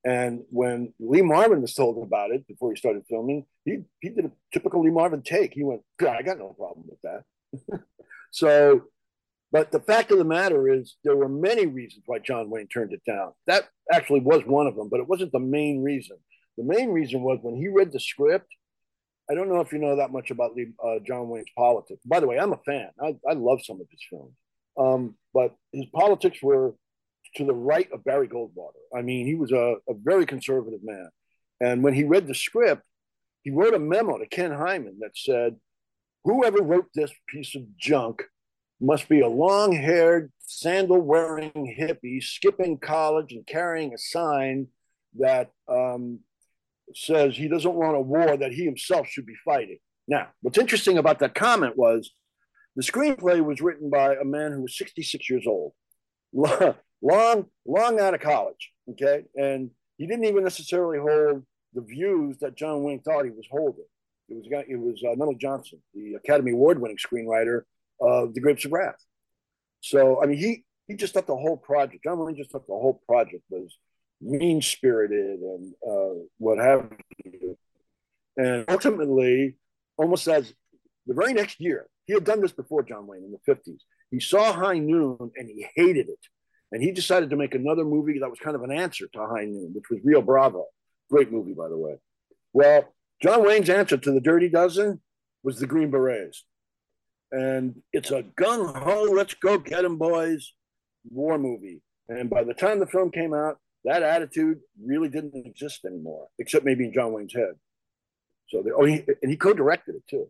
And 0.05 0.41
when 0.49 0.93
Lee 0.99 1.21
Marvin 1.21 1.61
was 1.61 1.73
told 1.73 2.03
about 2.03 2.31
it 2.31 2.45
before 2.47 2.71
he 2.71 2.77
started 2.77 3.03
filming, 3.09 3.45
he 3.65 3.79
he 4.01 4.09
did 4.09 4.25
a 4.25 4.31
typical 4.53 4.81
Lee 4.81 4.91
Marvin 4.91 5.23
take. 5.23 5.53
He 5.53 5.63
went, 5.63 5.81
"God, 5.97 6.15
I 6.17 6.21
got 6.21 6.37
no 6.37 6.53
problem 6.53 6.85
with 6.87 7.01
that." 7.01 7.81
so, 8.31 8.83
but 9.51 9.71
the 9.71 9.79
fact 9.79 10.11
of 10.11 10.19
the 10.19 10.25
matter 10.25 10.71
is, 10.71 10.97
there 11.03 11.15
were 11.15 11.29
many 11.29 11.65
reasons 11.65 12.03
why 12.05 12.19
John 12.19 12.49
Wayne 12.51 12.67
turned 12.67 12.93
it 12.93 13.01
down. 13.07 13.31
That 13.47 13.67
actually 13.91 14.19
was 14.19 14.43
one 14.45 14.67
of 14.67 14.75
them, 14.75 14.89
but 14.89 14.99
it 14.99 15.07
wasn't 15.07 15.31
the 15.31 15.39
main 15.39 15.81
reason. 15.81 16.17
The 16.57 16.63
main 16.63 16.89
reason 16.89 17.21
was 17.21 17.39
when 17.41 17.55
he 17.55 17.67
read 17.67 17.91
the 17.91 17.99
script. 17.99 18.47
I 19.29 19.35
don't 19.35 19.49
know 19.49 19.61
if 19.61 19.71
you 19.71 19.79
know 19.79 19.95
that 19.95 20.11
much 20.11 20.31
about 20.31 20.51
uh, 20.51 20.99
John 21.05 21.29
Wayne's 21.29 21.49
politics. 21.55 22.01
By 22.05 22.19
the 22.19 22.27
way, 22.27 22.37
I'm 22.37 22.53
a 22.53 22.59
fan. 22.65 22.89
I, 23.01 23.15
I 23.27 23.33
love 23.33 23.63
some 23.63 23.79
of 23.79 23.87
his 23.89 24.01
films, 24.09 24.33
um, 24.77 25.15
but 25.33 25.55
his 25.71 25.85
politics 25.93 26.39
were 26.41 26.75
to 27.35 27.45
the 27.45 27.53
right 27.53 27.89
of 27.91 28.03
Barry 28.03 28.27
Goldwater. 28.27 28.83
I 28.95 29.01
mean, 29.01 29.25
he 29.25 29.35
was 29.35 29.51
a, 29.51 29.75
a 29.89 29.93
very 29.93 30.25
conservative 30.25 30.81
man. 30.83 31.09
And 31.61 31.83
when 31.83 31.93
he 31.93 32.03
read 32.03 32.27
the 32.27 32.35
script, 32.35 32.83
he 33.43 33.51
wrote 33.51 33.73
a 33.73 33.79
memo 33.79 34.17
to 34.17 34.27
Ken 34.27 34.51
Hyman 34.51 34.97
that 34.99 35.17
said, 35.17 35.55
Whoever 36.25 36.61
wrote 36.61 36.87
this 36.93 37.11
piece 37.27 37.55
of 37.55 37.77
junk 37.77 38.23
must 38.79 39.09
be 39.09 39.21
a 39.21 39.27
long 39.27 39.73
haired, 39.73 40.31
sandal 40.39 41.01
wearing 41.01 41.75
hippie 41.79 42.21
skipping 42.21 42.77
college 42.77 43.33
and 43.33 43.45
carrying 43.45 43.93
a 43.93 43.97
sign 43.97 44.67
that 45.19 45.51
um, 45.67 46.19
says 46.97 47.35
he 47.35 47.47
doesn't 47.47 47.73
want 47.73 47.97
a 47.97 48.01
war 48.01 48.37
that 48.37 48.53
he 48.53 48.65
himself 48.65 49.07
should 49.07 49.25
be 49.25 49.35
fighting. 49.45 49.77
Now, 50.07 50.27
what's 50.41 50.57
interesting 50.57 50.97
about 50.97 51.19
that 51.19 51.35
comment 51.35 51.77
was 51.77 52.11
the 52.75 52.83
screenplay 52.83 53.43
was 53.43 53.61
written 53.61 53.89
by 53.89 54.15
a 54.15 54.25
man 54.25 54.51
who 54.51 54.61
was 54.61 54.77
66 54.77 55.29
years 55.29 55.45
old, 55.47 55.73
long, 56.33 57.45
long 57.65 57.99
out 57.99 58.13
of 58.13 58.19
college. 58.19 58.71
Okay. 58.91 59.23
And 59.35 59.71
he 59.97 60.07
didn't 60.07 60.25
even 60.25 60.43
necessarily 60.43 60.99
hold 60.99 61.45
the 61.73 61.81
views 61.81 62.37
that 62.39 62.55
John 62.55 62.83
Wayne 62.83 63.01
thought 63.01 63.25
he 63.25 63.31
was 63.31 63.47
holding. 63.49 63.85
It 64.29 64.35
was, 64.35 64.65
it 64.67 64.79
was 64.79 65.03
uh, 65.03 65.15
Nunnally 65.15 65.39
Johnson, 65.39 65.79
the 65.93 66.15
Academy 66.15 66.51
Award 66.51 66.79
winning 66.79 66.97
screenwriter 66.97 67.61
of 68.01 68.33
The 68.33 68.41
Grapes 68.41 68.65
of 68.65 68.71
Wrath. 68.71 69.03
So, 69.81 70.21
I 70.21 70.25
mean, 70.25 70.37
he, 70.37 70.63
he 70.87 70.95
just 70.95 71.13
thought 71.13 71.27
the 71.27 71.35
whole 71.35 71.57
project, 71.57 72.03
John 72.03 72.19
Wayne 72.19 72.35
just 72.35 72.51
thought 72.51 72.67
the 72.67 72.73
whole 72.73 73.01
project 73.07 73.43
was 73.49 73.77
mean 74.23 74.61
spirited 74.61 75.39
and 75.39 75.73
uh, 75.87 76.23
what 76.37 76.57
have 76.57 76.89
you. 77.25 77.57
And 78.37 78.65
ultimately, 78.69 79.55
almost 79.97 80.27
as 80.27 80.53
the 81.05 81.13
very 81.13 81.33
next 81.33 81.59
year, 81.59 81.87
he 82.05 82.13
had 82.13 82.23
done 82.23 82.41
this 82.41 82.51
before 82.51 82.83
John 82.83 83.07
Wayne 83.07 83.23
in 83.23 83.31
the 83.31 83.53
50s. 83.53 83.79
He 84.11 84.19
saw 84.19 84.53
High 84.53 84.79
Noon 84.79 85.31
and 85.35 85.49
he 85.49 85.65
hated 85.75 86.09
it. 86.09 86.19
And 86.71 86.81
he 86.81 86.91
decided 86.91 87.29
to 87.29 87.35
make 87.35 87.53
another 87.53 87.85
movie 87.85 88.19
that 88.19 88.29
was 88.29 88.39
kind 88.39 88.55
of 88.55 88.63
an 88.63 88.71
answer 88.71 89.07
to 89.13 89.27
High 89.27 89.45
Noon, 89.45 89.73
which 89.73 89.89
was 89.91 89.99
Rio 90.03 90.21
Bravo. 90.21 90.65
Great 91.09 91.31
movie, 91.31 91.53
by 91.53 91.69
the 91.69 91.77
way. 91.77 91.97
Well, 92.51 92.93
John 93.21 93.45
Wayne's 93.45 93.69
answer 93.69 93.97
to 93.97 94.11
the 94.11 94.19
Dirty 94.19 94.49
Dozen 94.49 94.99
was 95.43 95.59
the 95.59 95.67
Green 95.67 95.91
Berets. 95.91 96.43
And 97.31 97.81
it's 97.91 98.11
a 98.11 98.23
gung 98.23 98.75
ho, 98.75 99.03
let's 99.11 99.33
go 99.33 99.57
get 99.57 99.85
'em, 99.85 99.97
boys, 99.97 100.53
war 101.09 101.37
movie. 101.37 101.81
And 102.09 102.29
by 102.29 102.43
the 102.43 102.53
time 102.53 102.79
the 102.79 102.87
film 102.87 103.11
came 103.11 103.33
out, 103.33 103.57
that 103.85 104.03
attitude 104.03 104.59
really 104.81 105.09
didn't 105.09 105.35
exist 105.45 105.85
anymore, 105.85 106.27
except 106.39 106.65
maybe 106.65 106.85
in 106.85 106.93
John 106.93 107.11
Wayne's 107.11 107.33
head. 107.33 107.55
So, 108.49 108.63
oh, 108.77 108.85
he, 108.85 109.03
and 109.21 109.31
he 109.31 109.35
co-directed 109.35 109.95
it 109.95 110.03
too. 110.09 110.29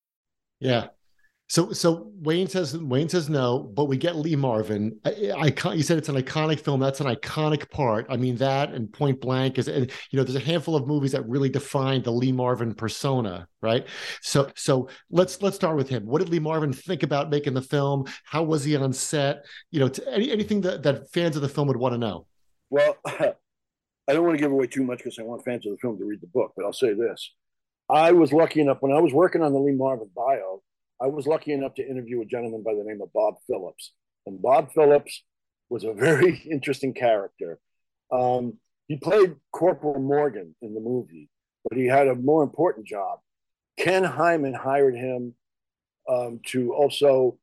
Yeah. 0.61 0.87
So 1.51 1.73
so 1.73 2.09
Wayne 2.21 2.47
says 2.47 2.77
Wayne 2.77 3.09
says 3.09 3.29
no, 3.29 3.59
but 3.59 3.85
we 3.85 3.97
get 3.97 4.15
Lee 4.15 4.37
Marvin. 4.37 4.97
I, 5.03 5.51
I 5.67 5.73
you 5.73 5.83
said 5.83 5.97
it's 5.97 6.07
an 6.07 6.15
iconic 6.15 6.61
film. 6.61 6.79
That's 6.79 7.01
an 7.01 7.07
iconic 7.07 7.69
part. 7.69 8.05
I 8.09 8.15
mean 8.15 8.37
that 8.37 8.71
and 8.71 8.89
Point 8.89 9.19
Blank 9.19 9.57
is 9.57 9.67
and 9.67 9.91
you 10.11 10.17
know 10.17 10.23
there's 10.23 10.37
a 10.37 10.39
handful 10.39 10.77
of 10.77 10.87
movies 10.87 11.11
that 11.11 11.27
really 11.27 11.49
define 11.49 12.03
the 12.03 12.11
Lee 12.11 12.31
Marvin 12.31 12.73
persona, 12.73 13.49
right? 13.61 13.85
So 14.21 14.49
so 14.55 14.87
let's 15.09 15.41
let's 15.41 15.57
start 15.57 15.75
with 15.75 15.89
him. 15.89 16.05
What 16.05 16.19
did 16.19 16.29
Lee 16.29 16.39
Marvin 16.39 16.71
think 16.71 17.03
about 17.03 17.29
making 17.29 17.53
the 17.53 17.61
film? 17.61 18.05
How 18.23 18.43
was 18.43 18.63
he 18.63 18.77
on 18.77 18.93
set? 18.93 19.43
You 19.71 19.81
know, 19.81 19.91
any, 20.09 20.31
anything 20.31 20.61
that 20.61 20.83
that 20.83 21.11
fans 21.11 21.35
of 21.35 21.41
the 21.41 21.49
film 21.49 21.67
would 21.67 21.75
want 21.75 21.93
to 21.93 21.97
know. 21.97 22.27
Well, 22.69 22.95
I 23.05 23.33
don't 24.07 24.23
want 24.23 24.37
to 24.37 24.41
give 24.41 24.53
away 24.53 24.67
too 24.67 24.85
much 24.85 24.99
because 24.99 25.19
I 25.19 25.23
want 25.23 25.43
fans 25.43 25.65
of 25.65 25.73
the 25.73 25.77
film 25.79 25.97
to 25.97 26.05
read 26.05 26.21
the 26.21 26.27
book, 26.27 26.53
but 26.55 26.63
I'll 26.63 26.71
say 26.71 26.93
this. 26.93 27.33
I 27.91 28.13
was 28.13 28.31
lucky 28.31 28.61
enough 28.61 28.77
when 28.79 28.93
I 28.93 29.01
was 29.01 29.11
working 29.11 29.43
on 29.43 29.51
the 29.51 29.59
Lee 29.59 29.73
Marvin 29.73 30.09
bio, 30.15 30.63
I 31.01 31.07
was 31.07 31.27
lucky 31.27 31.51
enough 31.51 31.73
to 31.75 31.85
interview 31.87 32.21
a 32.21 32.25
gentleman 32.25 32.63
by 32.63 32.73
the 32.73 32.85
name 32.85 33.01
of 33.01 33.11
Bob 33.11 33.35
Phillips. 33.47 33.91
And 34.25 34.41
Bob 34.41 34.71
Phillips 34.73 35.23
was 35.69 35.83
a 35.83 35.93
very 35.93 36.41
interesting 36.49 36.93
character. 36.93 37.59
Um, 38.09 38.59
he 38.87 38.95
played 38.95 39.35
Corporal 39.51 40.01
Morgan 40.01 40.55
in 40.61 40.73
the 40.73 40.79
movie, 40.79 41.29
but 41.67 41.77
he 41.77 41.85
had 41.85 42.07
a 42.07 42.15
more 42.15 42.43
important 42.43 42.87
job. 42.87 43.19
Ken 43.77 44.05
Hyman 44.05 44.53
hired 44.53 44.95
him 44.95 45.33
um, 46.07 46.39
to 46.47 46.73
also 46.73 47.39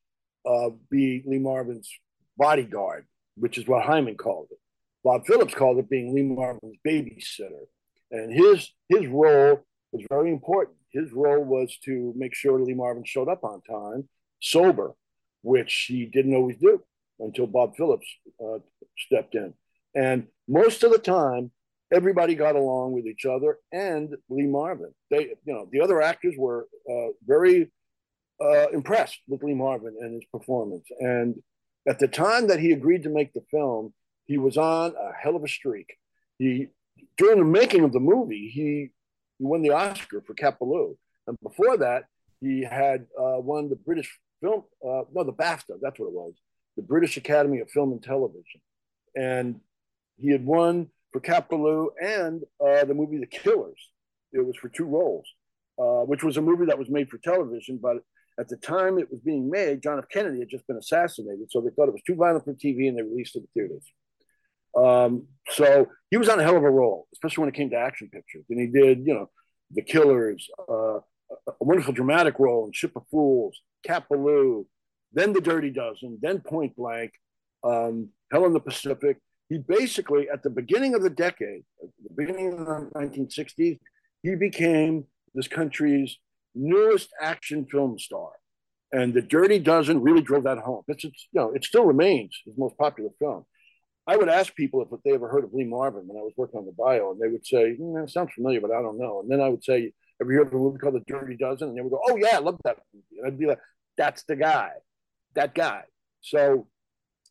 uh, 0.49 0.71
be 0.91 1.23
Lee 1.27 1.39
Marvin's 1.39 1.91
bodyguard, 2.39 3.07
which 3.37 3.59
is 3.59 3.67
what 3.67 3.85
Hyman 3.85 4.17
called 4.17 4.49
it. 4.51 4.59
Bob 5.05 5.27
Phillips 5.27 5.55
called 5.55 5.79
it 5.79 5.91
being 5.91 6.15
Lee 6.15 6.23
Marvin's 6.23 6.77
babysitter. 6.87 7.67
And 8.11 8.33
his 8.33 8.71
his 8.89 9.07
role 9.07 9.67
was 9.93 10.05
very 10.09 10.31
important. 10.31 10.77
His 10.91 11.13
role 11.13 11.45
was 11.45 11.77
to 11.85 12.13
make 12.17 12.35
sure 12.35 12.61
Lee 12.61 12.75
Marvin 12.75 13.05
showed 13.05 13.29
up 13.29 13.45
on 13.45 13.61
time, 13.63 14.09
sober, 14.41 14.95
which 15.43 15.87
he 15.89 16.07
didn't 16.07 16.35
always 16.35 16.57
do 16.57 16.83
until 17.21 17.47
Bob 17.47 17.77
Phillips 17.77 18.07
uh, 18.43 18.59
stepped 18.97 19.35
in. 19.35 19.55
And 19.95 20.29
most 20.47 20.85
of 20.85 20.93
the 20.93 20.99
time, 20.99 21.51
everybody 21.93 22.35
got 22.35 22.57
along 22.57 22.93
with 22.93 23.07
each 23.07 23.25
other 23.25 23.59
and 23.73 24.15
Lee 24.29 24.47
Marvin. 24.47 24.93
They, 25.11 25.35
you 25.45 25.55
know, 25.55 25.69
the 25.71 25.81
other 25.81 26.03
actors 26.03 26.35
were 26.37 26.69
uh, 26.91 27.09
very 27.27 27.71
uh, 28.41 28.69
impressed 28.71 29.21
with 29.27 29.43
Lee 29.43 29.55
Marvin 29.55 29.97
and 30.01 30.15
his 30.15 30.25
performance. 30.33 30.87
And 31.01 31.37
at 31.87 31.99
the 31.99 32.09
time 32.09 32.49
that 32.49 32.61
he 32.61 32.73
agreed 32.73 33.05
to 33.05 33.11
make 33.11 33.33
the 33.33 33.45
film, 33.51 33.95
he 34.25 34.39
was 34.39 34.57
on 34.57 34.93
a 34.93 35.13
hell 35.19 35.37
of 35.37 35.45
a 35.45 35.49
streak. 35.49 35.97
He 36.39 36.69
during 37.17 37.39
the 37.39 37.45
making 37.45 37.85
of 37.85 37.93
the 37.93 38.01
movie, 38.01 38.49
he 38.53 38.91
he 39.39 39.45
won 39.45 39.63
the 39.63 39.71
Oscar 39.71 40.23
for 40.27 40.35
Cat 40.35 40.59
Ballou. 40.59 40.97
And 41.27 41.37
before 41.43 41.77
that, 41.79 42.05
he 42.41 42.63
had 42.63 43.07
uh, 43.19 43.39
won 43.39 43.69
the 43.69 43.77
British 43.77 44.19
film, 44.41 44.63
uh, 44.85 45.03
no, 45.13 45.25
the 45.25 45.33
BAFTA, 45.33 45.79
that's 45.81 45.99
what 45.99 46.07
it 46.07 46.13
was, 46.13 46.35
the 46.77 46.83
British 46.83 47.17
Academy 47.17 47.61
of 47.61 47.71
Film 47.71 47.93
and 47.93 48.03
Television. 48.03 48.61
And 49.15 49.61
he 50.17 50.31
had 50.31 50.45
won 50.45 50.89
for 51.13 51.21
Cat 51.21 51.49
Ballou 51.49 51.91
and 52.01 52.43
uh, 52.65 52.85
the 52.85 52.95
movie 52.95 53.19
The 53.19 53.27
Killers. 53.27 53.91
It 54.33 54.45
was 54.45 54.57
for 54.57 54.69
two 54.69 54.85
roles, 54.85 55.27
uh, 55.79 56.05
which 56.05 56.23
was 56.23 56.37
a 56.37 56.43
movie 56.43 56.67
that 56.67 56.79
was 56.79 56.91
made 56.91 57.09
for 57.09 57.19
television, 57.19 57.79
but 57.81 57.99
at 58.39 58.49
the 58.49 58.57
time 58.57 58.99
it 58.99 59.11
was 59.11 59.21
being 59.21 59.51
made, 59.51 59.83
John 59.83 59.99
F. 59.99 60.05
Kennedy 60.13 60.39
had 60.39 60.49
just 60.49 60.67
been 60.67 60.77
assassinated, 60.77 61.51
so 61.51 61.61
they 61.61 61.71
thought 61.71 61.89
it 61.89 61.95
was 61.95 62.03
too 62.07 62.15
violent 62.15 62.45
for 62.45 62.53
TV 62.53 62.89
and 62.89 62.97
they 62.97 63.03
released 63.03 63.35
it 63.35 63.41
in 63.41 63.49
theaters. 63.55 63.93
Um, 64.77 65.27
so 65.51 65.89
he 66.11 66.17
was 66.17 66.29
on 66.29 66.39
a 66.39 66.43
hell 66.43 66.57
of 66.57 66.63
a 66.63 66.71
roll, 66.71 67.07
especially 67.13 67.43
when 67.43 67.49
it 67.49 67.55
came 67.55 67.71
to 67.71 67.77
action 67.77 68.09
pictures. 68.13 68.45
And 68.51 68.61
he 68.61 68.67
did, 68.67 69.07
you 69.07 69.15
know, 69.15 69.31
The 69.73 69.83
Killers, 69.83 70.49
uh, 70.69 70.99
a 71.49 71.53
wonderful 71.61 71.93
dramatic 71.93 72.39
role 72.39 72.67
in 72.67 72.73
Ship 72.73 72.93
of 72.97 73.03
Fools, 73.11 73.61
Cat 73.85 74.05
Ballou, 74.09 74.67
then 75.13 75.33
The 75.33 75.41
Dirty 75.41 75.71
Dozen, 75.71 76.19
then 76.21 76.41
Point 76.41 76.77
Blank, 76.77 77.13
um, 77.65 78.11
Hell 78.31 78.47
in 78.47 78.53
the 78.53 78.61
Pacific. 78.61 79.19
He 79.49 79.59
basically, 79.59 80.29
at 80.29 80.43
the 80.43 80.51
beginning 80.51 80.95
of 80.95 81.03
the 81.03 81.11
decade, 81.11 81.65
the 81.81 82.15
beginning 82.15 82.53
of 82.53 82.59
the 82.59 82.91
1960s, 82.95 83.79
he 84.23 84.35
became 84.35 85.05
this 85.35 85.49
country's 85.49 86.19
newest 86.55 87.11
action 87.21 87.67
film 87.71 87.99
star. 87.99 88.31
And 88.93 89.13
The 89.13 89.23
Dirty 89.23 89.59
Dozen 89.59 90.03
really 90.03 90.23
drove 90.23 90.45
that 90.45 90.59
home. 90.59 90.83
It's, 90.89 91.05
it's 91.05 91.29
you 91.33 91.41
know, 91.41 91.53
it 91.53 91.65
still 91.65 91.85
remains 91.85 92.37
his 92.45 92.55
most 92.57 92.77
popular 92.79 93.11
film. 93.19 93.45
I 94.09 94.17
would 94.17 94.31
ask 94.31 94.55
people 94.55 94.81
if 94.81 95.03
they 95.03 95.13
ever 95.13 95.29
heard 95.29 95.45
of 95.45 95.53
Lee 95.53 95.65
Marvin 95.65 96.09
when 96.09 96.17
I 96.17 96.23
was 96.23 96.33
working 96.35 96.59
on 96.59 96.65
the 96.65 96.73
bio, 96.73 97.13
and 97.13 97.21
they 97.21 97.29
would 97.29 97.47
say, 97.47 97.77
mm, 97.77 98.03
"It 98.03 98.11
sounds 98.11 98.33
familiar, 98.33 98.61
but 98.61 98.73
I 98.73 98.81
don't 98.81 98.99
know." 98.99 99.21
And 99.21 99.31
then 99.31 99.43
I 99.43 99.51
would 99.51 99.63
say, 99.63 99.93
"Ever 100.21 100.33
heard 100.33 100.47
of 100.47 100.55
a 100.55 100.57
movie 100.57 100.79
called 100.79 100.95
The 100.95 101.01
Dirty 101.01 101.37
Dozen?" 101.37 101.69
And 101.69 101.77
they 101.77 101.83
would 101.83 101.93
go, 101.93 102.01
"Oh 102.09 102.17
yeah, 102.17 102.37
I 102.37 102.39
love 102.39 102.59
that 102.65 102.79
movie." 102.95 103.19
And 103.19 103.27
I'd 103.27 103.39
be 103.39 103.47
like, 103.47 103.61
"That's 103.99 104.25
the 104.25 104.37
guy, 104.37 104.73
that 105.35 105.55
guy." 105.55 105.85
So 106.23 106.69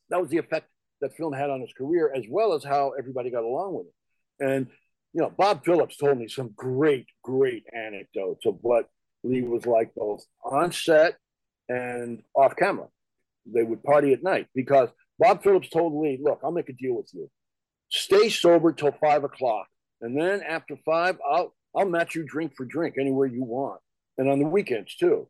that 0.09 0.21
was 0.21 0.29
the 0.29 0.37
effect 0.37 0.69
that 1.01 1.17
film 1.17 1.33
had 1.33 1.49
on 1.49 1.61
his 1.61 1.73
career, 1.73 2.13
as 2.15 2.25
well 2.29 2.53
as 2.53 2.63
how 2.63 2.91
everybody 2.91 3.31
got 3.31 3.43
along 3.43 3.73
with 3.73 3.87
it. 3.87 4.45
And 4.45 4.67
you 5.13 5.21
know, 5.21 5.31
Bob 5.31 5.65
Phillips 5.65 5.97
told 5.97 6.19
me 6.19 6.27
some 6.27 6.49
great, 6.55 7.07
great 7.23 7.65
anecdotes 7.73 8.45
of 8.45 8.59
what 8.61 8.87
Lee 9.23 9.41
was 9.41 9.65
like 9.65 9.95
both 9.95 10.23
on 10.43 10.71
set 10.71 11.17
and 11.67 12.21
off 12.35 12.55
camera. 12.55 12.87
They 13.47 13.63
would 13.63 13.83
party 13.83 14.13
at 14.13 14.21
night 14.21 14.47
because 14.53 14.89
Bob 15.19 15.43
Phillips 15.43 15.69
told 15.69 15.93
Lee, 15.93 16.19
look, 16.21 16.39
I'll 16.43 16.51
make 16.51 16.69
a 16.69 16.73
deal 16.73 16.95
with 16.95 17.10
you. 17.13 17.30
Stay 17.89 18.30
sober 18.30 18.71
till 18.71 18.91
five 18.91 19.23
o'clock. 19.23 19.67
And 20.01 20.19
then 20.19 20.41
after 20.43 20.77
five, 20.86 21.17
I'll 21.30 21.56
I'll 21.75 21.88
match 21.88 22.15
you 22.15 22.23
drink 22.23 22.53
for 22.56 22.65
drink 22.65 22.95
anywhere 22.99 23.27
you 23.27 23.43
want. 23.43 23.80
And 24.17 24.30
on 24.30 24.39
the 24.39 24.45
weekends 24.45 24.95
too. 24.95 25.27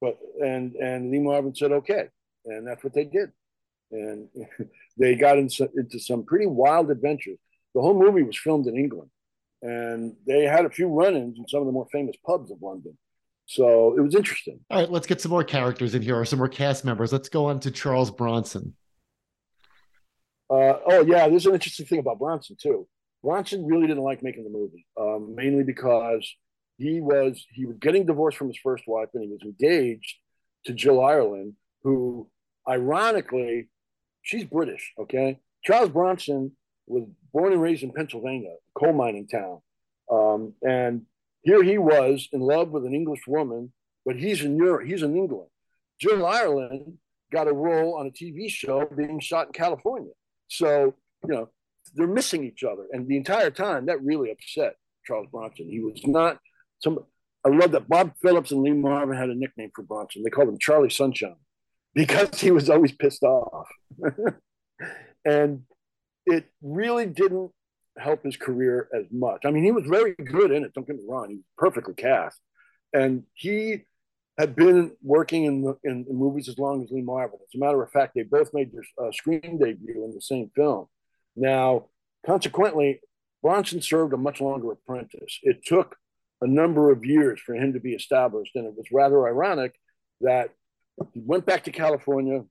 But 0.00 0.18
and 0.40 0.74
and 0.76 1.10
Lee 1.10 1.20
Marvin 1.20 1.54
said, 1.54 1.72
okay. 1.72 2.08
And 2.44 2.66
that's 2.66 2.82
what 2.82 2.94
they 2.94 3.04
did. 3.04 3.30
And 3.92 4.28
they 4.96 5.14
got 5.14 5.38
into, 5.38 5.68
into 5.76 5.98
some 5.98 6.24
pretty 6.24 6.46
wild 6.46 6.90
adventures. 6.90 7.38
The 7.74 7.80
whole 7.80 7.98
movie 7.98 8.22
was 8.22 8.38
filmed 8.38 8.66
in 8.66 8.76
England. 8.76 9.10
And 9.62 10.16
they 10.26 10.44
had 10.44 10.64
a 10.64 10.70
few 10.70 10.88
run-ins 10.88 11.38
in 11.38 11.46
some 11.46 11.60
of 11.60 11.66
the 11.66 11.72
more 11.72 11.86
famous 11.92 12.16
pubs 12.26 12.50
of 12.50 12.62
London. 12.62 12.96
So 13.44 13.94
it 13.98 14.00
was 14.00 14.14
interesting. 14.14 14.60
All 14.70 14.78
right, 14.78 14.90
let's 14.90 15.06
get 15.06 15.20
some 15.20 15.30
more 15.30 15.44
characters 15.44 15.94
in 15.94 16.02
here 16.02 16.18
or 16.18 16.24
some 16.24 16.38
more 16.38 16.48
cast 16.48 16.84
members. 16.84 17.12
Let's 17.12 17.28
go 17.28 17.46
on 17.46 17.60
to 17.60 17.70
Charles 17.70 18.10
Bronson. 18.10 18.74
Uh, 20.50 20.78
oh 20.86 21.04
yeah, 21.06 21.28
there's 21.28 21.46
an 21.46 21.54
interesting 21.54 21.86
thing 21.86 22.00
about 22.00 22.18
Bronson 22.18 22.56
too. 22.60 22.86
Bronson 23.22 23.66
really 23.66 23.86
didn't 23.86 24.02
like 24.02 24.22
making 24.22 24.44
the 24.44 24.50
movie, 24.50 24.86
um, 25.00 25.34
mainly 25.36 25.62
because 25.62 26.28
he 26.76 27.00
was 27.00 27.46
he 27.52 27.66
was 27.66 27.76
getting 27.78 28.04
divorced 28.04 28.36
from 28.36 28.48
his 28.48 28.58
first 28.58 28.84
wife 28.86 29.08
and 29.14 29.22
he 29.22 29.30
was 29.30 29.42
engaged 29.42 30.16
to 30.64 30.72
Jill 30.72 31.02
Ireland, 31.02 31.54
who 31.82 32.28
ironically, 32.68 33.68
she's 34.22 34.44
British. 34.44 34.92
Okay, 34.98 35.38
Charles 35.62 35.90
Bronson 35.90 36.52
was 36.86 37.04
born 37.32 37.52
and 37.52 37.62
raised 37.62 37.84
in 37.84 37.92
Pennsylvania, 37.92 38.50
a 38.50 38.78
coal 38.78 38.92
mining 38.92 39.28
town, 39.28 39.60
um, 40.10 40.54
and 40.62 41.02
here 41.42 41.62
he 41.62 41.78
was 41.78 42.28
in 42.32 42.40
love 42.40 42.70
with 42.70 42.84
an 42.84 42.94
English 42.94 43.26
woman, 43.28 43.72
but 44.04 44.16
he's 44.16 44.42
in 44.42 44.56
Europe, 44.56 44.86
he's 44.86 45.02
in 45.02 45.16
England. 45.16 45.48
Jill 46.00 46.26
Ireland 46.26 46.98
got 47.30 47.46
a 47.46 47.52
role 47.52 47.94
on 47.94 48.06
a 48.06 48.10
TV 48.10 48.50
show 48.50 48.86
being 48.86 49.20
shot 49.20 49.46
in 49.46 49.52
California. 49.52 50.10
So, 50.50 50.94
you 51.26 51.34
know, 51.34 51.48
they're 51.94 52.06
missing 52.06 52.44
each 52.44 52.62
other. 52.64 52.86
And 52.92 53.08
the 53.08 53.16
entire 53.16 53.50
time, 53.50 53.86
that 53.86 54.02
really 54.02 54.30
upset 54.30 54.74
Charles 55.04 55.28
Bronson. 55.30 55.68
He 55.70 55.80
was 55.80 56.06
not 56.06 56.38
some. 56.80 56.98
I 57.44 57.48
love 57.48 57.72
that 57.72 57.88
Bob 57.88 58.12
Phillips 58.20 58.50
and 58.50 58.62
Lee 58.62 58.72
Marvin 58.72 59.16
had 59.16 59.30
a 59.30 59.34
nickname 59.34 59.70
for 59.74 59.82
Bronson. 59.82 60.22
They 60.22 60.30
called 60.30 60.48
him 60.48 60.58
Charlie 60.58 60.90
Sunshine 60.90 61.36
because 61.94 62.38
he 62.40 62.50
was 62.50 62.68
always 62.68 62.92
pissed 62.92 63.22
off. 63.22 63.66
and 65.24 65.62
it 66.26 66.50
really 66.60 67.06
didn't 67.06 67.50
help 67.96 68.24
his 68.24 68.36
career 68.36 68.88
as 68.94 69.06
much. 69.10 69.42
I 69.44 69.50
mean, 69.50 69.64
he 69.64 69.72
was 69.72 69.86
very 69.86 70.14
good 70.14 70.50
in 70.50 70.64
it. 70.64 70.74
Don't 70.74 70.86
get 70.86 70.96
me 70.96 71.04
wrong; 71.08 71.28
he 71.28 71.36
was 71.36 71.44
perfectly 71.56 71.94
cast, 71.94 72.38
and 72.92 73.22
he 73.34 73.84
had 74.38 74.56
been 74.56 74.92
working 75.02 75.44
in 75.44 75.62
the 75.62 75.76
in, 75.84 76.06
movies 76.08 76.48
as 76.48 76.58
long 76.58 76.82
as 76.82 76.90
Lee 76.90 77.02
Marvin. 77.02 77.38
As 77.42 77.54
a 77.54 77.58
matter 77.58 77.82
of 77.82 77.90
fact, 77.90 78.14
they 78.14 78.22
both 78.22 78.50
made 78.54 78.72
their 78.72 78.84
uh, 79.06 79.12
screen 79.12 79.58
debut 79.58 80.04
in 80.04 80.12
the 80.14 80.20
same 80.20 80.50
film. 80.54 80.86
Now, 81.36 81.86
consequently, 82.24 83.00
Bronson 83.42 83.82
served 83.82 84.12
a 84.12 84.18
much 84.18 84.40
longer 84.40 84.72
apprentice. 84.72 85.38
It 85.42 85.64
took 85.64 85.96
a 86.40 86.46
number 86.46 86.90
of 86.90 87.04
years 87.04 87.40
for 87.40 87.54
him 87.54 87.72
to 87.74 87.80
be 87.80 87.92
established, 87.92 88.56
and 88.56 88.66
it 88.66 88.74
was 88.76 88.86
rather 88.92 89.26
ironic 89.26 89.74
that 90.20 90.50
he 91.12 91.20
went 91.24 91.46
back 91.46 91.64
to 91.64 91.70
California 91.70 92.42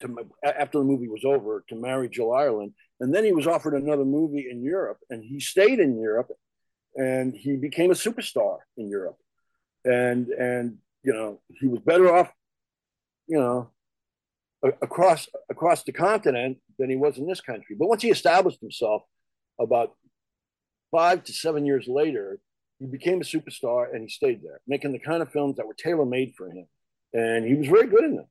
to, 0.00 0.16
after 0.44 0.78
the 0.78 0.84
movie 0.84 1.08
was 1.08 1.24
over 1.24 1.64
to 1.68 1.74
marry 1.74 2.08
Jill 2.08 2.32
Ireland, 2.32 2.72
and 3.00 3.14
then 3.14 3.24
he 3.24 3.32
was 3.32 3.46
offered 3.46 3.74
another 3.74 4.04
movie 4.04 4.48
in 4.50 4.62
Europe, 4.62 4.98
and 5.10 5.22
he 5.22 5.40
stayed 5.40 5.78
in 5.78 5.98
Europe, 5.98 6.30
and 6.96 7.34
he 7.34 7.56
became 7.56 7.90
a 7.90 7.94
superstar 7.94 8.58
in 8.76 8.88
Europe, 8.88 9.16
and 9.84 10.28
and 10.28 10.78
you 11.02 11.12
know 11.12 11.40
he 11.60 11.66
was 11.66 11.80
better 11.80 12.12
off, 12.14 12.30
you 13.26 13.38
know, 13.38 13.70
across 14.62 15.28
across 15.50 15.82
the 15.84 15.92
continent 15.92 16.58
than 16.78 16.90
he 16.90 16.96
was 16.96 17.18
in 17.18 17.26
this 17.26 17.40
country. 17.40 17.76
But 17.78 17.88
once 17.88 18.02
he 18.02 18.10
established 18.10 18.60
himself, 18.60 19.02
about 19.58 19.94
five 20.90 21.24
to 21.24 21.32
seven 21.32 21.64
years 21.64 21.86
later, 21.88 22.40
he 22.78 22.86
became 22.86 23.20
a 23.20 23.24
superstar 23.24 23.92
and 23.92 24.02
he 24.02 24.08
stayed 24.08 24.42
there, 24.42 24.60
making 24.66 24.92
the 24.92 24.98
kind 24.98 25.22
of 25.22 25.30
films 25.30 25.56
that 25.56 25.66
were 25.66 25.74
tailor 25.74 26.06
made 26.06 26.34
for 26.36 26.50
him, 26.50 26.66
and 27.12 27.44
he 27.44 27.54
was 27.54 27.68
very 27.68 27.86
good 27.86 28.04
in 28.04 28.16
them. 28.16 28.26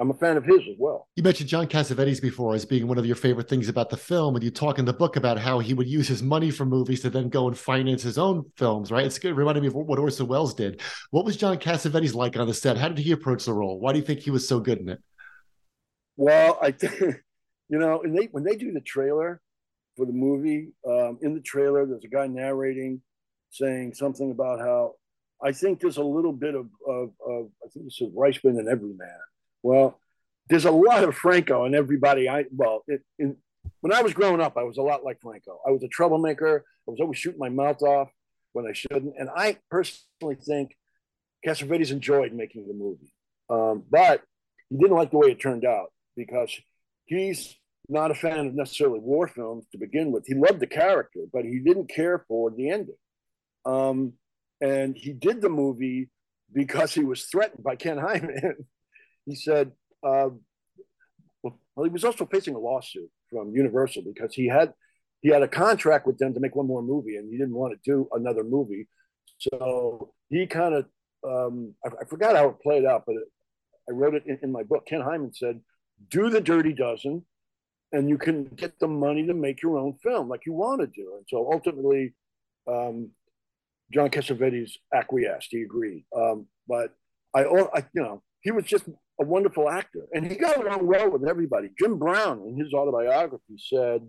I'm 0.00 0.10
a 0.10 0.14
fan 0.14 0.38
of 0.38 0.46
his 0.46 0.60
as 0.60 0.76
well. 0.78 1.08
You 1.14 1.22
mentioned 1.22 1.50
John 1.50 1.66
Cassavetes 1.66 2.22
before 2.22 2.54
as 2.54 2.64
being 2.64 2.88
one 2.88 2.96
of 2.96 3.04
your 3.04 3.16
favorite 3.16 3.50
things 3.50 3.68
about 3.68 3.90
the 3.90 3.98
film, 3.98 4.34
and 4.34 4.42
you 4.42 4.50
talk 4.50 4.78
in 4.78 4.86
the 4.86 4.94
book 4.94 5.16
about 5.16 5.38
how 5.38 5.58
he 5.58 5.74
would 5.74 5.86
use 5.86 6.08
his 6.08 6.22
money 6.22 6.50
from 6.50 6.70
movies 6.70 7.02
to 7.02 7.10
then 7.10 7.28
go 7.28 7.48
and 7.48 7.58
finance 7.58 8.02
his 8.02 8.16
own 8.16 8.50
films. 8.56 8.90
Right? 8.90 9.04
It's 9.04 9.18
good. 9.18 9.36
Reminding 9.36 9.62
me 9.62 9.68
of 9.68 9.74
what 9.74 9.98
Orson 9.98 10.26
Welles 10.26 10.54
did. 10.54 10.80
What 11.10 11.26
was 11.26 11.36
John 11.36 11.58
Cassavetes 11.58 12.14
like 12.14 12.38
on 12.38 12.46
the 12.46 12.54
set? 12.54 12.78
How 12.78 12.88
did 12.88 12.98
he 12.98 13.12
approach 13.12 13.44
the 13.44 13.52
role? 13.52 13.78
Why 13.78 13.92
do 13.92 13.98
you 13.98 14.04
think 14.04 14.20
he 14.20 14.30
was 14.30 14.48
so 14.48 14.58
good 14.58 14.78
in 14.78 14.88
it? 14.88 15.02
Well, 16.16 16.58
I 16.62 16.70
think 16.70 16.98
you 17.68 17.78
know, 17.78 18.00
and 18.02 18.16
they 18.16 18.28
when 18.32 18.42
they 18.42 18.56
do 18.56 18.72
the 18.72 18.80
trailer 18.80 19.42
for 19.98 20.06
the 20.06 20.12
movie, 20.12 20.72
um, 20.88 21.18
in 21.20 21.34
the 21.34 21.42
trailer, 21.42 21.84
there's 21.84 22.04
a 22.04 22.08
guy 22.08 22.26
narrating, 22.26 23.02
saying 23.50 23.92
something 23.92 24.30
about 24.30 24.60
how 24.60 24.94
I 25.44 25.52
think 25.52 25.78
there's 25.80 25.98
a 25.98 26.02
little 26.02 26.32
bit 26.32 26.54
of 26.54 26.68
of, 26.88 27.10
of 27.28 27.50
I 27.62 27.68
think 27.68 27.84
this 27.84 28.00
is 28.00 28.08
Reichman 28.14 28.58
and 28.58 28.66
Everyman 28.66 29.10
well, 29.62 29.98
there's 30.48 30.64
a 30.64 30.70
lot 30.70 31.04
of 31.04 31.16
Franko 31.16 31.64
and 31.64 31.74
everybody. 31.74 32.28
I 32.28 32.44
well, 32.50 32.82
it, 32.86 33.02
in, 33.18 33.36
when 33.80 33.92
I 33.92 34.02
was 34.02 34.14
growing 34.14 34.40
up, 34.40 34.56
I 34.56 34.64
was 34.64 34.78
a 34.78 34.82
lot 34.82 35.04
like 35.04 35.20
Franko. 35.20 35.60
I 35.66 35.70
was 35.70 35.82
a 35.82 35.88
troublemaker. 35.88 36.64
I 36.88 36.90
was 36.90 37.00
always 37.00 37.18
shooting 37.18 37.38
my 37.38 37.48
mouth 37.48 37.82
off 37.82 38.10
when 38.52 38.66
I 38.66 38.72
shouldn't. 38.72 39.14
And 39.18 39.28
I 39.34 39.58
personally 39.70 40.36
think 40.36 40.76
Cassavetes 41.46 41.90
enjoyed 41.90 42.32
making 42.32 42.66
the 42.66 42.74
movie, 42.74 43.12
um, 43.48 43.84
but 43.90 44.22
he 44.68 44.76
didn't 44.76 44.96
like 44.96 45.10
the 45.10 45.18
way 45.18 45.30
it 45.30 45.40
turned 45.40 45.64
out 45.64 45.92
because 46.16 46.52
he's 47.06 47.56
not 47.88 48.10
a 48.10 48.14
fan 48.14 48.46
of 48.46 48.54
necessarily 48.54 49.00
war 49.00 49.26
films 49.26 49.66
to 49.72 49.78
begin 49.78 50.12
with. 50.12 50.26
He 50.26 50.34
loved 50.34 50.60
the 50.60 50.66
character, 50.66 51.20
but 51.32 51.44
he 51.44 51.58
didn't 51.58 51.88
care 51.88 52.24
for 52.28 52.50
the 52.50 52.70
ending. 52.70 52.96
Um, 53.64 54.14
and 54.60 54.96
he 54.96 55.12
did 55.12 55.40
the 55.40 55.48
movie 55.48 56.08
because 56.52 56.92
he 56.92 57.04
was 57.04 57.24
threatened 57.24 57.64
by 57.64 57.76
Ken 57.76 57.98
Hyman. 57.98 58.66
he 59.30 59.36
said, 59.36 59.72
uh, 60.02 60.30
well, 61.42 61.84
he 61.84 61.88
was 61.88 62.04
also 62.04 62.26
facing 62.26 62.54
a 62.54 62.58
lawsuit 62.58 63.10
from 63.30 63.54
Universal 63.54 64.02
because 64.02 64.34
he 64.34 64.46
had 64.48 64.74
he 65.20 65.28
had 65.28 65.42
a 65.42 65.48
contract 65.48 66.06
with 66.06 66.18
them 66.18 66.34
to 66.34 66.40
make 66.40 66.56
one 66.56 66.66
more 66.66 66.82
movie, 66.82 67.16
and 67.16 67.30
he 67.30 67.38
didn't 67.38 67.54
want 67.54 67.72
to 67.72 67.90
do 67.90 68.08
another 68.12 68.42
movie. 68.42 68.88
So 69.38 70.12
he 70.28 70.46
kind 70.46 70.74
of 70.74 70.86
um, 71.26 71.74
I, 71.84 71.88
I, 72.00 72.04
forgot 72.06 72.36
how 72.36 72.48
it 72.48 72.60
played 72.62 72.84
out, 72.84 73.04
but 73.06 73.16
it, 73.16 73.24
I 73.88 73.92
wrote 73.92 74.14
it 74.14 74.24
in, 74.26 74.38
in, 74.42 74.52
my 74.52 74.62
book. 74.62 74.86
Ken 74.86 75.00
Hyman 75.00 75.34
said, 75.34 75.60
"Do 76.08 76.30
the 76.30 76.40
Dirty 76.40 76.72
Dozen, 76.72 77.24
and 77.92 78.08
you 78.08 78.16
can 78.18 78.44
get 78.44 78.78
the 78.78 78.88
money 78.88 79.26
to 79.26 79.34
make 79.34 79.62
your 79.62 79.78
own 79.78 79.94
film 80.02 80.28
like 80.28 80.46
you 80.46 80.52
want 80.52 80.80
to 80.80 80.86
do." 80.86 81.14
And 81.16 81.26
so 81.28 81.50
ultimately, 81.52 82.14
um, 82.66 83.10
John 83.92 84.10
Cassavetes 84.10 84.72
acquiesced. 84.94 85.48
He 85.50 85.62
agreed. 85.62 86.04
Um, 86.16 86.46
but 86.68 86.94
I, 87.34 87.44
I, 87.44 87.84
you 87.92 88.02
know, 88.02 88.22
he 88.40 88.50
was 88.50 88.64
just 88.64 88.88
a 89.20 89.24
wonderful 89.24 89.68
actor, 89.68 90.06
and 90.14 90.26
he 90.26 90.36
got 90.36 90.64
along 90.64 90.86
well 90.86 91.10
with 91.10 91.28
everybody. 91.28 91.68
Jim 91.78 91.98
Brown, 91.98 92.42
in 92.46 92.56
his 92.56 92.72
autobiography, 92.72 93.56
said, 93.58 94.08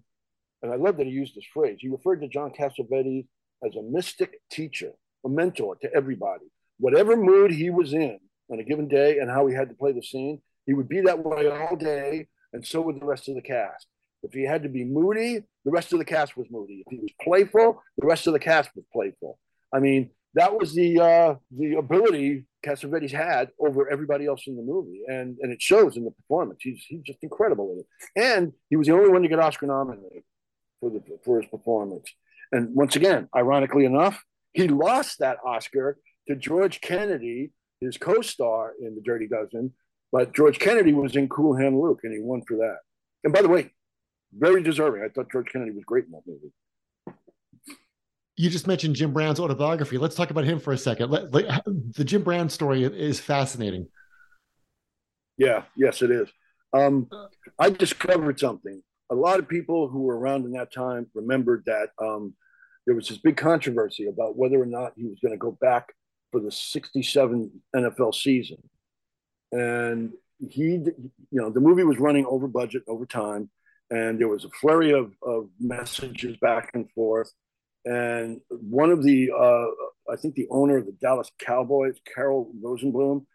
and 0.61 0.71
I 0.71 0.75
love 0.75 0.97
that 0.97 1.07
he 1.07 1.11
used 1.11 1.35
this 1.35 1.45
phrase. 1.53 1.77
He 1.79 1.89
referred 1.89 2.21
to 2.21 2.27
John 2.27 2.51
Cassavetes 2.51 3.27
as 3.65 3.75
a 3.75 3.81
mystic 3.83 4.39
teacher, 4.49 4.91
a 5.25 5.29
mentor 5.29 5.75
to 5.81 5.93
everybody. 5.93 6.45
Whatever 6.77 7.17
mood 7.17 7.51
he 7.51 7.69
was 7.69 7.93
in 7.93 8.19
on 8.51 8.59
a 8.59 8.63
given 8.63 8.87
day, 8.87 9.17
and 9.17 9.29
how 9.29 9.47
he 9.47 9.53
had 9.53 9.69
to 9.69 9.75
play 9.75 9.91
the 9.91 10.01
scene, 10.01 10.41
he 10.65 10.73
would 10.73 10.87
be 10.87 11.01
that 11.01 11.23
way 11.23 11.49
all 11.49 11.75
day, 11.75 12.27
and 12.53 12.65
so 12.65 12.81
would 12.81 12.99
the 13.01 13.05
rest 13.05 13.27
of 13.27 13.35
the 13.35 13.41
cast. 13.41 13.87
If 14.23 14.33
he 14.33 14.43
had 14.43 14.63
to 14.63 14.69
be 14.69 14.85
moody, 14.85 15.43
the 15.65 15.71
rest 15.71 15.93
of 15.93 15.99
the 15.99 16.05
cast 16.05 16.37
was 16.37 16.47
moody. 16.51 16.83
If 16.85 16.91
he 16.91 16.99
was 16.99 17.11
playful, 17.21 17.81
the 17.97 18.07
rest 18.07 18.27
of 18.27 18.33
the 18.33 18.39
cast 18.39 18.69
was 18.75 18.85
playful. 18.93 19.39
I 19.73 19.79
mean, 19.79 20.11
that 20.35 20.57
was 20.57 20.73
the 20.73 20.99
uh, 20.99 21.35
the 21.57 21.75
ability 21.75 22.45
Cassavetes 22.65 23.11
had 23.11 23.49
over 23.59 23.89
everybody 23.89 24.25
else 24.25 24.43
in 24.47 24.55
the 24.55 24.61
movie, 24.61 25.01
and 25.07 25.37
and 25.41 25.51
it 25.51 25.61
shows 25.61 25.97
in 25.97 26.05
the 26.05 26.11
performance. 26.11 26.59
He's 26.61 26.83
he's 26.87 27.01
just 27.01 27.19
incredible 27.21 27.73
in 27.73 27.79
it, 27.79 27.85
and 28.15 28.53
he 28.69 28.75
was 28.77 28.87
the 28.87 28.93
only 28.93 29.09
one 29.09 29.21
to 29.23 29.27
get 29.27 29.39
Oscar 29.39 29.67
nominated 29.67 30.23
for 30.79 30.89
the 30.89 31.01
for 31.23 31.41
his 31.41 31.49
performance. 31.49 32.09
And 32.51 32.73
once 32.75 32.95
again, 32.95 33.29
ironically 33.35 33.85
enough, 33.85 34.23
he 34.53 34.67
lost 34.67 35.19
that 35.19 35.37
Oscar 35.45 35.97
to 36.27 36.35
George 36.35 36.81
Kennedy, 36.81 37.51
his 37.79 37.97
co-star 37.97 38.73
in 38.79 38.95
The 38.95 39.01
Dirty 39.01 39.27
Dozen, 39.27 39.73
but 40.11 40.33
George 40.33 40.59
Kennedy 40.59 40.93
was 40.93 41.15
in 41.15 41.29
Cool 41.29 41.55
Hand 41.55 41.79
Luke, 41.79 41.99
and 42.03 42.13
he 42.13 42.19
won 42.19 42.41
for 42.47 42.57
that. 42.57 42.79
And 43.23 43.33
by 43.33 43.41
the 43.41 43.47
way, 43.49 43.71
very 44.33 44.63
deserving. 44.63 45.03
I 45.03 45.09
thought 45.09 45.31
George 45.31 45.47
Kennedy 45.51 45.71
was 45.71 45.83
great 45.85 46.05
in 46.05 46.11
that 46.11 46.21
movie 46.27 46.51
you 48.37 48.49
just 48.49 48.67
mentioned 48.67 48.95
Jim 48.95 49.13
Brown's 49.13 49.39
autobiography. 49.39 49.97
Let's 49.97 50.15
talk 50.15 50.29
about 50.29 50.45
him 50.45 50.59
for 50.59 50.71
a 50.71 50.77
second. 50.77 51.11
Let, 51.11 51.33
let, 51.33 51.63
the 51.65 52.03
Jim 52.03 52.23
Brown 52.23 52.49
story 52.49 52.83
is 52.83 53.19
fascinating. 53.19 53.87
Yeah, 55.37 55.63
yes, 55.75 56.01
it 56.01 56.11
is. 56.11 56.29
Um, 56.73 57.09
I 57.59 57.69
discovered 57.69 58.39
something. 58.39 58.81
A 59.09 59.15
lot 59.15 59.39
of 59.39 59.47
people 59.47 59.89
who 59.89 60.03
were 60.03 60.17
around 60.17 60.45
in 60.45 60.53
that 60.53 60.71
time 60.73 61.07
remembered 61.13 61.63
that 61.65 61.89
um, 62.01 62.33
there 62.85 62.95
was 62.95 63.09
this 63.09 63.17
big 63.17 63.37
controversy 63.37 64.07
about 64.07 64.37
whether 64.37 64.61
or 64.61 64.65
not 64.65 64.93
he 64.95 65.05
was 65.05 65.19
going 65.21 65.33
to 65.33 65.37
go 65.37 65.57
back 65.59 65.93
for 66.31 66.39
the 66.39 66.51
67 66.51 67.51
NFL 67.75 68.15
season. 68.15 68.57
And 69.51 70.13
he, 70.39 70.63
you 70.63 71.11
know, 71.31 71.49
the 71.49 71.59
movie 71.59 71.83
was 71.83 71.99
running 71.99 72.25
over 72.25 72.47
budget 72.47 72.83
over 72.87 73.05
time. 73.05 73.49
And 73.89 74.17
there 74.17 74.29
was 74.29 74.45
a 74.45 74.49
flurry 74.49 74.91
of, 74.91 75.11
of 75.21 75.49
messages 75.59 76.37
back 76.37 76.71
and 76.73 76.89
forth 76.91 77.29
and 77.85 78.41
one 78.49 78.91
of 78.91 79.03
the 79.03 79.31
uh, 79.31 80.11
I 80.11 80.15
think 80.15 80.35
the 80.35 80.47
owner 80.49 80.77
of 80.77 80.85
the 80.85 80.91
Dallas 80.93 81.31
Cowboys, 81.39 81.95
Carroll 82.13 82.51
Rosenbloom, 82.63 83.25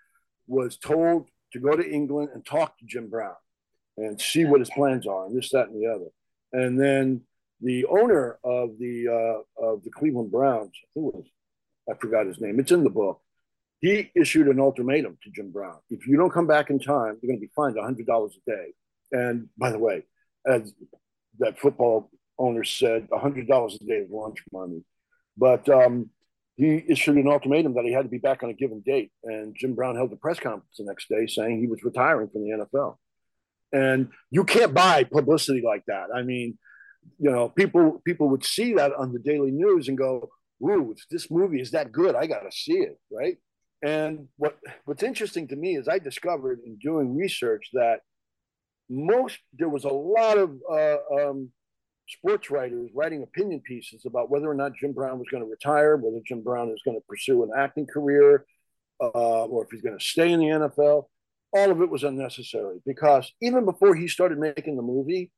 was 0.47 0.77
told 0.77 1.29
to 1.53 1.61
go 1.61 1.77
to 1.77 1.89
England 1.89 2.31
and 2.35 2.45
talk 2.45 2.79
to 2.79 2.85
Jim 2.87 3.09
Brown 3.09 3.35
and 3.97 4.21
see 4.21 4.45
what 4.45 4.61
his 4.61 4.71
plans 4.71 5.07
are 5.07 5.27
and 5.27 5.37
this, 5.37 5.51
that, 5.51 5.69
and 5.69 5.83
the 5.83 5.89
other. 5.89 6.11
And 6.53 6.79
then 6.81 7.23
the 7.61 7.87
owner 7.87 8.39
of 8.45 8.79
the 8.79 9.09
uh, 9.09 9.65
of 9.65 9.83
the 9.83 9.91
Cleveland 9.91 10.31
Browns, 10.31 10.73
I 10.97 11.01
was 11.01 11.25
I 11.91 11.95
forgot 11.95 12.27
his 12.27 12.41
name. 12.41 12.61
It's 12.61 12.73
in 12.73 12.85
the 12.85 12.91
book. 12.91 13.21
He 13.81 14.11
issued 14.15 14.49
an 14.49 14.61
ultimatum 14.61 15.19
to 15.23 15.31
Jim 15.31 15.51
Brown: 15.51 15.79
if 15.91 16.07
you 16.07 16.17
don't 16.17 16.33
come 16.33 16.47
back 16.47 16.71
in 16.71 16.79
time, 16.79 17.19
you're 17.21 17.29
going 17.29 17.41
to 17.41 17.47
be 17.47 17.53
fined 17.57 17.77
hundred 17.79 18.07
dollars 18.07 18.37
a 18.47 18.51
day. 18.51 18.67
And 19.13 19.49
by 19.57 19.71
the 19.71 19.79
way, 19.79 20.05
as 20.47 20.73
that 21.39 21.59
football 21.59 22.11
owner 22.39 22.65
said 22.65 23.09
$100 23.11 23.75
a 23.75 23.85
day 23.85 24.01
of 24.01 24.11
lunch 24.11 24.43
money. 24.53 24.85
But 25.37 25.69
um, 25.69 26.11
he 26.57 26.83
issued 26.89 27.17
an 27.17 27.29
ultimatum 27.29 27.75
that 27.75 27.85
he 27.85 27.93
had 27.93 28.03
to 28.03 28.09
be 28.09 28.19
back 28.19 28.43
on 28.43 28.51
a 28.51 28.55
given 28.55 28.83
date. 28.85 29.13
And 29.23 29.55
Jim 29.55 29.75
Brown 29.75 29.97
held 29.97 30.13
a 30.13 30.17
press 30.17 30.41
conference 30.41 30.77
the 30.79 30.85
next 30.85 31.09
day 31.09 31.27
saying 31.27 31.61
he 31.61 31.67
was 31.67 31.85
retiring 31.85 32.29
from 32.29 32.43
the 32.43 32.67
NFL. 32.67 32.97
And 33.73 34.11
you 34.31 34.45
can't 34.45 34.73
buy 34.73 35.05
publicity 35.05 35.63
like 35.65 35.85
that. 35.87 36.09
I 36.15 36.23
mean, 36.23 36.57
you 37.19 37.31
know, 37.31 37.49
people 37.49 38.01
people 38.05 38.29
would 38.31 38.45
see 38.45 38.75
that 38.75 38.93
on 38.95 39.13
the 39.13 39.19
daily 39.19 39.51
news 39.51 39.89
and 39.89 39.99
go, 39.99 40.31
"Ooh, 40.63 40.95
this 41.11 41.31
movie 41.31 41.61
is 41.61 41.73
that 41.73 41.93
good. 41.93 42.15
I 42.15 42.27
got 42.27 42.41
to 42.41 42.51
see 42.51 42.79
it." 42.79 42.99
Right? 43.11 43.39
And 43.83 44.29
what 44.37 44.57
what's 44.85 45.03
interesting 45.03 45.49
to 45.49 45.57
me 45.57 45.77
is 45.77 45.89
I 45.89 45.99
discovered 45.99 46.61
in 46.65 46.79
doing 46.79 47.17
research 47.17 47.69
that 47.75 48.01
most 48.89 49.39
there 49.53 49.69
was 49.69 49.85
a 49.85 49.89
lot 49.89 50.39
of 50.39 50.57
uh, 50.71 50.97
um, 51.21 51.51
sports 52.09 52.51
writers 52.51 52.91
writing 52.95 53.23
opinion 53.23 53.61
pieces 53.61 54.05
about 54.07 54.31
whether 54.31 54.49
or 54.49 54.55
not 54.55 54.77
Jim 54.77 54.93
Brown 54.93 55.19
was 55.19 55.29
going 55.31 55.43
to 55.43 55.51
retire, 55.51 55.97
whether 55.97 56.21
Jim 56.25 56.43
Brown 56.43 56.71
is 56.71 56.83
going 56.85 56.97
to 56.97 57.05
pursue 57.09 57.43
an 57.43 57.51
acting 57.57 57.87
career, 57.87 58.47
uh, 59.01 59.45
or 59.45 59.65
if 59.65 59.71
he's 59.71 59.83
going 59.83 59.99
to 59.99 60.05
stay 60.05 60.33
in 60.33 60.41
the 60.41 60.47
NFL. 60.47 61.07
All 61.53 61.71
of 61.71 61.81
it 61.81 61.91
was 61.91 62.05
unnecessary 62.05 62.81
because 62.85 63.33
even 63.41 63.65
before 63.65 63.95
he 63.95 64.09
started 64.09 64.39
making 64.39 64.77
the 64.77 64.83
movie, 64.83 65.33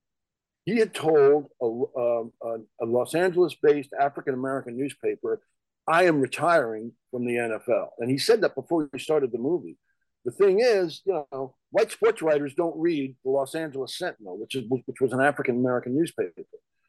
he 0.64 0.78
had 0.78 0.92
told 0.92 1.46
a, 1.62 1.64
um, 1.64 2.32
a, 2.42 2.84
a 2.84 2.86
Los 2.86 3.14
Angeles 3.14 3.54
based 3.62 3.90
African 3.98 4.34
American 4.34 4.76
newspaper, 4.76 5.40
I 5.86 6.04
am 6.04 6.20
retiring 6.20 6.92
from 7.10 7.24
the 7.24 7.34
NFL. 7.34 7.88
And 7.98 8.10
he 8.10 8.18
said 8.18 8.42
that 8.42 8.54
before 8.54 8.88
he 8.92 8.98
started 8.98 9.32
the 9.32 9.38
movie. 9.38 9.78
The 10.24 10.32
thing 10.32 10.60
is, 10.60 11.02
you 11.04 11.24
know, 11.32 11.54
white 11.70 11.90
sports 11.90 12.22
writers 12.22 12.54
don't 12.54 12.78
read 12.78 13.16
the 13.24 13.30
Los 13.30 13.54
Angeles 13.54 13.96
Sentinel, 13.96 14.38
which 14.38 14.54
is 14.54 14.64
which 14.68 15.00
was 15.00 15.12
an 15.12 15.20
African 15.20 15.56
American 15.56 15.96
newspaper. 15.96 16.42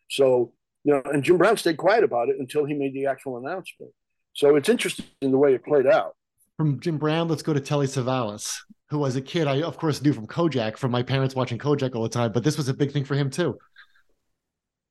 So, 0.09 0.53
you 0.83 0.93
know, 0.93 1.01
and 1.05 1.23
Jim 1.23 1.37
Brown 1.37 1.57
stayed 1.57 1.77
quiet 1.77 2.03
about 2.03 2.29
it 2.29 2.37
until 2.39 2.65
he 2.65 2.73
made 2.73 2.93
the 2.93 3.05
actual 3.05 3.37
announcement. 3.37 3.91
So 4.33 4.55
it's 4.55 4.69
interesting 4.69 5.05
the 5.21 5.37
way 5.37 5.53
it 5.53 5.63
played 5.63 5.87
out. 5.87 6.15
From 6.57 6.79
Jim 6.79 6.97
Brown, 6.97 7.27
let's 7.27 7.43
go 7.43 7.53
to 7.53 7.59
Telly 7.59 7.87
Savalas, 7.87 8.57
who 8.89 9.05
as 9.05 9.15
a 9.15 9.21
kid 9.21 9.47
I 9.47 9.61
of 9.61 9.77
course 9.77 10.01
knew 10.01 10.13
from 10.13 10.27
Kojak 10.27 10.77
from 10.77 10.91
my 10.91 11.03
parents 11.03 11.35
watching 11.35 11.57
Kojak 11.57 11.95
all 11.95 12.03
the 12.03 12.09
time, 12.09 12.31
but 12.31 12.43
this 12.43 12.57
was 12.57 12.67
a 12.67 12.73
big 12.73 12.91
thing 12.91 13.05
for 13.05 13.15
him 13.15 13.29
too. 13.29 13.57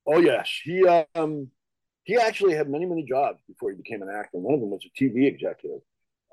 Oh 0.07 0.18
yes, 0.18 0.51
he 0.62 0.86
um 1.14 1.51
he 2.05 2.16
actually 2.16 2.55
had 2.55 2.70
many 2.70 2.86
many 2.86 3.05
jobs 3.05 3.41
before 3.47 3.70
he 3.70 3.76
became 3.76 4.01
an 4.03 4.09
actor. 4.09 4.39
One 4.39 4.55
of 4.55 4.61
them 4.61 4.70
was 4.70 4.86
a 4.86 5.03
TV 5.03 5.26
executive. 5.26 5.80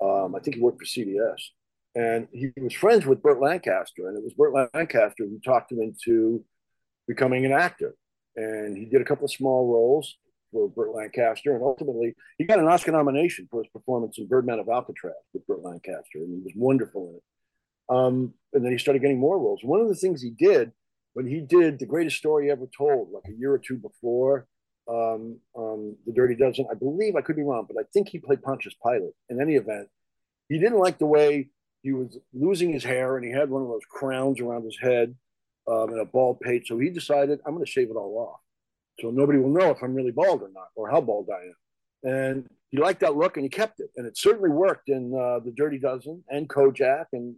Um, 0.00 0.34
I 0.34 0.40
think 0.40 0.56
he 0.56 0.62
worked 0.62 0.78
for 0.78 0.84
CBS 0.84 1.40
and 1.96 2.28
he 2.30 2.52
was 2.58 2.74
friends 2.74 3.06
with 3.06 3.22
Burt 3.22 3.40
Lancaster, 3.40 4.08
and 4.08 4.18
it 4.18 4.22
was 4.22 4.34
Burt 4.34 4.52
Lancaster 4.74 5.24
who 5.24 5.40
talked 5.42 5.72
him 5.72 5.80
into 5.80 6.44
becoming 7.08 7.46
an 7.46 7.52
actor. 7.52 7.94
And 8.36 8.76
he 8.76 8.84
did 8.84 9.00
a 9.00 9.04
couple 9.04 9.24
of 9.24 9.32
small 9.32 9.72
roles 9.72 10.14
for 10.52 10.68
Burt 10.68 10.94
Lancaster, 10.94 11.54
and 11.54 11.62
ultimately 11.62 12.14
he 12.36 12.44
got 12.44 12.58
an 12.58 12.66
Oscar 12.66 12.92
nomination 12.92 13.48
for 13.50 13.62
his 13.62 13.72
performance 13.72 14.18
in 14.18 14.26
Birdman 14.26 14.58
of 14.58 14.68
Alcatraz 14.68 15.14
with 15.32 15.46
Burt 15.46 15.62
Lancaster, 15.62 16.18
and 16.18 16.36
he 16.36 16.42
was 16.44 16.52
wonderful 16.54 17.08
in 17.08 17.14
it. 17.16 17.22
Um, 17.88 18.34
and 18.52 18.62
then 18.62 18.72
he 18.72 18.78
started 18.78 19.00
getting 19.00 19.18
more 19.18 19.38
roles. 19.38 19.60
One 19.62 19.80
of 19.80 19.88
the 19.88 19.94
things 19.94 20.20
he 20.20 20.30
did 20.30 20.72
when 21.14 21.26
he 21.26 21.40
did 21.40 21.78
the 21.78 21.86
greatest 21.86 22.18
story 22.18 22.50
ever 22.50 22.68
told, 22.76 23.10
like 23.10 23.24
a 23.26 23.38
year 23.38 23.52
or 23.52 23.58
two 23.58 23.78
before 23.78 24.46
um, 24.86 25.38
um, 25.56 25.96
the 26.04 26.12
Dirty 26.12 26.34
Dozen, 26.34 26.66
I 26.70 26.74
believe 26.74 27.16
I 27.16 27.22
could 27.22 27.36
be 27.36 27.42
wrong, 27.42 27.66
but 27.66 27.80
I 27.80 27.86
think 27.94 28.10
he 28.10 28.18
played 28.18 28.42
Pontius 28.42 28.74
Pilate. 28.84 29.14
In 29.30 29.40
any 29.40 29.54
event, 29.54 29.88
he 30.50 30.58
didn't 30.58 30.78
like 30.78 30.98
the 30.98 31.06
way 31.06 31.48
he 31.86 31.92
was 31.92 32.18
losing 32.34 32.72
his 32.72 32.82
hair 32.82 33.16
and 33.16 33.24
he 33.24 33.30
had 33.30 33.48
one 33.48 33.62
of 33.62 33.68
those 33.68 33.84
crowns 33.88 34.40
around 34.40 34.64
his 34.64 34.76
head 34.76 35.14
um, 35.68 35.90
and 35.90 36.00
a 36.00 36.04
bald 36.04 36.40
pate. 36.40 36.66
So 36.66 36.76
he 36.78 36.90
decided, 36.90 37.38
I'm 37.46 37.54
going 37.54 37.64
to 37.64 37.70
shave 37.70 37.90
it 37.90 37.96
all 37.96 38.18
off. 38.18 38.40
So 38.98 39.10
nobody 39.10 39.38
will 39.38 39.50
know 39.50 39.70
if 39.70 39.80
I'm 39.84 39.94
really 39.94 40.10
bald 40.10 40.42
or 40.42 40.50
not 40.52 40.66
or 40.74 40.90
how 40.90 41.00
bald 41.00 41.28
I 41.30 41.44
am. 41.44 42.12
And 42.12 42.46
he 42.70 42.78
liked 42.78 43.00
that 43.00 43.14
look 43.14 43.36
and 43.36 43.44
he 43.44 43.48
kept 43.48 43.78
it. 43.78 43.90
And 43.96 44.04
it 44.04 44.18
certainly 44.18 44.50
worked 44.50 44.88
in 44.88 45.14
uh, 45.14 45.38
The 45.44 45.52
Dirty 45.52 45.78
Dozen 45.78 46.24
and 46.28 46.48
Kojak 46.48 47.06
and 47.12 47.36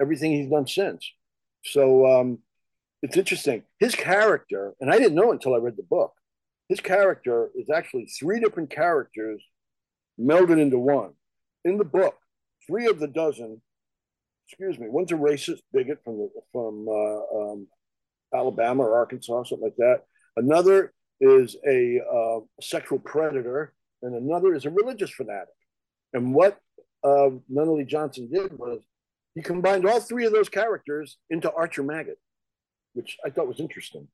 everything 0.00 0.32
he's 0.32 0.50
done 0.50 0.66
since. 0.66 1.06
So 1.62 2.06
um, 2.06 2.38
it's 3.02 3.18
interesting. 3.18 3.64
His 3.80 3.94
character, 3.94 4.72
and 4.80 4.90
I 4.90 4.96
didn't 4.96 5.14
know 5.14 5.32
until 5.32 5.54
I 5.54 5.58
read 5.58 5.76
the 5.76 5.82
book, 5.82 6.14
his 6.70 6.80
character 6.80 7.50
is 7.54 7.68
actually 7.68 8.06
three 8.06 8.40
different 8.40 8.70
characters 8.70 9.42
melded 10.18 10.58
into 10.58 10.78
one. 10.78 11.10
In 11.66 11.76
the 11.76 11.84
book, 11.84 12.16
three 12.66 12.86
of 12.86 12.98
the 12.98 13.08
dozen 13.08 13.60
excuse 14.50 14.80
me, 14.80 14.88
one's 14.88 15.12
a 15.12 15.16
racist 15.16 15.60
bigot 15.72 15.98
from 16.04 16.28
from 16.52 16.88
uh, 16.88 17.52
um, 17.52 17.68
Alabama 18.34 18.82
or 18.82 18.96
Arkansas, 18.96 19.44
something 19.44 19.62
like 19.62 19.76
that. 19.76 20.02
Another 20.36 20.92
is 21.20 21.56
a 21.66 22.00
uh, 22.00 22.40
sexual 22.60 22.98
predator, 22.98 23.72
and 24.02 24.14
another 24.14 24.54
is 24.54 24.64
a 24.64 24.70
religious 24.70 25.10
fanatic. 25.10 25.54
And 26.12 26.34
what 26.34 26.58
uh, 27.04 27.30
Nunnally 27.52 27.86
Johnson 27.86 28.28
did 28.32 28.58
was 28.58 28.80
he 29.36 29.42
combined 29.42 29.86
all 29.86 30.00
three 30.00 30.26
of 30.26 30.32
those 30.32 30.48
characters 30.48 31.16
into 31.30 31.52
Archer 31.52 31.84
Maggott, 31.84 32.18
which 32.94 33.18
I 33.24 33.30
thought 33.30 33.46
was 33.46 33.60
interesting. 33.60 34.08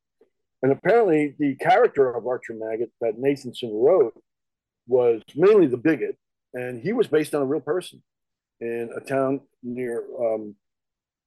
And 0.63 0.71
apparently, 0.71 1.35
the 1.39 1.55
character 1.55 2.15
of 2.15 2.27
Archer 2.27 2.55
Maggott 2.55 2.91
that 3.01 3.19
Nathanson 3.19 3.71
wrote 3.73 4.21
was 4.87 5.23
mainly 5.35 5.67
the 5.67 5.79
bigot, 5.79 6.19
and 6.53 6.83
he 6.83 6.93
was 6.93 7.07
based 7.07 7.35
on 7.35 7.41
a 7.41 7.47
real 7.47 7.61
person 7.61 8.03
in 8.61 8.91
a 8.97 9.01
town 9.01 9.41
near 9.63 10.05
um, 10.19 10.55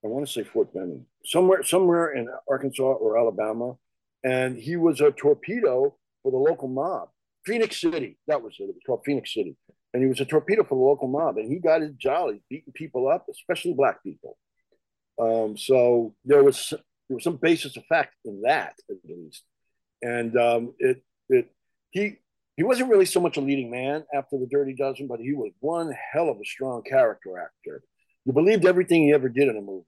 I 0.04 0.08
want 0.08 0.26
to 0.26 0.32
say 0.32 0.44
Fort 0.44 0.74
Benning, 0.74 1.06
somewhere 1.26 1.64
somewhere 1.64 2.14
in 2.14 2.30
Arkansas 2.50 2.84
or 2.84 3.18
Alabama, 3.18 3.76
and 4.24 4.58
he 4.58 4.78
was 4.78 5.02
a 5.02 5.12
torpedo 5.12 5.96
for 6.24 6.32
the 6.32 6.38
local 6.38 6.68
mob. 6.68 7.10
Phenix 7.46 7.82
City, 7.82 8.18
that 8.28 8.42
was 8.42 8.56
it. 8.60 8.64
It 8.64 8.76
was 8.76 8.84
called 8.86 9.02
Phenix 9.06 9.34
City, 9.34 9.56
and 9.94 10.02
he 10.02 10.08
was 10.08 10.20
a 10.20 10.26
torpedo 10.26 10.64
for 10.64 10.76
the 10.76 10.84
local 10.84 11.08
mob, 11.08 11.38
and 11.38 11.52
he 11.52 11.60
got 11.60 11.82
his 11.82 11.92
jolly 11.94 12.42
beating 12.50 12.74
people 12.74 13.10
up, 13.10 13.26
especially 13.30 13.74
black 13.74 14.04
people. 14.04 14.38
Um, 15.20 15.58
so 15.58 16.16
there 16.24 16.44
was 16.44 16.70
there 16.70 17.16
was 17.16 17.24
some 17.24 17.38
basis 17.38 17.76
of 17.76 17.84
fact 17.86 18.16
in 18.24 18.42
that 18.44 18.76
at 18.90 18.98
least, 19.04 19.44
and 20.02 20.38
um, 20.38 20.74
it 20.80 21.04
it 21.28 21.52
he 21.92 22.18
he 22.60 22.64
wasn't 22.64 22.90
really 22.90 23.06
so 23.06 23.22
much 23.22 23.38
a 23.38 23.40
leading 23.40 23.72
man 23.72 24.04
after 24.14 24.38
the 24.38 24.46
Dirty 24.46 24.74
Dozen, 24.74 25.08
but 25.08 25.22
he 25.22 25.32
was 25.32 25.54
one 25.62 25.96
hell 26.12 26.28
of 26.28 26.42
a 26.42 26.46
strong 26.46 26.84
character 26.84 27.40
actor. 27.40 27.82
You 28.26 28.34
believed 28.34 28.66
everything 28.66 29.04
he 29.04 29.14
ever 29.14 29.30
did 29.30 29.48
in 29.48 29.56
a 29.56 29.62
movie. 29.62 29.86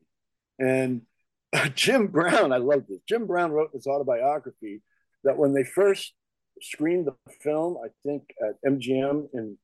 And 0.58 1.02
Jim 1.76 2.08
Brown, 2.08 2.54
I 2.54 2.60
love 2.60 2.86
this. 2.88 3.02
Jim 3.10 3.28
Brown 3.28 3.52
wrote 3.52 3.74
this 3.74 3.88
autobiography 3.88 4.82
that 5.26 5.36
when 5.38 5.54
they 5.54 5.66
first 5.66 6.14
screened 6.62 7.08
the 7.08 7.16
film, 7.42 7.76
I 7.84 7.90
think 8.06 8.24
at 8.42 8.56
MGM 8.66 9.28
in, 9.34 9.58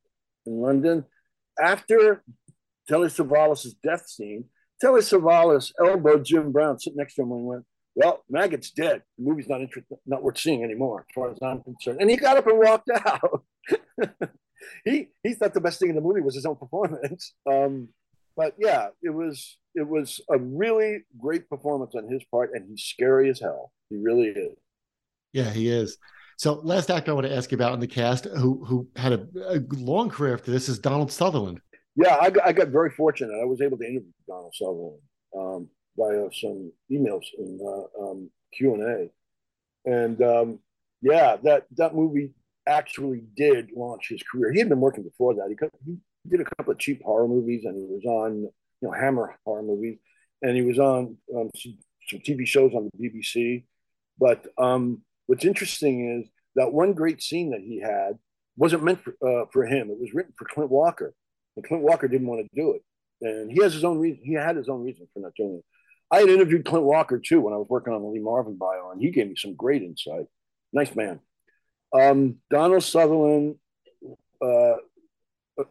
in 0.45 0.59
London, 0.59 1.05
after 1.57 2.25
Telly 2.89 3.07
Savalas' 3.07 3.73
death 3.81 4.09
scene, 4.09 4.49
Telly 4.81 4.99
Savalas 4.99 5.71
elbowed 5.79 6.25
Jim 6.25 6.51
Brown 6.51 6.77
sitting 6.77 6.97
next 6.97 7.15
to 7.15 7.21
him 7.21 7.31
and 7.31 7.45
went, 7.45 7.65
well, 7.97 8.23
Maggott's 8.29 8.69
dead. 8.69 9.01
The 9.17 9.23
movie's 9.23 9.49
not 9.49 9.59
interesting, 9.59 9.97
not 10.05 10.21
worth 10.21 10.37
seeing 10.37 10.63
anymore, 10.63 11.05
as 11.09 11.13
far 11.15 11.31
as 11.31 11.37
I'm 11.41 11.63
concerned. 11.63 11.97
And 11.99 12.11
he 12.11 12.15
got 12.15 12.37
up 12.37 12.45
and 12.45 12.59
walked 12.59 12.91
out. 12.91 13.43
he 14.85 15.07
he 15.23 15.33
thought 15.33 15.55
the 15.55 15.61
best 15.61 15.79
thing 15.79 15.89
in 15.89 15.95
the 15.95 16.01
movie 16.01 16.21
was 16.21 16.35
his 16.35 16.45
own 16.45 16.57
performance. 16.57 17.33
Um, 17.51 17.89
but 18.35 18.53
yeah, 18.59 18.89
it 19.01 19.09
was 19.09 19.57
it 19.73 19.87
was 19.87 20.21
a 20.29 20.37
really 20.37 21.05
great 21.17 21.49
performance 21.49 21.95
on 21.95 22.07
his 22.07 22.23
part, 22.25 22.51
and 22.53 22.69
he's 22.69 22.83
scary 22.83 23.31
as 23.31 23.39
hell. 23.39 23.71
He 23.89 23.97
really 23.97 24.27
is. 24.27 24.55
Yeah, 25.33 25.49
he 25.49 25.67
is. 25.69 25.97
So, 26.37 26.53
last 26.53 26.91
actor 26.91 27.09
I 27.09 27.15
want 27.15 27.25
to 27.25 27.35
ask 27.35 27.51
you 27.51 27.55
about 27.55 27.73
in 27.73 27.79
the 27.79 27.87
cast, 27.87 28.25
who 28.25 28.63
who 28.63 28.87
had 28.95 29.13
a, 29.13 29.27
a 29.49 29.59
long 29.71 30.11
career 30.11 30.35
after 30.35 30.51
this, 30.51 30.69
is 30.69 30.77
Donald 30.77 31.11
Sutherland. 31.11 31.61
Yeah, 31.95 32.15
I 32.21 32.29
got, 32.29 32.45
I 32.45 32.51
got 32.51 32.67
very 32.67 32.91
fortunate. 32.91 33.33
I 33.41 33.45
was 33.45 33.59
able 33.59 33.79
to 33.79 33.85
interview 33.85 34.11
Donald 34.27 34.53
Sutherland. 34.53 34.99
Um, 35.35 35.69
via 35.97 36.29
some 36.33 36.71
emails 36.91 37.25
in 37.37 37.59
uh, 37.61 38.03
um, 38.03 38.29
Q 38.53 38.75
and 38.75 38.83
A, 38.83 39.09
and 39.91 40.21
um, 40.21 40.59
yeah, 41.01 41.37
that 41.43 41.65
that 41.77 41.95
movie 41.95 42.31
actually 42.67 43.23
did 43.35 43.71
launch 43.75 44.09
his 44.09 44.21
career. 44.23 44.51
He 44.51 44.59
had 44.59 44.69
been 44.69 44.81
working 44.81 45.03
before 45.03 45.33
that. 45.35 45.47
He, 45.49 45.97
he 46.23 46.29
did 46.29 46.41
a 46.41 46.55
couple 46.57 46.73
of 46.73 46.79
cheap 46.79 47.01
horror 47.03 47.27
movies, 47.27 47.65
and 47.65 47.75
he 47.75 47.83
was 47.83 48.03
on 48.05 48.41
you 48.41 48.51
know 48.81 48.91
Hammer 48.91 49.35
horror 49.45 49.63
movies, 49.63 49.97
and 50.41 50.55
he 50.55 50.61
was 50.61 50.79
on 50.79 51.17
um, 51.35 51.49
some, 51.55 51.77
some, 52.09 52.19
TV 52.19 52.45
shows 52.45 52.73
on 52.73 52.89
the 52.91 53.09
BBC. 53.09 53.65
But 54.19 54.45
um, 54.57 55.01
what's 55.27 55.45
interesting 55.45 56.19
is 56.19 56.29
that 56.55 56.73
one 56.73 56.93
great 56.93 57.21
scene 57.21 57.51
that 57.51 57.61
he 57.61 57.79
had 57.79 58.17
wasn't 58.55 58.83
meant 58.83 58.99
for, 59.03 59.15
uh, 59.25 59.45
for 59.51 59.65
him. 59.65 59.89
It 59.89 59.99
was 59.99 60.13
written 60.13 60.33
for 60.37 60.45
Clint 60.45 60.71
Walker, 60.71 61.13
and 61.55 61.65
Clint 61.65 61.83
Walker 61.83 62.07
didn't 62.07 62.27
want 62.27 62.41
to 62.41 62.61
do 62.61 62.73
it, 62.73 62.81
and 63.21 63.51
he 63.51 63.61
has 63.61 63.73
his 63.73 63.83
own 63.83 63.99
reason. 63.99 64.21
He 64.23 64.33
had 64.33 64.55
his 64.55 64.69
own 64.69 64.83
reason 64.83 65.07
for 65.13 65.19
not 65.19 65.33
doing 65.35 65.57
it. 65.57 65.65
I 66.09 66.19
had 66.19 66.29
interviewed 66.29 66.65
Clint 66.65 66.85
Walker 66.85 67.19
too 67.19 67.41
when 67.41 67.53
I 67.53 67.57
was 67.57 67.67
working 67.69 67.93
on 67.93 68.01
the 68.01 68.07
Lee 68.07 68.19
Marvin 68.19 68.55
bio, 68.55 68.91
and 68.91 69.01
he 69.01 69.11
gave 69.11 69.27
me 69.27 69.35
some 69.37 69.55
great 69.55 69.81
insight. 69.81 70.27
Nice 70.71 70.95
man. 70.95 71.19
Um, 71.93 72.37
Donald 72.49 72.83
Sutherland 72.83 73.55
uh, 74.41 74.75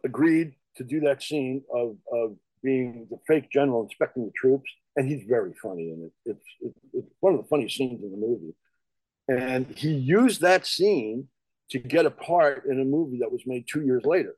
agreed 0.05 0.55
to 0.76 0.84
do 0.84 1.01
that 1.01 1.22
scene 1.22 1.62
of, 1.72 1.97
of 2.12 2.37
being 2.62 3.07
the 3.11 3.18
fake 3.26 3.51
general 3.51 3.84
inspecting 3.84 4.26
the 4.26 4.32
troops, 4.37 4.70
and 4.97 5.09
he's 5.09 5.24
very 5.26 5.55
funny 5.62 5.91
in 5.91 6.05
it. 6.05 6.30
It's, 6.30 6.47
it's, 6.61 6.78
it's 6.93 7.14
one 7.20 7.34
of 7.34 7.41
the 7.41 7.49
funniest 7.49 7.76
scenes 7.76 8.03
in 8.03 8.11
the 8.11 8.16
movie. 8.16 8.55
And 9.28 9.66
he 9.76 9.91
used 9.91 10.41
that 10.43 10.66
scene 10.66 11.28
to 11.70 11.78
get 11.78 12.07
a 12.07 12.11
part 12.11 12.66
in 12.66 12.80
a 12.80 12.84
movie 12.84 13.18
that 13.20 13.32
was 13.32 13.43
made 13.47 13.66
two 13.66 13.82
years 13.82 14.05
later. 14.05 14.34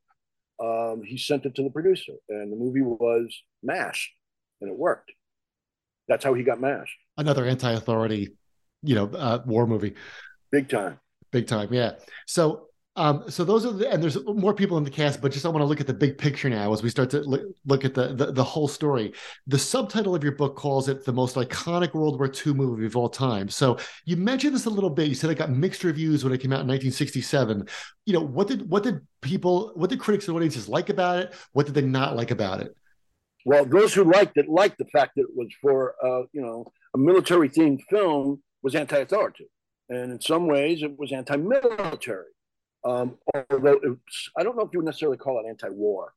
Um, 0.62 1.02
he 1.04 1.18
sent 1.18 1.44
it 1.46 1.54
to 1.56 1.62
the 1.62 1.70
producer, 1.70 2.14
and 2.28 2.52
the 2.52 2.56
movie 2.56 2.82
was 2.82 3.36
MASH, 3.62 4.12
and 4.60 4.70
it 4.70 4.76
worked. 4.76 5.12
That's 6.08 6.24
how 6.24 6.34
he 6.34 6.42
got 6.42 6.60
MASH. 6.60 6.96
Another 7.16 7.44
anti-authority, 7.44 8.30
you 8.82 8.94
know, 8.94 9.06
uh, 9.06 9.42
war 9.44 9.66
movie. 9.66 9.94
Big 10.50 10.68
time. 10.68 10.98
Big 11.30 11.46
time, 11.46 11.68
yeah. 11.72 11.92
So 12.26 12.64
Um, 12.96 13.30
so 13.30 13.44
those 13.44 13.64
are 13.64 13.72
the, 13.72 13.88
and 13.88 14.02
there's 14.02 14.18
more 14.26 14.52
people 14.52 14.76
in 14.76 14.82
the 14.82 14.90
cast, 14.90 15.20
but 15.22 15.30
just 15.30 15.46
I 15.46 15.50
want 15.50 15.62
to 15.62 15.66
look 15.66 15.80
at 15.80 15.86
the 15.86 15.94
big 15.94 16.18
picture 16.18 16.50
now 16.50 16.72
as 16.72 16.82
we 16.82 16.90
start 16.90 17.10
to 17.10 17.20
look, 17.20 17.42
look 17.64 17.84
at 17.84 17.94
the, 17.94 18.12
the, 18.12 18.32
the 18.32 18.42
whole 18.42 18.66
story. 18.66 19.12
The 19.46 19.58
subtitle 19.58 20.16
of 20.16 20.24
your 20.24 20.32
book 20.32 20.56
calls 20.56 20.88
it 20.88 21.04
the 21.04 21.12
most 21.12 21.36
iconic 21.36 21.94
World 21.94 22.18
War 22.18 22.28
II 22.28 22.54
movie 22.54 22.86
of 22.86 22.96
all 22.96 23.08
time. 23.08 23.48
So 23.50 23.78
you 24.04 24.16
mentioned 24.16 24.52
this 24.52 24.66
a 24.66 24.70
little 24.70 24.90
bit. 24.90 25.08
You 25.08 25.14
said 25.14 25.30
it 25.30 25.36
got 25.38 25.50
mixed 25.50 25.84
reviews 25.84 26.24
when 26.24 26.32
it 26.32 26.40
came 26.40 26.52
out 26.52 26.62
in 26.62 26.66
1967. 26.66 27.68
You 28.04 28.14
know, 28.14 28.20
what 28.20 28.48
did 28.48 28.68
what 28.68 28.82
did 28.82 29.06
people, 29.20 29.72
what 29.76 29.90
did 29.90 30.00
critics 30.00 30.26
and 30.26 30.36
audiences 30.36 30.68
like 30.68 30.88
about 30.88 31.20
it? 31.20 31.34
What 31.52 31.66
did 31.66 31.76
they 31.76 31.82
not 31.82 32.16
like 32.16 32.32
about 32.32 32.60
it? 32.62 32.74
Well, 33.48 33.64
those 33.64 33.94
who 33.94 34.04
liked 34.04 34.36
it 34.36 34.48
liked 34.48 34.78
the 34.78 34.84
fact 34.86 35.12
that 35.16 35.22
it 35.22 35.34
was 35.34 35.48
for 35.62 35.94
uh, 36.04 36.22
you 36.32 36.42
know 36.42 36.66
a 36.94 36.98
military 36.98 37.48
themed 37.48 37.80
film 37.90 38.42
was 38.62 38.74
anti-authoritative, 38.74 39.52
and 39.88 40.12
in 40.12 40.20
some 40.20 40.46
ways 40.46 40.82
it 40.82 40.98
was 40.98 41.12
anti-military 41.12 42.32
um, 42.84 43.18
although 43.34 43.96
I 44.36 44.42
don't 44.42 44.56
know 44.56 44.62
if 44.62 44.70
you 44.72 44.80
would 44.80 44.86
necessarily 44.86 45.18
call 45.18 45.40
it 45.40 45.48
anti-war, 45.48 46.14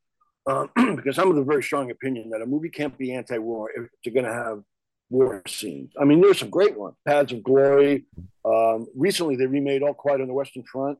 um, 0.48 0.70
because 0.96 1.18
I'm 1.18 1.30
of 1.30 1.36
the 1.36 1.44
very 1.44 1.64
strong 1.64 1.92
opinion 1.92 2.30
that 2.32 2.42
a 2.42 2.46
movie 2.46 2.70
can't 2.70 2.98
be 2.98 3.14
anti-war 3.14 3.72
if 3.76 3.90
you're 4.04 4.14
going 4.14 4.26
to 4.26 4.34
have 4.34 4.64
war 5.10 5.42
scenes. 5.48 5.92
I 6.00 6.06
mean, 6.06 6.22
there's 6.22 6.40
some 6.40 6.50
great 6.50 6.78
ones. 6.78 6.96
Paths 7.06 7.34
of 7.34 7.44
Glory. 7.44 8.06
Um, 8.46 8.88
recently, 8.96 9.36
they 9.36 9.48
remade 9.48 9.84
All 9.84 9.94
Quiet 9.94 10.22
on 10.22 10.28
the 10.28 10.34
Western 10.34 10.64
Front, 10.64 10.98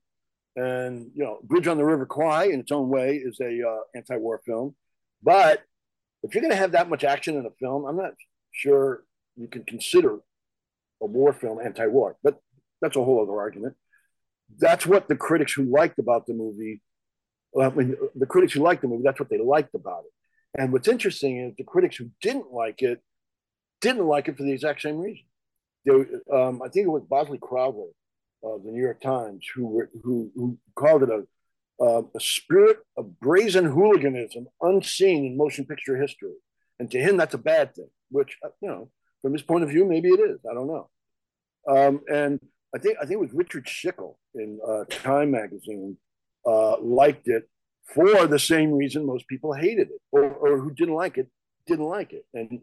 and 0.56 1.12
you 1.16 1.24
know, 1.24 1.40
Bridge 1.44 1.68
on 1.68 1.78
the 1.78 1.86
River 1.86 2.06
Kwai, 2.06 2.46
in 2.46 2.60
its 2.60 2.72
own 2.72 2.90
way, 2.90 3.18
is 3.18 3.40
a 3.40 3.62
uh, 3.68 3.82
anti-war 3.96 4.42
film. 4.46 4.76
But 5.24 5.62
if 6.24 6.34
you're 6.34 6.42
going 6.42 6.52
to 6.52 6.58
have 6.58 6.74
that 6.74 6.90
much 6.90 7.04
action 7.04 7.36
in 7.38 7.46
a 7.46 7.52
film, 7.60 7.86
I'm 7.86 7.98
not 7.98 8.14
sure 8.52 9.04
you 9.36 9.48
can 9.48 9.64
consider 9.64 10.20
a 11.02 11.06
war 11.06 11.34
film 11.34 11.60
anti-war. 11.60 12.18
But 12.24 12.40
that's 12.82 12.96
a 12.96 13.04
whole 13.04 13.22
other 13.22 13.40
argument 13.40 13.76
that's 14.60 14.86
what 14.86 15.08
the 15.08 15.16
critics 15.16 15.54
who 15.54 15.64
liked 15.64 16.00
about 16.00 16.26
the 16.26 16.34
movie, 16.34 16.82
I 17.60 17.70
mean, 17.70 17.96
the 18.16 18.26
critics 18.26 18.54
who 18.54 18.62
liked 18.62 18.82
the 18.82 18.88
movie, 18.88 19.04
that's 19.04 19.20
what 19.20 19.30
they 19.30 19.38
liked 19.38 19.76
about 19.76 20.04
it. 20.06 20.62
And 20.62 20.72
what's 20.72 20.88
interesting 20.88 21.38
is 21.38 21.56
the 21.58 21.64
critics 21.64 21.96
who 21.96 22.10
didn't 22.22 22.52
like 22.52 22.82
it 22.82 23.02
didn't 23.80 24.06
like 24.06 24.28
it 24.28 24.38
for 24.38 24.44
the 24.44 24.52
exact 24.52 24.82
same 24.82 25.00
reason. 25.00 25.26
Um, 26.32 26.62
I 26.62 26.68
think 26.70 26.86
it 26.86 26.92
was 26.92 27.04
Bosley 27.10 27.40
Crowther 27.42 27.88
of 28.44 28.64
the 28.64 28.72
New 28.72 28.82
York 28.82 29.02
Times 29.02 29.46
who 29.56 29.84
who, 30.04 30.32
who 30.36 30.58
called 30.76 31.04
it 31.04 31.10
a, 31.10 31.24
uh, 31.82 32.04
a 32.16 32.20
spirit 32.20 32.78
of 32.98 33.20
brazen 33.20 33.66
hooliganism 33.66 34.48
unseen 34.62 35.26
in 35.26 35.38
motion 35.38 35.66
picture 35.66 35.98
history. 35.98 36.34
And 36.80 36.90
to 36.92 37.00
him, 37.00 37.18
that's 37.18 37.34
a 37.34 37.40
bad 37.40 37.76
thing. 37.76 37.90
Which 38.10 38.38
uh, 38.46 38.50
you 38.62 38.70
know, 38.70 38.90
from 39.22 39.34
his 39.34 39.42
point 39.42 39.64
of 39.64 39.70
view, 39.70 39.86
maybe 39.86 40.10
it 40.10 40.20
is. 40.20 40.40
I 40.50 40.54
don't 40.54 40.68
know. 40.68 40.90
Um, 41.68 42.02
and 42.12 42.40
I 42.76 42.80
think 42.80 42.98
I 42.98 43.02
think 43.02 43.14
it 43.14 43.26
was 43.26 43.34
Richard 43.34 43.66
Schickel 43.66 44.16
in 44.36 44.60
uh, 44.68 44.86
Time 44.90 45.32
magazine 45.32 45.98
uh, 46.46 46.80
liked 46.82 47.28
it 47.28 47.50
for 47.94 48.28
the 48.28 48.40
same 48.40 48.72
reason 48.72 49.06
most 49.06 49.28
people 49.28 49.54
hated 49.54 49.90
it 49.90 50.02
or, 50.12 50.24
or 50.24 50.60
who 50.60 50.72
didn't 50.72 50.96
like 50.96 51.18
it 51.18 51.28
didn't 51.68 51.86
like 51.86 52.14
it, 52.14 52.26
and 52.34 52.62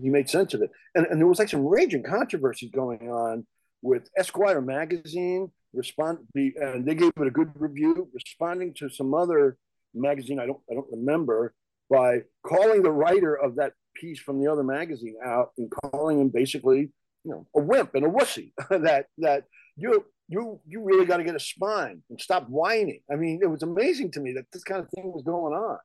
he 0.00 0.08
made 0.08 0.28
sense 0.28 0.54
of 0.54 0.62
it. 0.62 0.70
And, 0.94 1.06
and 1.06 1.20
there 1.20 1.26
was 1.26 1.38
like 1.38 1.48
some 1.48 1.66
raging 1.66 2.02
controversy 2.02 2.68
going 2.68 3.10
on 3.10 3.46
with 3.82 4.08
Esquire 4.16 4.60
magazine 4.60 5.50
respond 5.72 6.18
the, 6.34 6.52
and 6.60 6.86
they 6.86 6.94
gave 6.94 7.12
it 7.16 7.26
a 7.26 7.30
good 7.30 7.50
review, 7.54 8.08
responding 8.12 8.74
to 8.74 8.88
some 8.90 9.14
other 9.14 9.56
magazine 9.94 10.38
I 10.38 10.46
don't 10.46 10.60
I 10.70 10.74
don't 10.74 10.90
remember 10.90 11.52
by 11.90 12.22
calling 12.46 12.82
the 12.82 12.92
writer 12.92 13.34
of 13.34 13.56
that 13.56 13.72
piece 13.96 14.20
from 14.20 14.40
the 14.40 14.50
other 14.50 14.62
magazine 14.62 15.16
out 15.24 15.50
and 15.58 15.68
calling 15.82 16.20
him 16.20 16.28
basically 16.28 16.92
you 17.24 17.30
know 17.30 17.46
a 17.56 17.60
wimp 17.60 17.94
and 17.94 18.06
a 18.06 18.08
wussy 18.08 18.52
that 18.70 19.06
that 19.18 19.44
you 19.76 20.04
you 20.30 20.60
you 20.66 20.82
really 20.82 21.04
got 21.04 21.16
to 21.16 21.24
get 21.24 21.34
a 21.34 21.40
spine 21.40 22.02
and 22.08 22.20
stop 22.20 22.48
whining. 22.48 23.00
I 23.10 23.16
mean, 23.16 23.40
it 23.42 23.50
was 23.50 23.62
amazing 23.62 24.12
to 24.12 24.20
me 24.20 24.32
that 24.34 24.46
this 24.52 24.62
kind 24.62 24.80
of 24.80 24.88
thing 24.90 25.12
was 25.12 25.24
going 25.24 25.52
on, 25.52 25.78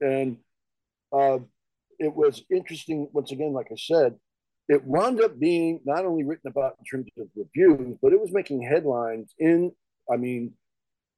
and 0.00 0.36
uh, 1.12 1.38
it 2.00 2.12
was 2.12 2.42
interesting. 2.50 3.08
Once 3.12 3.30
again, 3.30 3.52
like 3.52 3.68
I 3.70 3.76
said, 3.76 4.16
it 4.68 4.84
wound 4.84 5.20
up 5.20 5.38
being 5.38 5.80
not 5.84 6.04
only 6.04 6.24
written 6.24 6.48
about 6.48 6.76
in 6.78 6.84
terms 6.84 7.10
of 7.18 7.28
reviews, 7.36 7.96
but 8.02 8.12
it 8.12 8.20
was 8.20 8.32
making 8.32 8.62
headlines 8.62 9.32
in. 9.38 9.72
I 10.10 10.16
mean, 10.16 10.52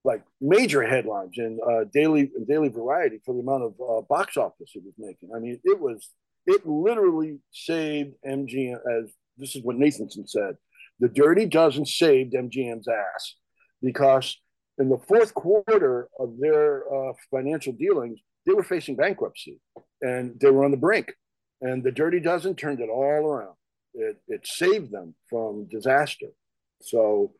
like 0.04 0.22
major 0.40 0.82
headlines 0.82 1.34
in 1.36 1.58
uh, 1.66 1.84
daily 1.92 2.30
daily 2.46 2.68
variety 2.68 3.20
for 3.24 3.34
the 3.34 3.40
amount 3.40 3.64
of 3.64 3.72
uh, 3.80 4.00
box 4.02 4.36
office 4.36 4.72
it 4.74 4.82
was 4.84 4.94
making. 4.98 5.30
I 5.34 5.38
mean, 5.38 5.60
it 5.64 5.78
was 5.78 6.08
it 6.46 6.66
literally 6.66 7.38
saved 7.52 8.14
MGM 8.26 8.78
as 8.98 9.12
this 9.36 9.54
is 9.54 9.62
what 9.62 9.76
Nathanson 9.76 10.28
said. 10.28 10.56
The 11.00 11.08
Dirty 11.08 11.46
Dozen 11.46 11.86
saved 11.86 12.32
MGM's 12.32 12.88
ass 12.88 13.34
because 13.82 14.36
in 14.78 14.88
the 14.88 14.98
fourth 14.98 15.34
quarter 15.34 16.08
of 16.18 16.38
their 16.38 16.82
uh, 16.92 17.12
financial 17.30 17.72
dealings, 17.72 18.18
they 18.46 18.52
were 18.52 18.64
facing 18.64 18.96
bankruptcy 18.96 19.60
and 20.00 20.38
they 20.40 20.50
were 20.50 20.64
on 20.64 20.70
the 20.70 20.76
brink. 20.76 21.12
And 21.60 21.82
the 21.82 21.92
Dirty 21.92 22.20
Dozen 22.20 22.54
turned 22.54 22.80
it 22.80 22.88
all 22.88 23.26
around. 23.26 23.54
It, 23.94 24.20
it 24.28 24.46
saved 24.46 24.92
them 24.92 25.14
from 25.28 25.66
disaster. 25.68 26.28
So, 26.80 27.32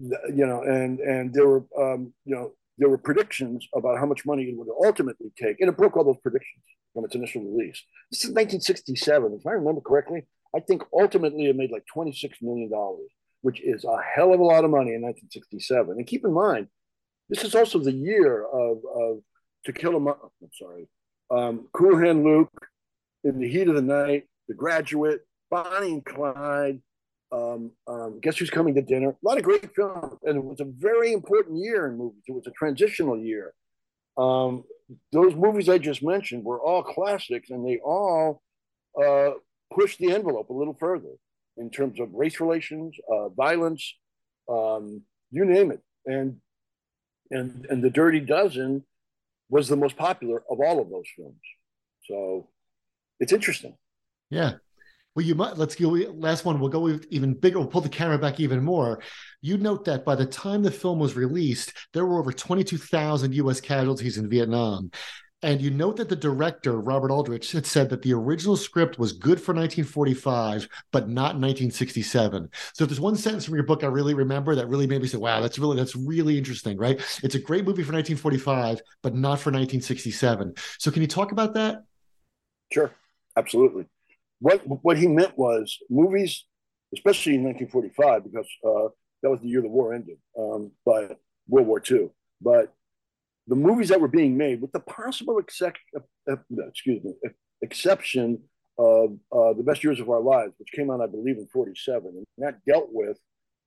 you 0.00 0.46
know, 0.46 0.62
and 0.62 0.98
and 1.00 1.32
there 1.32 1.46
were, 1.46 1.64
um, 1.78 2.12
you 2.24 2.34
know, 2.34 2.52
there 2.78 2.88
were 2.88 2.98
predictions 2.98 3.66
about 3.74 3.98
how 3.98 4.06
much 4.06 4.26
money 4.26 4.44
it 4.44 4.56
would 4.56 4.68
ultimately 4.84 5.32
take, 5.38 5.60
and 5.60 5.68
it 5.68 5.76
broke 5.76 5.96
all 5.96 6.04
those 6.04 6.20
predictions 6.22 6.62
from 6.94 7.04
its 7.04 7.14
initial 7.14 7.42
release. 7.42 7.82
This 8.10 8.24
is 8.24 8.30
1967, 8.30 9.38
if 9.38 9.46
I 9.46 9.52
remember 9.52 9.80
correctly. 9.80 10.26
I 10.54 10.60
think 10.60 10.82
ultimately 10.92 11.46
it 11.46 11.56
made 11.56 11.70
like 11.70 11.84
$26 11.94 12.32
million, 12.42 12.70
which 13.42 13.60
is 13.60 13.84
a 13.84 13.98
hell 14.14 14.34
of 14.34 14.40
a 14.40 14.44
lot 14.44 14.64
of 14.64 14.70
money 14.70 14.94
in 14.94 15.02
1967. 15.02 15.96
And 15.96 16.06
keep 16.06 16.24
in 16.24 16.32
mind, 16.32 16.66
this 17.28 17.44
is 17.44 17.54
also 17.54 17.78
the 17.78 17.92
year 17.92 18.44
of, 18.44 18.78
of 18.92 19.18
To 19.66 19.72
Kill 19.72 19.96
a 19.96 20.00
Mo- 20.00 20.32
I'm 20.42 20.48
sorry, 20.52 20.88
um, 21.30 21.68
Cool 21.72 21.98
Hand 21.98 22.24
Luke, 22.24 22.50
In 23.24 23.38
the 23.38 23.48
Heat 23.48 23.68
of 23.68 23.74
the 23.74 23.82
Night, 23.82 24.24
The 24.48 24.54
Graduate, 24.54 25.20
Bonnie 25.50 25.94
and 25.94 26.04
Clyde, 26.04 26.80
um, 27.32 27.72
um, 27.86 28.20
Guess 28.20 28.38
Who's 28.38 28.50
Coming 28.50 28.74
to 28.74 28.82
Dinner. 28.82 29.10
A 29.10 29.16
lot 29.22 29.38
of 29.38 29.44
great 29.44 29.74
films. 29.74 30.18
And 30.24 30.36
it 30.36 30.44
was 30.44 30.60
a 30.60 30.64
very 30.64 31.12
important 31.12 31.58
year 31.58 31.86
in 31.86 31.98
movies. 31.98 32.22
It 32.26 32.32
was 32.32 32.46
a 32.46 32.52
transitional 32.52 33.18
year. 33.18 33.52
Um, 34.16 34.64
those 35.12 35.34
movies 35.34 35.68
I 35.68 35.78
just 35.78 36.02
mentioned 36.02 36.44
were 36.44 36.60
all 36.60 36.82
classics 36.82 37.50
and 37.50 37.66
they 37.66 37.78
all 37.78 38.42
uh, 39.00 39.30
push 39.72 39.96
the 39.96 40.12
envelope 40.12 40.50
a 40.50 40.54
little 40.54 40.76
further 40.78 41.14
in 41.56 41.70
terms 41.70 42.00
of 42.00 42.12
race 42.12 42.40
relations, 42.40 42.96
uh, 43.12 43.28
violence, 43.28 43.94
um, 44.48 45.02
you 45.30 45.44
name 45.44 45.70
it. 45.70 45.80
And 46.06 46.38
and 47.30 47.66
and 47.70 47.84
the 47.84 47.90
Dirty 47.90 48.20
Dozen 48.20 48.84
was 49.48 49.68
the 49.68 49.76
most 49.76 49.96
popular 49.96 50.42
of 50.50 50.58
all 50.60 50.80
of 50.80 50.90
those 50.90 51.06
films. 51.16 51.40
So 52.08 52.48
it's 53.20 53.32
interesting. 53.32 53.76
Yeah. 54.30 54.54
Well, 55.14 55.26
you 55.26 55.34
might 55.34 55.56
let's 55.56 55.74
go 55.74 55.88
last 55.88 56.44
one. 56.44 56.60
We'll 56.60 56.70
go 56.70 56.98
even 57.10 57.34
bigger. 57.34 57.58
We'll 57.58 57.68
pull 57.68 57.80
the 57.80 57.88
camera 57.88 58.18
back 58.18 58.38
even 58.38 58.62
more. 58.62 59.02
You 59.40 59.58
note 59.58 59.84
that 59.86 60.04
by 60.04 60.14
the 60.14 60.26
time 60.26 60.62
the 60.62 60.70
film 60.70 60.98
was 60.98 61.16
released, 61.16 61.72
there 61.92 62.06
were 62.06 62.20
over 62.20 62.32
22,000 62.32 63.34
U.S. 63.34 63.60
casualties 63.60 64.18
in 64.18 64.28
Vietnam. 64.28 64.90
And 65.42 65.62
you 65.62 65.70
note 65.70 65.96
that 65.96 66.10
the 66.10 66.16
director, 66.16 66.80
Robert 66.80 67.10
Aldrich, 67.10 67.52
had 67.52 67.64
said 67.64 67.88
that 67.88 68.02
the 68.02 68.12
original 68.12 68.56
script 68.56 68.98
was 68.98 69.12
good 69.12 69.40
for 69.40 69.54
1945, 69.54 70.68
but 70.92 71.08
not 71.08 71.36
1967. 71.36 72.48
So 72.74 72.84
if 72.84 72.90
there's 72.90 73.00
one 73.00 73.16
sentence 73.16 73.46
from 73.46 73.54
your 73.54 73.64
book 73.64 73.82
I 73.82 73.86
really 73.86 74.12
remember 74.12 74.54
that 74.54 74.68
really 74.68 74.86
made 74.86 75.00
me 75.00 75.08
say, 75.08 75.16
wow, 75.16 75.40
that's 75.40 75.58
really 75.58 75.78
that's 75.78 75.96
really 75.96 76.36
interesting, 76.36 76.76
right? 76.76 77.00
It's 77.22 77.36
a 77.36 77.40
great 77.40 77.64
movie 77.64 77.82
for 77.82 77.92
1945, 77.92 78.82
but 79.02 79.14
not 79.14 79.40
for 79.40 79.50
1967. 79.50 80.54
So 80.78 80.90
can 80.90 81.00
you 81.00 81.08
talk 81.08 81.32
about 81.32 81.54
that? 81.54 81.84
Sure, 82.70 82.92
absolutely. 83.36 83.86
What 84.40 84.62
what 84.82 84.96
he 84.96 85.06
meant 85.06 85.36
was 85.36 85.78
movies, 85.90 86.44
especially 86.94 87.34
in 87.34 87.44
1945, 87.44 88.24
because 88.24 88.48
uh, 88.64 88.88
that 89.22 89.30
was 89.30 89.40
the 89.40 89.48
year 89.48 89.60
the 89.60 89.68
war 89.68 89.92
ended, 89.92 90.16
um, 90.38 90.72
but 90.84 91.18
World 91.48 91.66
War 91.66 91.82
II. 91.88 92.10
But 92.40 92.72
the 93.46 93.56
movies 93.56 93.88
that 93.88 94.00
were 94.00 94.08
being 94.08 94.36
made, 94.36 94.62
with 94.62 94.72
the 94.72 94.80
possible 94.80 95.38
exec- 95.38 95.78
uh, 95.96 96.00
uh, 96.30 96.36
excuse 96.68 97.04
me, 97.04 97.14
exception 97.62 98.40
of 98.78 99.18
uh, 99.30 99.52
the 99.52 99.62
best 99.62 99.84
years 99.84 100.00
of 100.00 100.08
our 100.08 100.20
lives, 100.20 100.54
which 100.58 100.72
came 100.72 100.90
out, 100.90 101.02
I 101.02 101.06
believe, 101.06 101.36
in 101.36 101.46
'47, 101.52 102.06
and 102.06 102.26
that 102.38 102.64
dealt 102.64 102.88
with 102.92 103.18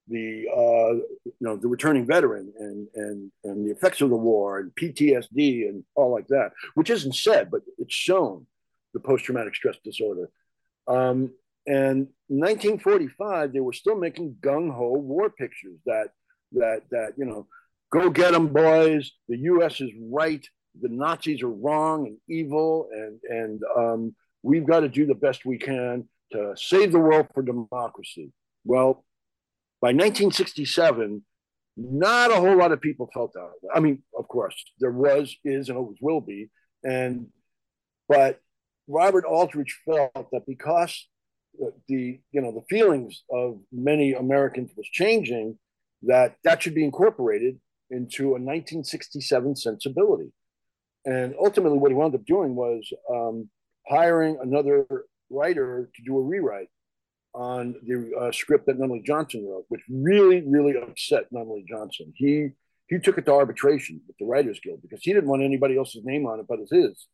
the 0.08 0.46
uh, 0.50 0.96
you 1.26 1.34
know 1.40 1.56
the 1.56 1.68
returning 1.68 2.06
veteran 2.06 2.52
and 2.60 2.88
and 2.96 3.32
and 3.44 3.66
the 3.66 3.72
effects 3.72 4.02
of 4.02 4.10
the 4.10 4.16
war 4.16 4.60
and 4.60 4.72
PTSD 4.72 5.70
and 5.70 5.84
all 5.96 6.12
like 6.12 6.28
that, 6.28 6.52
which 6.74 6.90
isn't 6.90 7.16
said, 7.16 7.52
but 7.52 7.62
it's 7.78 7.94
shown 7.94 8.46
the 8.94 9.00
post 9.00 9.26
traumatic 9.26 9.56
stress 9.56 9.78
disorder. 9.84 10.30
Um, 10.88 11.32
and 11.66 12.08
1945, 12.28 13.54
they 13.54 13.60
were 13.60 13.74
still 13.74 13.98
making 13.98 14.38
gung 14.42 14.74
ho 14.74 14.94
war 14.94 15.30
pictures 15.30 15.80
that 15.86 16.10
that 16.54 16.82
that 16.92 17.14
you 17.18 17.26
know 17.26 17.48
go 17.92 18.10
get 18.10 18.32
them, 18.32 18.48
boys. 18.48 19.12
The 19.30 19.38
U.S. 19.38 19.80
is 19.80 19.92
right. 20.12 20.46
The 20.82 20.90
Nazis 20.90 21.42
are 21.42 21.50
wrong 21.50 22.08
and 22.08 22.18
evil, 22.28 22.90
and 22.92 23.20
and 23.30 23.62
um, 23.78 24.16
we've 24.42 24.66
got 24.68 24.82
to 24.82 24.90
do 24.90 25.06
the 25.06 25.16
best 25.16 25.46
we 25.46 25.58
can 25.58 26.10
to 26.32 26.54
save 26.58 26.92
the 26.92 27.00
world 27.00 27.28
for 27.34 27.44
democracy. 27.44 28.32
Well, 28.66 29.06
by 29.82 29.90
1967, 29.90 31.24
Not 31.76 32.32
a 32.32 32.36
whole 32.36 32.58
lot 32.58 32.72
of 32.72 32.82
people 32.82 33.10
felt 33.14 33.34
that. 33.34 33.50
I 33.74 33.80
mean, 33.80 34.04
of 34.18 34.28
course, 34.28 34.56
there 34.80 34.92
was, 34.92 35.36
is, 35.44 35.70
and 35.70 35.78
always 35.78 35.98
will 36.02 36.22
be. 36.22 36.50
And, 36.84 37.28
but 38.08 38.40
Robert 38.88 39.26
Aldrich 39.26 39.80
felt 39.86 40.30
that 40.32 40.46
because 40.46 41.08
the, 41.88 42.20
you 42.32 42.42
know, 42.42 42.52
the 42.52 42.64
feelings 42.70 43.24
of 43.32 43.60
many 43.72 44.14
Americans 44.14 44.72
was 44.76 44.88
changing, 44.88 45.58
that 46.04 46.36
that 46.44 46.62
should 46.62 46.76
be 46.76 46.84
incorporated 46.84 47.60
into 47.90 48.30
a 48.30 48.42
1967 48.42 49.56
sensibility. 49.56 50.32
And 51.06 51.36
ultimately, 51.40 51.78
what 51.78 51.92
he 51.92 51.96
wound 51.96 52.16
up 52.16 52.26
doing 52.26 52.56
was 52.56 52.92
um, 53.10 53.50
hiring 53.88 54.38
another 54.42 54.86
writer 55.30 55.90
to 55.96 56.02
do 56.04 56.18
a 56.18 56.22
rewrite 56.22 56.70
on 57.34 57.76
the 57.86 58.12
uh, 58.18 58.32
script 58.32 58.68
that 58.68 58.80
Nunnally 58.80 59.04
Johnson 59.04 59.46
wrote, 59.48 59.66
which 59.70 59.82
really, 59.90 60.42
really 60.42 60.76
upset 60.82 61.32
Nunnally 61.34 61.66
Johnson. 61.68 62.14
He 62.16 62.50
he 62.88 63.00
took 63.00 63.18
it 63.18 63.26
to 63.26 63.34
arbitration 63.34 64.02
with 64.08 64.18
the 64.18 64.26
Writers 64.26 64.60
Guild 64.62 64.82
because 64.82 65.02
he 65.02 65.14
didn't 65.14 65.30
want 65.30 65.42
anybody 65.42 65.78
else's 65.78 66.04
name 66.04 66.28
on 66.28 66.40
it 66.40 66.46
but 66.48 66.60
his, 66.70 67.08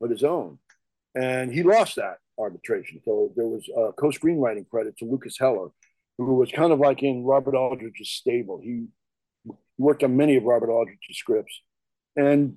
but 0.00 0.10
his 0.10 0.24
own, 0.24 0.58
and 1.18 1.52
he 1.52 1.62
lost 1.62 1.96
that 1.96 2.18
arbitration. 2.38 3.00
So 3.04 3.32
there 3.36 3.46
was 3.46 3.68
a 3.76 3.92
co-screenwriting 3.92 4.68
credit 4.68 4.96
to 4.98 5.04
Lukas 5.04 5.36
Heller, 5.38 5.68
who 6.16 6.34
was 6.34 6.50
kind 6.52 6.72
of 6.72 6.78
like 6.78 7.02
in 7.02 7.24
Robert 7.24 7.54
Aldrich's 7.54 8.10
stable. 8.10 8.60
He 8.62 8.86
worked 9.76 10.04
on 10.04 10.16
many 10.16 10.36
of 10.36 10.44
Robert 10.44 10.70
Aldrich's 10.70 11.16
scripts, 11.16 11.60
and 12.16 12.56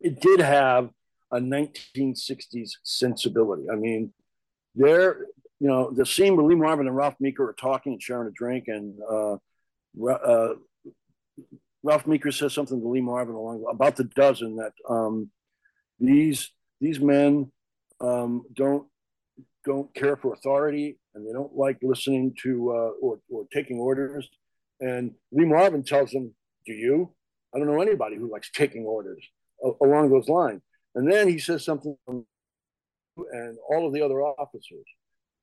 it 0.00 0.20
did 0.20 0.40
have 0.40 0.90
a 1.30 1.38
1960s 1.38 2.70
sensibility. 2.82 3.70
I 3.70 3.76
mean, 3.76 4.12
there, 4.74 5.26
you 5.60 5.68
know, 5.68 5.92
the 5.92 6.06
scene 6.06 6.36
where 6.36 6.46
Lee 6.46 6.56
Marvin 6.56 6.88
and 6.88 6.96
Ralph 6.96 7.16
Meeker 7.20 7.48
are 7.48 7.54
talking 7.54 7.92
and 7.92 8.02
sharing 8.02 8.26
a 8.26 8.32
drink, 8.32 8.64
and 8.66 8.98
uh, 9.08 9.36
uh, 10.08 10.54
Ralph 11.84 12.06
Meeker 12.06 12.32
says 12.32 12.52
something 12.52 12.80
to 12.80 12.88
Lee 12.88 13.00
Marvin 13.00 13.34
along 13.34 13.64
about 13.70 13.94
the 13.94 14.04
dozen 14.04 14.56
that 14.56 14.72
um, 14.88 15.30
these 16.00 16.50
these 16.80 16.98
men 16.98 17.52
um, 18.00 18.44
don't 18.54 18.86
don't 19.64 19.92
care 19.94 20.16
for 20.16 20.32
authority 20.32 20.98
and 21.14 21.26
they 21.26 21.32
don't 21.32 21.54
like 21.54 21.78
listening 21.82 22.34
to 22.42 22.70
uh, 22.70 22.90
or 23.00 23.18
or 23.28 23.46
taking 23.52 23.78
orders. 23.78 24.28
And 24.80 25.12
Lee 25.32 25.44
Marvin 25.44 25.84
tells 25.84 26.10
them, 26.10 26.34
"Do 26.66 26.72
you? 26.72 27.12
I 27.54 27.58
don't 27.58 27.66
know 27.66 27.82
anybody 27.82 28.16
who 28.16 28.30
likes 28.30 28.50
taking 28.50 28.84
orders 28.84 29.24
along 29.82 30.10
those 30.10 30.28
lines." 30.28 30.62
And 30.94 31.10
then 31.10 31.28
he 31.28 31.38
says 31.38 31.64
something, 31.64 31.96
and 32.06 33.58
all 33.68 33.86
of 33.86 33.92
the 33.92 34.02
other 34.02 34.20
officers, 34.20 34.86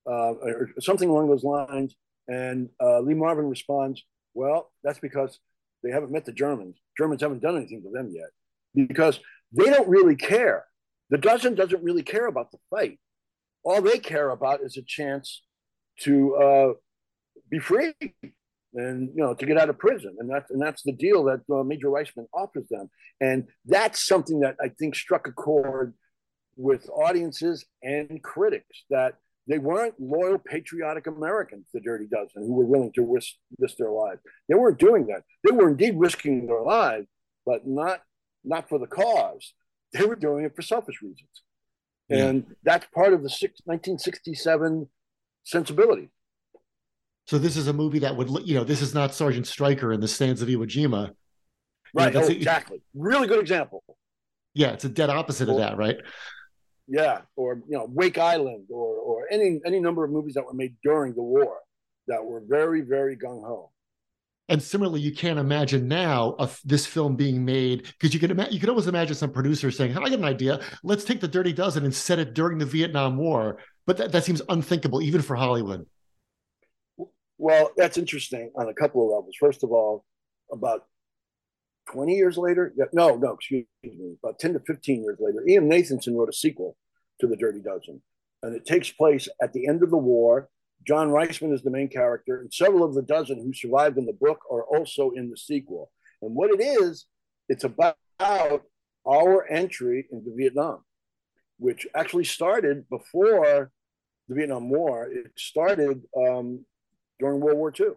uh, 0.08 0.34
or 0.41 0.70
something 0.80 1.10
along 1.10 1.30
those 1.30 1.43
lines. 1.43 1.95
And 2.28 2.70
uh, 2.82 2.99
Lee 2.99 3.14
Marvin 3.14 3.49
responds, 3.49 4.03
Well, 4.34 4.72
that's 4.84 4.99
because 4.99 5.39
they 5.84 5.91
haven't 5.91 6.12
met 6.12 6.26
the 6.26 6.34
Germans. 6.34 6.78
Germans 6.97 7.22
haven't 7.22 7.41
done 7.41 7.58
anything 7.58 7.84
to 7.84 7.91
them 7.91 8.12
yet 8.12 8.30
because 8.76 9.20
they 9.51 9.66
don't 9.66 9.88
really 9.88 10.16
care. 10.16 10.66
The 11.10 11.18
dozen 11.18 11.55
doesn't 11.55 11.84
really 11.84 12.03
care 12.03 12.28
about 12.28 12.51
the 12.51 12.58
fight. 12.70 12.99
All 13.64 13.82
they 13.82 13.99
care 13.99 14.30
about 14.30 14.62
is 14.62 14.78
a 14.78 14.82
chance 14.82 15.43
to 16.01 16.36
uh, 16.36 16.74
be 17.49 17.60
free 17.60 17.93
and 18.74 19.10
you 19.16 19.24
know 19.24 19.34
to 19.34 19.45
get 19.45 19.58
out 19.58 19.70
of 19.70 19.80
prison. 19.80 20.16
And 20.20 20.30
that's 20.30 20.51
and 20.51 20.62
that's 20.62 20.84
the 20.84 20.91
deal 20.91 21.24
that 21.26 21.41
uh, 21.53 21.64
major 21.64 21.88
reisman 21.88 22.28
offers 22.34 22.68
them. 22.70 22.89
And 23.20 23.47
that's 23.66 24.05
something 24.05 24.41
that 24.41 24.55
i 24.62 24.70
think 24.70 24.95
struck 24.95 25.28
a 25.28 25.32
chord 25.32 25.93
with 26.55 26.89
audiences 26.89 27.66
and 27.84 28.22
critics 28.24 28.84
that 28.89 29.16
they 29.47 29.60
weren't 29.60 29.93
loyal 29.99 30.39
patriotic 30.39 31.05
americans 31.08 31.68
the 31.74 31.80
dirty 31.80 32.08
dozen 32.08 32.41
who 32.41 32.53
were 32.53 32.66
willing 32.66 32.91
to 32.93 33.03
risk, 33.03 33.34
risk 33.60 33.78
their 33.78 33.91
lives. 33.91 34.20
They 34.49 34.55
weren't 34.55 34.80
doing 34.80 35.08
that. 35.08 35.22
They 35.43 35.51
were 35.51 35.70
indeed 35.70 35.95
risking 35.97 36.47
their 36.47 36.64
lives 36.64 37.08
but 37.45 37.66
not 37.66 38.01
not 38.43 38.70
for 38.70 38.78
the 38.78 38.88
cause 38.88 39.53
they 39.94 40.06
were 40.06 40.16
doing 40.16 40.46
it 40.46 40.56
for 40.56 40.62
selfish 40.62 41.02
reasons 41.02 41.44
yeah. 42.10 42.26
and 42.26 42.56
that's 42.64 42.86
part 42.94 43.14
of 43.14 43.24
the 43.24 43.30
six, 43.30 43.62
1967 43.66 44.88
sensibility 45.44 46.10
so 47.28 47.38
this 47.38 47.58
is 47.58 47.68
a 47.68 47.74
movie 47.74 48.00
that 48.00 48.16
would, 48.16 48.30
you 48.48 48.56
know, 48.56 48.64
this 48.64 48.82
is 48.82 48.94
not 48.94 49.14
Sergeant 49.14 49.48
Stryker 49.48 49.92
in 49.92 50.00
the 50.00 50.08
Sands 50.08 50.42
of 50.42 50.48
Iwo 50.48 50.66
Jima. 50.66 51.12
Right. 51.94 52.14
You 52.14 52.22
know, 52.22 52.26
oh, 52.26 52.30
exactly. 52.30 52.82
Really 52.96 53.28
good 53.28 53.40
example. 53.40 53.84
Yeah, 54.54 54.72
it's 54.72 54.86
a 54.86 54.90
dead 54.90 55.10
opposite 55.10 55.50
or, 55.50 55.52
of 55.52 55.58
that, 55.58 55.78
right? 55.78 55.98
Yeah, 56.88 57.22
or 57.36 57.62
you 57.68 57.78
know, 57.78 57.86
Wake 57.90 58.18
Island, 58.18 58.68
or 58.70 58.96
or 58.96 59.28
any 59.30 59.60
any 59.66 59.80
number 59.80 60.06
of 60.06 60.12
movies 60.12 60.36
that 60.36 60.46
were 60.46 60.54
made 60.54 60.78
during 60.84 61.14
the 61.14 61.22
war 61.22 61.58
that 62.08 62.24
were 62.24 62.42
very 62.48 62.82
very 62.82 63.18
gung 63.18 63.46
ho. 63.46 63.72
And 64.50 64.64
similarly, 64.64 65.02
you 65.02 65.14
can't 65.14 65.39
imagine 65.39 65.88
now 65.88 66.36
of 66.39 66.60
this 66.64 66.86
film 66.86 67.16
being 67.16 67.43
made 67.43 67.84
because 67.84 68.14
you 68.14 68.20
can 68.20 68.32
ima- 68.32 68.48
you 68.50 68.60
can 68.60 68.70
always 68.70 68.88
imagine 68.88 69.16
some 69.16 69.32
producer 69.32 69.72
saying, 69.72 69.98
"I 69.98 70.10
got 70.10 70.14
an 70.14 70.24
idea. 70.24 70.62
Let's 70.84 71.04
take 71.04 71.20
the 71.20 71.28
Dirty 71.28 71.52
Dozen 71.52 71.84
and 71.84 71.93
set 71.93 72.20
it 72.20 72.34
during 72.34 72.58
the 72.58 72.66
Vietnam 72.66 73.18
War." 73.18 73.58
But 73.86 73.98
that, 73.98 74.12
that 74.12 74.24
seems 74.24 74.41
unthinkable 74.50 75.02
even 75.02 75.22
for 75.22 75.36
Hollywood. 75.36 75.86
Well, 77.38 77.72
that's 77.78 77.98
interesting 77.98 78.52
on 78.56 78.68
a 78.68 78.74
couple 78.74 79.04
of 79.04 79.16
levels. 79.16 79.36
First 79.39 79.64
of 79.64 79.72
all, 79.72 80.06
about 80.52 80.86
20 81.91 82.16
years 82.16 82.38
later, 82.38 82.74
no, 82.93 83.16
no, 83.16 83.34
excuse 83.34 83.66
me, 83.84 84.16
about 84.24 84.39
10 84.39 84.54
to 84.54 84.60
15 84.60 85.04
years 85.04 85.18
later, 85.20 85.43
E.M. 85.48 85.70
Nathanson 85.70 86.16
wrote 86.18 86.30
a 86.30 86.34
sequel 86.34 86.76
to 87.22 87.28
The 87.28 87.36
Dirty 87.36 87.62
Dozen. 87.62 88.02
And 88.43 88.56
it 88.56 88.66
takes 88.66 88.91
place 88.91 89.28
at 89.41 89.54
the 89.54 89.68
end 89.68 89.84
of 89.84 89.89
the 89.89 89.98
war. 89.98 90.50
John 90.86 91.09
Reisman 91.09 91.53
is 91.53 91.63
the 91.63 91.71
main 91.71 91.88
character, 91.89 92.39
and 92.39 92.53
several 92.53 92.84
of 92.84 92.93
the 92.93 93.01
dozen 93.01 93.38
who 93.38 93.53
survived 93.53 93.97
in 93.97 94.05
the 94.05 94.13
book 94.13 94.39
are 94.51 94.63
also 94.63 95.11
in 95.11 95.30
the 95.30 95.38
sequel. 95.38 95.91
And 96.21 96.36
what 96.36 96.51
it 96.51 96.61
is, 96.61 97.05
it's 97.49 97.63
about 97.63 97.97
our 98.19 99.47
entry 99.49 100.07
into 100.11 100.36
Vietnam, 100.36 100.84
which 101.57 101.88
actually 101.95 102.25
started 102.25 102.88
before 102.89 103.71
the 104.28 104.36
Vietnam 104.36 104.69
War. 104.69 105.09
It 105.11 105.32
started 105.38 106.01
um, 106.17 106.65
during 107.19 107.39
World 107.39 107.57
War 107.57 107.73
II, 107.78 107.91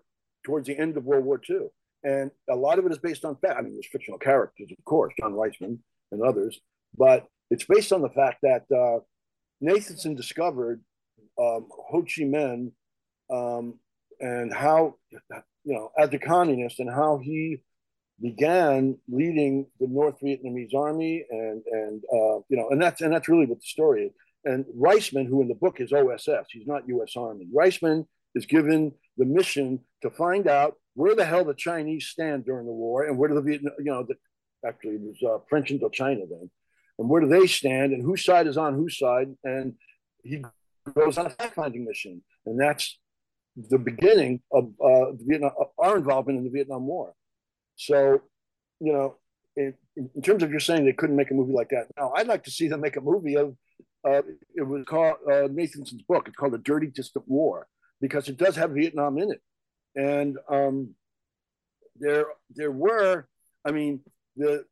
towards 0.44 0.66
the 0.66 0.78
end 0.78 0.96
of 0.96 1.04
World 1.04 1.24
War 1.24 1.40
II. 1.48 1.68
And 2.02 2.30
a 2.48 2.56
lot 2.56 2.78
of 2.78 2.86
it 2.86 2.92
is 2.92 2.98
based 2.98 3.24
on 3.24 3.36
fact. 3.36 3.58
I 3.58 3.62
mean, 3.62 3.74
there's 3.74 3.88
fictional 3.90 4.18
characters, 4.18 4.70
of 4.76 4.84
course, 4.84 5.12
John 5.20 5.32
Reisman 5.32 5.78
and 6.12 6.22
others, 6.22 6.60
but 6.96 7.26
it's 7.50 7.64
based 7.64 7.92
on 7.92 8.00
the 8.00 8.08
fact 8.08 8.38
that 8.42 8.64
uh, 8.74 9.00
Nathanson 9.62 10.16
discovered 10.16 10.82
um, 11.40 11.66
Ho 11.70 12.02
Chi 12.02 12.22
Minh 12.22 12.72
um, 13.30 13.78
and 14.20 14.52
how, 14.52 14.96
you 15.64 15.74
know, 15.74 15.90
as 15.98 16.12
a 16.12 16.18
communist 16.18 16.80
and 16.80 16.90
how 16.90 17.18
he 17.18 17.62
began 18.20 18.98
leading 19.08 19.66
the 19.78 19.86
North 19.86 20.16
Vietnamese 20.22 20.74
army 20.74 21.24
and 21.30 21.62
and 21.70 22.02
uh, 22.12 22.38
you 22.48 22.56
know 22.56 22.68
and 22.70 22.80
that's 22.80 23.00
and 23.00 23.12
that's 23.12 23.28
really 23.28 23.46
what 23.46 23.58
the 23.58 23.66
story 23.66 24.06
is. 24.06 24.12
And 24.44 24.64
Reisman, 24.78 25.26
who 25.26 25.42
in 25.42 25.48
the 25.48 25.54
book 25.54 25.80
is 25.80 25.92
OSS, 25.92 26.46
he's 26.50 26.66
not 26.66 26.88
U.S. 26.88 27.12
Army. 27.16 27.46
Reisman 27.54 28.06
is 28.34 28.46
given 28.46 28.92
the 29.18 29.26
mission 29.26 29.80
to 30.02 30.10
find 30.10 30.46
out 30.46 30.76
where 30.94 31.14
the 31.14 31.24
hell 31.24 31.44
the 31.44 31.54
Chinese 31.54 32.06
stand 32.06 32.46
during 32.46 32.66
the 32.66 32.72
war 32.72 33.04
and 33.04 33.18
where 33.18 33.28
do 33.28 33.34
the 33.34 33.42
Vietnam, 33.42 33.74
you 33.78 33.92
know, 33.92 34.02
the, 34.02 34.14
actually 34.66 34.94
it 34.94 35.00
was 35.02 35.22
uh, 35.22 35.44
French 35.48 35.70
Indochina 35.70 36.28
then, 36.28 36.50
and 36.98 37.08
where 37.08 37.20
do 37.20 37.28
they 37.28 37.46
stand 37.46 37.92
and 37.92 38.02
whose 38.02 38.24
side 38.24 38.46
is 38.46 38.56
on 38.56 38.74
whose 38.74 38.98
side, 38.98 39.28
and 39.44 39.74
he 40.22 40.42
goes 40.94 41.18
on 41.18 41.26
a 41.26 41.30
fact-finding 41.30 41.84
mission, 41.84 42.22
and 42.46 42.60
that's 42.60 42.98
the 43.56 43.78
beginning 43.78 44.40
of 44.52 44.72
uh, 44.82 45.12
Vietnam, 45.12 45.52
our 45.78 45.96
involvement 45.96 46.38
in 46.38 46.44
the 46.44 46.50
Vietnam 46.50 46.86
War. 46.86 47.14
So, 47.76 48.22
you 48.80 48.92
know, 48.92 49.16
in, 49.56 49.74
in, 49.96 50.22
terms 50.22 50.42
of 50.42 50.50
you're 50.50 50.60
saying 50.60 50.84
they 50.84 50.92
couldn't 50.92 51.16
make 51.16 51.30
a 51.30 51.34
movie 51.34 51.52
like 51.52 51.70
that, 51.70 51.86
now 51.96 52.12
I'd 52.14 52.28
like 52.28 52.44
to 52.44 52.50
see 52.50 52.68
them 52.68 52.80
make 52.80 52.96
a 52.96 53.00
movie 53.00 53.36
of. 53.36 53.56
Uh, 54.02 54.22
it 54.54 54.62
was 54.62 54.82
called 54.86 55.16
uh, 55.30 55.46
Nathanson's 55.50 56.02
book. 56.02 56.26
It's 56.26 56.36
called 56.36 56.54
The 56.54 56.58
Dirty 56.58 56.86
Distant 56.86 57.28
War, 57.28 57.66
because 58.00 58.28
it 58.28 58.38
does 58.38 58.56
have 58.56 58.70
Vietnam 58.70 59.18
in 59.18 59.30
it. 59.30 59.42
And 59.94 60.38
um, 60.48 60.94
there, 61.96 62.24
there 62.54 62.70
were, 62.70 63.28
I 63.62 63.72
mean, 63.72 64.00
the 64.36 64.64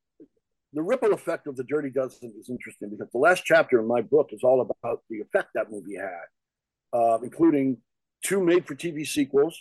the 0.72 0.82
ripple 0.82 1.12
effect 1.12 1.46
of 1.46 1.56
the 1.56 1.64
Dirty 1.64 1.90
Dozen 1.90 2.34
is 2.38 2.50
interesting 2.50 2.90
because 2.90 3.10
the 3.12 3.18
last 3.18 3.44
chapter 3.44 3.80
in 3.80 3.86
my 3.86 4.02
book 4.02 4.30
is 4.32 4.42
all 4.42 4.60
about 4.60 5.02
the 5.08 5.20
effect 5.20 5.48
that 5.54 5.70
movie 5.70 5.96
had, 5.96 6.98
uh, 6.98 7.18
including 7.22 7.78
two 8.22 8.42
made-for-TV 8.42 9.06
sequels, 9.06 9.58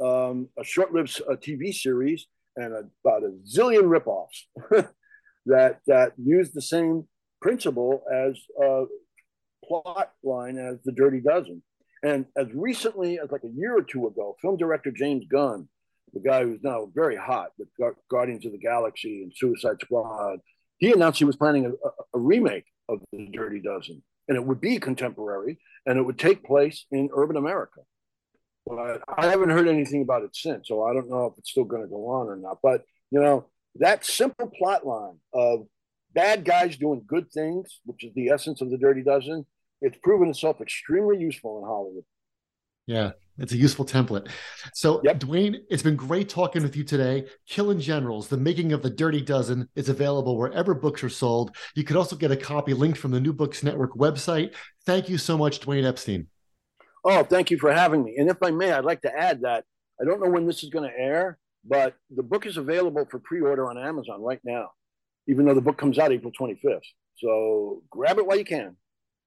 um, 0.00 0.48
a 0.58 0.64
short-lived 0.64 1.20
uh, 1.30 1.34
TV 1.34 1.74
series, 1.74 2.26
and 2.56 2.72
a, 2.72 2.84
about 3.04 3.22
a 3.22 3.32
zillion 3.46 3.82
ripoffs 3.82 4.88
that 5.46 5.80
that 5.86 6.12
used 6.16 6.54
the 6.54 6.62
same 6.62 7.06
principle 7.42 8.02
as 8.12 8.38
uh, 8.62 8.84
plot 9.64 10.12
line 10.22 10.56
as 10.56 10.78
the 10.84 10.92
Dirty 10.92 11.20
Dozen. 11.20 11.62
And 12.02 12.26
as 12.36 12.46
recently 12.54 13.18
as 13.18 13.30
like 13.30 13.44
a 13.44 13.48
year 13.48 13.76
or 13.76 13.82
two 13.82 14.06
ago, 14.06 14.36
film 14.40 14.56
director 14.56 14.90
James 14.90 15.24
Gunn, 15.30 15.68
the 16.12 16.20
guy 16.20 16.44
who's 16.44 16.62
now 16.62 16.88
very 16.94 17.16
hot 17.16 17.48
with 17.58 17.68
Guardians 18.10 18.46
of 18.46 18.52
the 18.52 18.58
Galaxy 18.58 19.22
and 19.22 19.32
Suicide 19.34 19.76
Squad, 19.82 20.38
he 20.78 20.92
announced 20.92 21.18
he 21.18 21.24
was 21.24 21.36
planning 21.36 21.66
a, 21.66 21.70
a 22.14 22.18
remake 22.18 22.66
of 22.88 23.00
The 23.12 23.28
Dirty 23.32 23.60
Dozen. 23.60 24.02
And 24.28 24.36
it 24.36 24.44
would 24.44 24.60
be 24.60 24.78
contemporary 24.78 25.58
and 25.84 25.98
it 25.98 26.02
would 26.02 26.18
take 26.18 26.44
place 26.44 26.86
in 26.90 27.10
urban 27.14 27.36
America. 27.36 27.80
but 28.66 29.00
I 29.16 29.26
haven't 29.26 29.50
heard 29.50 29.68
anything 29.68 30.02
about 30.02 30.24
it 30.24 30.34
since. 30.34 30.68
So 30.68 30.84
I 30.84 30.92
don't 30.92 31.08
know 31.08 31.26
if 31.26 31.38
it's 31.38 31.50
still 31.50 31.64
going 31.64 31.82
to 31.82 31.88
go 31.88 32.08
on 32.08 32.26
or 32.28 32.36
not. 32.36 32.58
But 32.62 32.82
you 33.10 33.20
know, 33.20 33.46
that 33.76 34.04
simple 34.04 34.50
plot 34.58 34.84
line 34.84 35.18
of 35.32 35.66
bad 36.12 36.44
guys 36.44 36.76
doing 36.76 37.04
good 37.06 37.30
things, 37.30 37.80
which 37.84 38.02
is 38.04 38.12
the 38.14 38.30
essence 38.30 38.60
of 38.60 38.70
the 38.70 38.78
Dirty 38.78 39.02
Dozen, 39.02 39.46
it's 39.80 39.98
proven 40.02 40.28
itself 40.28 40.60
extremely 40.60 41.18
useful 41.18 41.58
in 41.58 41.64
Hollywood. 41.66 42.04
Yeah, 42.86 43.12
it's 43.38 43.52
a 43.52 43.56
useful 43.56 43.84
template. 43.84 44.28
So, 44.74 45.00
Yep. 45.04 45.20
Dwayne, 45.20 45.60
it's 45.70 45.82
been 45.82 45.96
great 45.96 46.28
talking 46.28 46.62
with 46.62 46.76
you 46.76 46.84
today. 46.84 47.26
Killing 47.46 47.80
Generals, 47.80 48.28
The 48.28 48.36
Making 48.36 48.72
of 48.72 48.82
the 48.82 48.90
Dirty 48.90 49.20
Dozen 49.20 49.68
is 49.74 49.88
available 49.88 50.36
wherever 50.36 50.74
books 50.74 51.02
are 51.04 51.08
sold. 51.08 51.56
You 51.74 51.84
could 51.84 51.96
also 51.96 52.16
get 52.16 52.30
a 52.30 52.36
copy 52.36 52.74
linked 52.74 52.98
from 52.98 53.10
the 53.10 53.20
New 53.20 53.32
Books 53.32 53.62
Network 53.62 53.94
website. 53.94 54.54
Thank 54.84 55.08
you 55.08 55.18
so 55.18 55.36
much, 55.36 55.60
Dwayne 55.60 55.84
Epstein. 55.84 56.28
Oh, 57.04 57.22
thank 57.22 57.50
you 57.50 57.58
for 57.58 57.72
having 57.72 58.04
me. 58.04 58.16
And 58.18 58.28
if 58.28 58.38
I 58.42 58.50
may, 58.50 58.72
I'd 58.72 58.84
like 58.84 59.02
to 59.02 59.16
add 59.16 59.42
that 59.42 59.64
I 60.00 60.04
don't 60.04 60.20
know 60.20 60.30
when 60.30 60.46
this 60.46 60.62
is 60.64 60.70
going 60.70 60.90
to 60.90 60.98
air, 60.98 61.38
but 61.64 61.94
the 62.14 62.22
book 62.22 62.46
is 62.46 62.56
available 62.56 63.06
for 63.10 63.18
pre-order 63.18 63.68
on 63.68 63.78
Amazon 63.78 64.22
right 64.22 64.40
now, 64.44 64.70
even 65.28 65.46
though 65.46 65.54
the 65.54 65.60
book 65.60 65.78
comes 65.78 65.98
out 65.98 66.12
April 66.12 66.32
25th. 66.38 66.80
So 67.18 67.82
grab 67.90 68.18
it 68.18 68.26
while 68.26 68.36
you 68.36 68.44
can. 68.44 68.76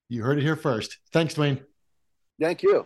You 0.10 0.24
heard 0.24 0.38
it 0.38 0.44
here 0.44 0.56
first. 0.56 1.00
Thanks, 1.12 1.36
Dwayne. 1.36 1.64
Thank 2.40 2.64
you. 2.64 2.86